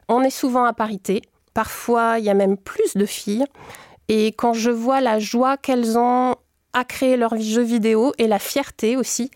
On 0.10 0.22
est 0.22 0.30
souvent 0.30 0.66
à 0.66 0.74
parité. 0.74 1.22
Parfois, 1.54 2.20
il 2.20 2.26
y 2.26 2.30
a 2.30 2.34
même 2.34 2.58
plus 2.58 2.96
de 2.96 3.06
filles. 3.06 3.46
Et 4.10 4.28
quand 4.28 4.54
je 4.54 4.72
vois 4.72 5.02
la 5.02 5.20
joie 5.20 5.56
qu'elles 5.56 5.98
ont 5.98 6.36
à 6.74 6.84
créer 6.84 7.18
leurs 7.18 7.40
jeux 7.40 7.64
vidéo 7.64 8.14
et 8.18 8.28
la 8.28 8.40
fierté 8.40 8.96
aussi, 8.96 9.32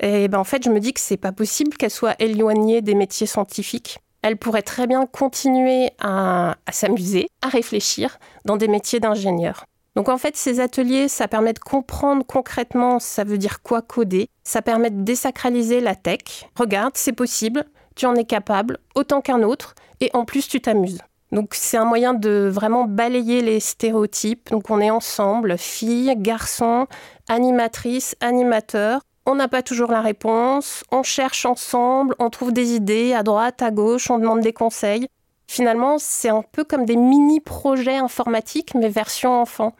et 0.00 0.24
eh 0.24 0.28
ben 0.28 0.38
en 0.38 0.44
fait, 0.44 0.62
je 0.62 0.70
me 0.70 0.78
dis 0.78 0.92
que 0.92 1.00
c'est 1.00 1.16
pas 1.16 1.32
possible 1.32 1.76
qu'elles 1.76 1.90
soient 1.90 2.14
éloignées 2.20 2.80
des 2.80 2.94
métiers 2.94 3.26
scientifiques 3.26 3.98
elle 4.22 4.36
pourrait 4.36 4.62
très 4.62 4.86
bien 4.86 5.06
continuer 5.06 5.90
à, 6.00 6.56
s'amuser, 6.70 7.28
à 7.42 7.48
réfléchir 7.48 8.18
dans 8.44 8.56
des 8.56 8.68
métiers 8.68 9.00
d'ingénieur. 9.00 9.64
Donc 9.94 10.08
en 10.08 10.18
fait, 10.18 10.36
ces 10.36 10.60
ateliers, 10.60 11.08
ça 11.08 11.26
permet 11.26 11.54
de 11.54 11.58
comprendre 11.58 12.24
concrètement 12.26 12.98
ça 12.98 13.24
veut 13.24 13.38
dire 13.38 13.62
quoi 13.62 13.80
coder, 13.82 14.28
ça 14.44 14.60
permet 14.60 14.90
de 14.90 15.02
désacraliser 15.02 15.80
la 15.80 15.94
tech. 15.94 16.48
Regarde, 16.54 16.92
c'est 16.96 17.12
possible, 17.12 17.64
tu 17.94 18.04
en 18.06 18.14
es 18.14 18.24
capable, 18.24 18.78
autant 18.94 19.22
qu'un 19.22 19.42
autre, 19.42 19.74
et 20.00 20.10
en 20.12 20.24
plus 20.24 20.48
tu 20.48 20.60
t'amuses. 20.60 21.00
Donc 21.32 21.54
c'est 21.54 21.76
un 21.76 21.84
moyen 21.84 22.14
de 22.14 22.48
vraiment 22.52 22.84
balayer 22.84 23.40
les 23.40 23.60
stéréotypes. 23.60 24.50
Donc 24.50 24.70
on 24.70 24.80
est 24.80 24.90
ensemble, 24.90 25.58
filles, 25.58 26.14
garçons, 26.16 26.86
animatrices, 27.28 28.16
animateurs, 28.20 29.00
on 29.26 29.34
n'a 29.34 29.48
pas 29.48 29.62
toujours 29.62 29.90
la 29.90 30.00
réponse, 30.00 30.84
on 30.92 31.02
cherche 31.02 31.44
ensemble, 31.44 32.14
on 32.18 32.30
trouve 32.30 32.52
des 32.52 32.74
idées 32.74 33.12
à 33.12 33.24
droite, 33.24 33.60
à 33.60 33.72
gauche, 33.72 34.10
on 34.10 34.18
demande 34.18 34.40
des 34.40 34.52
conseils. 34.52 35.08
Finalement, 35.48 35.98
c'est 35.98 36.28
un 36.28 36.42
peu 36.42 36.64
comme 36.64 36.86
des 36.86 36.96
mini-projets 36.96 37.96
informatiques, 37.96 38.74
mais 38.74 38.88
version 38.88 39.40
enfant. 39.40 39.74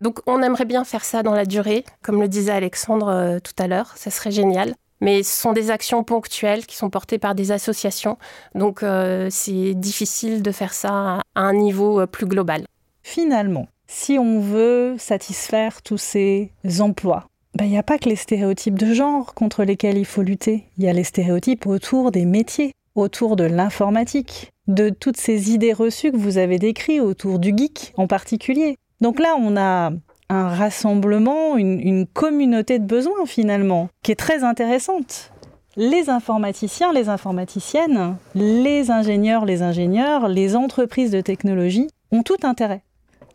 Donc 0.00 0.20
on 0.26 0.42
aimerait 0.42 0.64
bien 0.64 0.84
faire 0.84 1.04
ça 1.04 1.22
dans 1.22 1.32
la 1.32 1.46
durée, 1.46 1.84
comme 2.02 2.20
le 2.20 2.28
disait 2.28 2.52
Alexandre 2.52 3.08
euh, 3.08 3.38
tout 3.38 3.54
à 3.58 3.66
l'heure, 3.66 3.92
ça 3.96 4.10
serait 4.10 4.30
génial. 4.30 4.74
Mais 5.00 5.22
ce 5.22 5.40
sont 5.40 5.52
des 5.52 5.70
actions 5.70 6.02
ponctuelles 6.04 6.64
qui 6.64 6.76
sont 6.76 6.88
portées 6.88 7.18
par 7.18 7.34
des 7.34 7.52
associations, 7.52 8.16
donc 8.54 8.82
euh, 8.82 9.28
c'est 9.30 9.74
difficile 9.74 10.42
de 10.42 10.50
faire 10.52 10.72
ça 10.72 11.20
à 11.34 11.40
un 11.40 11.52
niveau 11.52 12.00
euh, 12.00 12.06
plus 12.06 12.26
global. 12.26 12.64
Finalement, 13.02 13.68
si 13.86 14.18
on 14.18 14.40
veut 14.40 14.96
satisfaire 14.98 15.82
tous 15.82 15.98
ces 15.98 16.50
emplois, 16.80 17.26
il 17.64 17.70
n'y 17.70 17.78
a 17.78 17.82
pas 17.82 17.98
que 17.98 18.08
les 18.08 18.16
stéréotypes 18.16 18.78
de 18.78 18.92
genre 18.92 19.34
contre 19.34 19.64
lesquels 19.64 19.98
il 19.98 20.04
faut 20.04 20.22
lutter. 20.22 20.64
Il 20.78 20.84
y 20.84 20.88
a 20.88 20.92
les 20.92 21.04
stéréotypes 21.04 21.66
autour 21.66 22.10
des 22.10 22.24
métiers, 22.24 22.72
autour 22.94 23.36
de 23.36 23.44
l'informatique, 23.44 24.50
de 24.66 24.90
toutes 24.90 25.16
ces 25.16 25.52
idées 25.52 25.72
reçues 25.72 26.12
que 26.12 26.16
vous 26.16 26.38
avez 26.38 26.58
décrites 26.58 27.00
autour 27.00 27.38
du 27.38 27.54
geek 27.56 27.94
en 27.96 28.06
particulier. 28.06 28.76
Donc 29.00 29.20
là, 29.20 29.36
on 29.38 29.56
a 29.56 29.92
un 30.28 30.48
rassemblement, 30.48 31.56
une, 31.56 31.80
une 31.80 32.06
communauté 32.06 32.78
de 32.78 32.84
besoins 32.84 33.26
finalement, 33.26 33.88
qui 34.02 34.12
est 34.12 34.16
très 34.16 34.42
intéressante. 34.42 35.32
Les 35.76 36.08
informaticiens, 36.08 36.92
les 36.92 37.08
informaticiennes, 37.08 38.16
les 38.34 38.90
ingénieurs, 38.90 39.44
les 39.44 39.62
ingénieurs, 39.62 40.28
les 40.28 40.56
entreprises 40.56 41.10
de 41.10 41.20
technologie 41.20 41.88
ont 42.10 42.22
tout 42.22 42.38
intérêt 42.42 42.82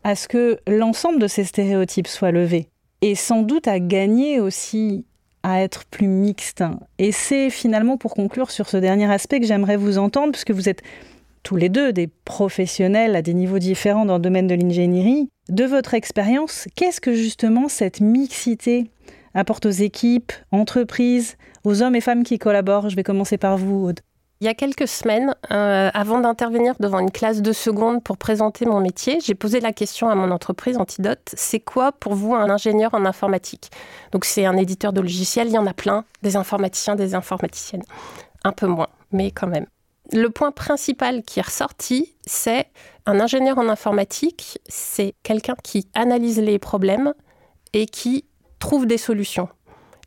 à 0.03 0.15
ce 0.15 0.27
que 0.27 0.59
l'ensemble 0.67 1.19
de 1.19 1.27
ces 1.27 1.43
stéréotypes 1.43 2.07
soient 2.07 2.31
levés 2.31 2.67
et 3.01 3.15
sans 3.15 3.41
doute 3.41 3.67
à 3.67 3.79
gagner 3.79 4.39
aussi 4.39 5.05
à 5.43 5.61
être 5.61 5.85
plus 5.85 6.07
mixte. 6.07 6.63
Et 6.99 7.11
c'est 7.11 7.49
finalement 7.49 7.97
pour 7.97 8.13
conclure 8.13 8.51
sur 8.51 8.69
ce 8.69 8.77
dernier 8.77 9.11
aspect 9.11 9.39
que 9.39 9.47
j'aimerais 9.47 9.77
vous 9.77 9.97
entendre, 9.97 10.31
puisque 10.31 10.51
vous 10.51 10.69
êtes 10.69 10.83
tous 11.43 11.55
les 11.55 11.69
deux 11.69 11.91
des 11.91 12.07
professionnels 12.25 13.15
à 13.15 13.21
des 13.21 13.33
niveaux 13.33 13.59
différents 13.59 14.05
dans 14.05 14.17
le 14.17 14.21
domaine 14.21 14.47
de 14.47 14.53
l'ingénierie. 14.53 15.29
De 15.49 15.63
votre 15.63 15.95
expérience, 15.95 16.67
qu'est-ce 16.75 17.01
que 17.01 17.13
justement 17.13 17.67
cette 17.67 18.01
mixité 18.01 18.91
apporte 19.33 19.65
aux 19.65 19.71
équipes, 19.71 20.31
entreprises, 20.51 21.37
aux 21.63 21.81
hommes 21.81 21.95
et 21.95 22.01
femmes 22.01 22.23
qui 22.23 22.37
collaborent? 22.37 22.89
Je 22.89 22.95
vais 22.95 23.03
commencer 23.03 23.37
par 23.37 23.57
vous, 23.57 23.87
Aude. 23.87 23.99
Il 24.41 24.45
y 24.45 24.47
a 24.47 24.55
quelques 24.55 24.87
semaines, 24.87 25.35
euh, 25.51 25.91
avant 25.93 26.19
d'intervenir 26.19 26.73
devant 26.79 26.97
une 26.97 27.11
classe 27.11 27.43
de 27.43 27.53
seconde 27.53 28.03
pour 28.03 28.17
présenter 28.17 28.65
mon 28.65 28.79
métier, 28.79 29.19
j'ai 29.23 29.35
posé 29.35 29.59
la 29.59 29.71
question 29.71 30.09
à 30.09 30.15
mon 30.15 30.31
entreprise 30.31 30.77
Antidote, 30.77 31.29
c'est 31.35 31.59
quoi 31.59 31.91
pour 31.91 32.15
vous 32.15 32.33
un 32.33 32.49
ingénieur 32.49 32.95
en 32.95 33.05
informatique? 33.05 33.69
Donc 34.11 34.25
c'est 34.25 34.47
un 34.47 34.57
éditeur 34.57 34.93
de 34.93 35.01
logiciels, 35.01 35.49
il 35.49 35.53
y 35.53 35.59
en 35.59 35.67
a 35.67 35.75
plein, 35.75 36.05
des 36.23 36.37
informaticiens, 36.37 36.95
des 36.95 37.13
informaticiennes. 37.13 37.83
Un 38.43 38.51
peu 38.51 38.65
moins. 38.65 38.87
mais 39.11 39.29
quand 39.29 39.45
même. 39.45 39.67
Le 40.11 40.31
point 40.31 40.51
principal 40.51 41.21
qui 41.21 41.37
est 41.37 41.43
ressorti, 41.43 42.15
c'est 42.25 42.65
un 43.05 43.19
ingénieur 43.19 43.59
en 43.59 43.69
informatique, 43.69 44.57
c'est 44.67 45.13
quelqu'un 45.21 45.55
qui 45.63 45.87
analyse 45.93 46.39
les 46.39 46.57
problèmes 46.57 47.13
et 47.73 47.85
qui 47.85 48.25
trouve 48.57 48.87
des 48.87 48.97
solutions. 48.97 49.49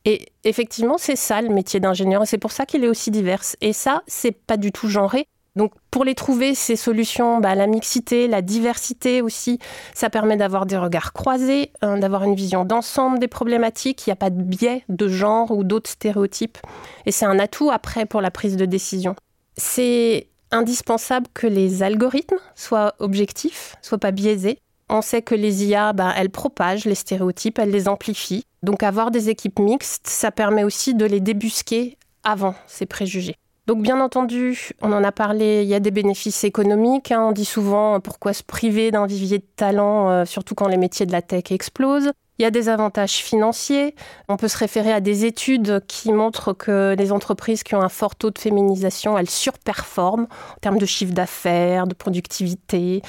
Et 0.05 0.27
effectivement, 0.45 0.99
c'est 0.99 1.17
ça 1.17 1.41
le 1.41 1.49
métier 1.49 1.81
d'ingénieur, 1.81 2.23
et 2.23 2.27
c'est 2.27 2.39
pour 2.39 2.53
ça 2.53 2.67
qu'il 2.67 2.85
est 2.85 2.89
aussi 2.89 3.11
divers. 3.11 3.43
Et 3.61 3.73
ça, 3.73 4.03
c'est 4.07 4.33
pas 4.33 4.57
du 4.57 4.71
tout 4.73 4.89
genré. 4.89 5.27
Donc 5.57 5.73
pour 5.91 6.05
les 6.05 6.15
trouver, 6.15 6.55
ces 6.55 6.77
solutions, 6.77 7.39
bah, 7.39 7.55
la 7.55 7.67
mixité, 7.67 8.27
la 8.27 8.43
diversité 8.43 9.23
aussi, 9.23 9.61
ça 9.95 10.11
permet 10.11 10.37
d'avoir 10.37 10.67
des 10.67 10.77
regards 10.77 11.13
croisés, 11.13 11.71
hein, 11.81 11.99
d'avoir 11.99 12.25
une 12.25 12.35
vision 12.35 12.65
d'ensemble 12.65 13.19
des 13.21 13.29
problématiques. 13.29 14.07
Il 14.07 14.11
n'y 14.11 14.15
a 14.15 14.17
pas 14.17 14.31
de 14.31 14.43
biais 14.43 14.85
de 14.89 15.09
genre 15.09 15.53
ou 15.53 15.63
d'autres 15.63 15.91
stéréotypes. 15.91 16.59
Et 17.07 17.13
c'est 17.13 17.25
un 17.25 17.39
atout 17.39 17.71
après 17.71 18.05
pour 18.05 18.21
la 18.21 18.33
prise 18.33 18.57
de 18.57 18.65
décision. 18.65 19.15
C'est 19.57 20.27
indispensable 20.51 21.29
que 21.35 21.47
les 21.47 21.83
algorithmes 21.83 22.39
soient 22.57 22.95
objectifs, 22.99 23.77
soient 23.81 23.99
pas 23.99 24.11
biaisés. 24.11 24.59
On 24.89 25.03
sait 25.03 25.23
que 25.23 25.35
les 25.35 25.65
IA, 25.65 25.93
bah, 25.93 26.13
elles 26.17 26.31
propagent 26.31 26.85
les 26.85 26.95
stéréotypes, 26.95 27.59
elles 27.59 27.71
les 27.71 27.89
amplifient. 27.89 28.45
Donc 28.63 28.83
avoir 28.83 29.11
des 29.11 29.31
équipes 29.31 29.59
mixtes, 29.59 30.07
ça 30.07 30.31
permet 30.31 30.65
aussi 30.65 30.95
de 30.95 31.05
les 31.05 31.21
débusquer 31.21 31.97
avant 32.23 32.55
ces 32.67 32.87
préjugés. 32.87 33.37
Donc 33.67 33.81
bien 33.81 33.99
entendu, 34.01 34.73
on 34.83 34.93
en 34.93 35.03
a 35.03 35.13
parlé, 35.13 35.63
il 35.63 35.69
y 35.69 35.75
a 35.75 35.81
des 35.81 35.91
bénéfices 35.91 36.45
économiques. 36.45 37.13
Hein. 37.13 37.29
on 37.29 37.33
dit 37.33 37.47
souvent 37.47 37.99
pourquoi 38.01 38.35
se 38.35 38.43
priver 38.43 38.91
d'un 38.91 39.07
vivier 39.07 39.39
de 39.39 39.47
talent, 39.57 40.11
euh, 40.11 40.25
surtout 40.27 40.55
quand 40.55 40.69
les 40.69 40.77
métiers 40.77 41.07
de 41.07 41.13
la 41.13 41.23
tech 41.23 41.45
explosent. 41.51 42.13
Il 42.39 42.43
y 42.43 42.47
a 42.47 42.51
des 42.51 42.69
avantages 42.69 43.19
financiers. 43.19 43.95
On 44.29 44.37
peut 44.37 44.49
se 44.49 44.59
référer 44.59 44.93
à 44.93 45.01
des 45.01 45.25
études 45.25 45.85
qui 45.87 46.13
montrent 46.13 46.53
que 46.53 46.97
les 46.99 47.13
entreprises 47.13 47.63
qui 47.63 47.77
ont 47.77 47.81
un 47.81 47.89
fort 47.89 48.17
taux 48.17 48.31
de 48.31 48.39
féminisation, 48.39 49.17
elles 49.17 49.31
surperforment 49.31 50.27
en 50.57 50.61
termes 50.61 50.79
de 50.79 50.87
chiffre 50.87 51.13
d'affaires, 51.13 51.87
de 51.87 51.95
productivité. 51.95 53.03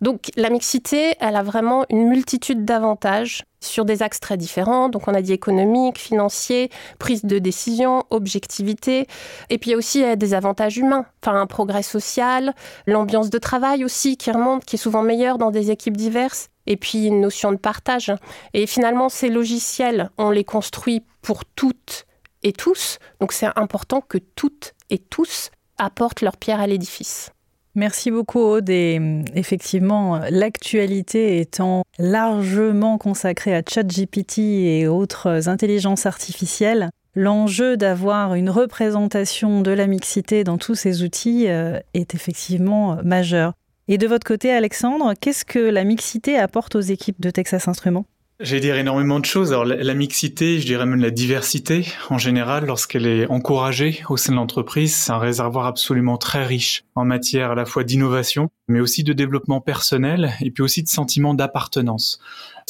Donc 0.00 0.30
la 0.36 0.48
mixité, 0.48 1.14
elle 1.20 1.36
a 1.36 1.42
vraiment 1.42 1.84
une 1.90 2.08
multitude 2.08 2.64
d'avantages 2.64 3.44
sur 3.60 3.84
des 3.84 4.02
axes 4.02 4.20
très 4.20 4.38
différents. 4.38 4.88
Donc 4.88 5.08
on 5.08 5.14
a 5.14 5.20
dit 5.20 5.34
économique, 5.34 5.98
financier, 5.98 6.70
prise 6.98 7.26
de 7.26 7.38
décision, 7.38 8.04
objectivité. 8.08 9.06
Et 9.50 9.58
puis 9.58 9.70
il 9.70 9.72
y 9.72 9.74
a 9.74 9.78
aussi 9.78 10.16
des 10.16 10.32
avantages 10.32 10.78
humains, 10.78 11.04
enfin 11.22 11.38
un 11.38 11.46
progrès 11.46 11.82
social, 11.82 12.54
l'ambiance 12.86 13.28
de 13.28 13.38
travail 13.38 13.84
aussi 13.84 14.16
qui 14.16 14.30
remonte, 14.30 14.64
qui 14.64 14.76
est 14.76 14.78
souvent 14.78 15.02
meilleure 15.02 15.36
dans 15.36 15.50
des 15.50 15.70
équipes 15.70 15.98
diverses 15.98 16.48
et 16.70 16.76
puis 16.76 17.06
une 17.06 17.20
notion 17.20 17.50
de 17.50 17.56
partage. 17.56 18.12
Et 18.54 18.66
finalement, 18.66 19.08
ces 19.08 19.28
logiciels, 19.28 20.08
on 20.16 20.30
les 20.30 20.44
construit 20.44 21.02
pour 21.20 21.44
toutes 21.44 22.06
et 22.42 22.52
tous, 22.52 22.98
donc 23.20 23.32
c'est 23.32 23.48
important 23.56 24.00
que 24.00 24.16
toutes 24.16 24.72
et 24.88 24.98
tous 24.98 25.50
apportent 25.76 26.22
leur 26.22 26.36
pierre 26.36 26.60
à 26.60 26.66
l'édifice. 26.66 27.32
Merci 27.74 28.10
beaucoup 28.10 28.40
Aude 28.40 28.70
et 28.70 29.00
effectivement 29.34 30.20
l'actualité 30.30 31.40
étant 31.40 31.82
largement 31.98 32.98
consacrée 32.98 33.54
à 33.54 33.62
ChatGPT 33.68 34.38
et 34.38 34.88
autres 34.88 35.48
intelligences 35.48 36.06
artificielles, 36.06 36.90
l'enjeu 37.14 37.76
d'avoir 37.76 38.34
une 38.34 38.50
représentation 38.50 39.60
de 39.60 39.70
la 39.70 39.86
mixité 39.86 40.44
dans 40.44 40.58
tous 40.58 40.74
ces 40.74 41.02
outils 41.02 41.48
euh, 41.48 41.78
est 41.94 42.14
effectivement 42.14 42.98
majeur. 43.04 43.52
Et 43.92 43.98
de 43.98 44.06
votre 44.06 44.24
côté, 44.24 44.52
Alexandre, 44.52 45.14
qu'est-ce 45.20 45.44
que 45.44 45.58
la 45.58 45.82
mixité 45.82 46.38
apporte 46.38 46.76
aux 46.76 46.80
équipes 46.80 47.20
de 47.20 47.28
Texas 47.28 47.66
Instruments? 47.66 48.06
J'allais 48.38 48.60
dire 48.60 48.76
énormément 48.76 49.18
de 49.18 49.24
choses. 49.24 49.52
Alors 49.52 49.64
la, 49.64 49.94
mixité, 49.94 50.60
je 50.60 50.64
dirais 50.64 50.86
même 50.86 51.00
la 51.00 51.10
diversité 51.10 51.88
en 52.08 52.16
général, 52.16 52.66
lorsqu'elle 52.66 53.04
est 53.04 53.26
encouragée 53.26 54.00
au 54.08 54.16
sein 54.16 54.30
de 54.32 54.36
l'entreprise, 54.36 54.94
c'est 54.94 55.10
un 55.10 55.18
réservoir 55.18 55.66
absolument 55.66 56.18
très 56.18 56.46
riche 56.46 56.84
en 56.94 57.04
matière 57.04 57.50
à 57.50 57.54
la 57.56 57.66
fois 57.66 57.82
d'innovation, 57.82 58.48
mais 58.70 58.80
aussi 58.80 59.04
de 59.04 59.12
développement 59.12 59.60
personnel 59.60 60.32
et 60.40 60.50
puis 60.50 60.62
aussi 60.62 60.82
de 60.82 60.88
sentiment 60.88 61.34
d'appartenance 61.34 62.20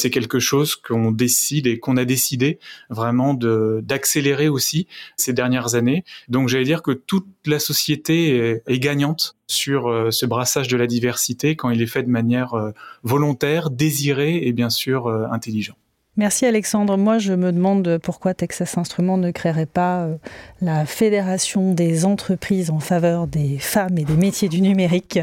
c'est 0.01 0.11
quelque 0.11 0.38
chose 0.38 0.76
qu'on 0.76 1.12
décide 1.12 1.66
et 1.66 1.78
qu'on 1.78 1.96
a 1.96 2.05
décidé 2.05 2.59
vraiment 2.88 3.34
d'accélérer 3.34 4.48
aussi 4.48 4.86
ces 5.16 5.32
dernières 5.32 5.74
années. 5.74 6.05
Donc 6.28 6.48
j'allais 6.48 6.64
dire 6.64 6.82
que 6.82 6.92
toute 6.92 7.26
la 7.46 7.59
société 7.59 8.61
est, 8.66 8.78
gagnante 8.78 9.36
sur 9.46 9.88
euh, 9.88 10.11
ce 10.11 10.24
brassage 10.24 10.68
de 10.68 10.76
la 10.76 10.86
diversité 10.86 11.55
quand 11.55 11.70
il 11.70 11.82
est 11.82 11.86
fait 11.86 12.03
de 12.03 12.09
manière 12.09 12.55
euh, 12.55 12.70
volontaire, 13.03 13.68
désirée 13.70 14.38
et 14.46 14.53
bien 14.53 14.70
sûr 14.70 15.07
euh, 15.07 15.26
intelligente. 15.30 15.76
Merci 16.16 16.44
Alexandre. 16.44 16.98
Moi, 16.98 17.18
je 17.18 17.32
me 17.32 17.52
demande 17.52 17.98
pourquoi 18.02 18.34
Texas 18.34 18.76
Instruments 18.76 19.16
ne 19.16 19.30
créerait 19.30 19.64
pas 19.66 20.02
euh, 20.02 20.16
la 20.61 20.84
fédération 20.84 21.72
des 21.72 22.04
entreprises 22.04 22.70
en 22.70 22.80
faveur 22.80 23.26
des 23.26 23.58
femmes 23.58 23.96
et 23.96 24.04
des 24.04 24.16
métiers 24.16 24.48
du 24.48 24.61
numérique, 24.61 25.20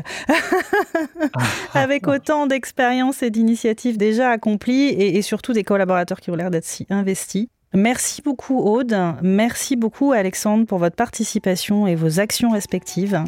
avec 1.73 2.07
autant 2.07 2.47
d'expériences 2.47 3.21
et 3.21 3.29
d'initiatives 3.29 3.97
déjà 3.97 4.31
accomplies 4.31 4.87
et, 4.87 5.21
surtout 5.21 5.51
des 5.51 5.63
collaborateurs 5.63 6.21
qui 6.21 6.31
ont 6.31 6.35
l'air 6.35 6.51
d'être 6.51 6.65
si 6.65 6.87
investis. 6.89 7.47
Merci 7.73 8.21
beaucoup 8.21 8.59
Aude, 8.59 8.97
merci 9.21 9.75
beaucoup 9.75 10.13
Alexandre 10.13 10.65
pour 10.65 10.79
votre 10.79 10.95
participation 10.95 11.85
et 11.85 11.95
vos 11.95 12.21
actions 12.21 12.51
respectives. 12.51 13.21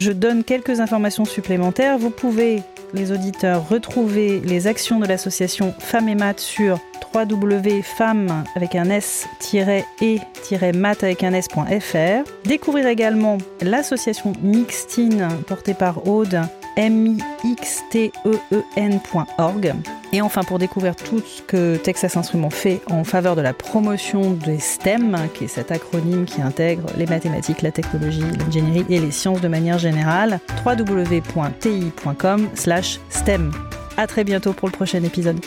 Je 0.00 0.12
donne 0.12 0.44
quelques 0.44 0.80
informations 0.80 1.26
supplémentaires. 1.26 1.98
Vous 1.98 2.10
pouvez, 2.10 2.62
les 2.96 3.12
auditeurs, 3.12 3.68
retrouver 3.68 4.40
les 4.40 4.66
actions 4.66 4.98
de 4.98 5.06
l'association 5.06 5.74
Femmes 5.78 6.08
et 6.08 6.14
Maths 6.14 6.40
sur 6.40 6.80
www.femmes 7.14 8.44
avec 8.54 8.74
un 8.74 8.90
s-et-math 8.90 11.02
avec 11.02 11.24
un 11.24 11.32
s.fr. 11.32 12.30
Découvrir 12.44 12.86
également 12.86 13.38
l'association 13.62 14.32
Mixtine 14.42 15.28
portée 15.46 15.74
par 15.74 16.06
Aude 16.06 16.40
mixteen.org. 16.78 19.74
Et 20.12 20.22
enfin, 20.22 20.42
pour 20.42 20.58
découvrir 20.58 20.94
tout 20.94 21.20
ce 21.20 21.40
que 21.42 21.76
Texas 21.76 22.16
Instruments 22.16 22.50
fait 22.50 22.80
en 22.88 23.04
faveur 23.04 23.36
de 23.36 23.40
la 23.40 23.52
promotion 23.52 24.32
des 24.32 24.58
STEM, 24.58 25.16
qui 25.34 25.44
est 25.44 25.48
cet 25.48 25.70
acronyme 25.72 26.24
qui 26.24 26.42
intègre 26.42 26.86
les 26.96 27.06
mathématiques, 27.06 27.62
la 27.62 27.72
technologie, 27.72 28.22
l'ingénierie 28.38 28.84
et 28.88 29.00
les 29.00 29.10
sciences 29.10 29.40
de 29.40 29.48
manière 29.48 29.78
générale, 29.78 30.38
www.ti.com/stem. 30.64 33.50
À 33.96 34.06
très 34.06 34.22
bientôt 34.24 34.52
pour 34.52 34.68
le 34.68 34.72
prochain 34.72 35.02
épisode. 35.02 35.40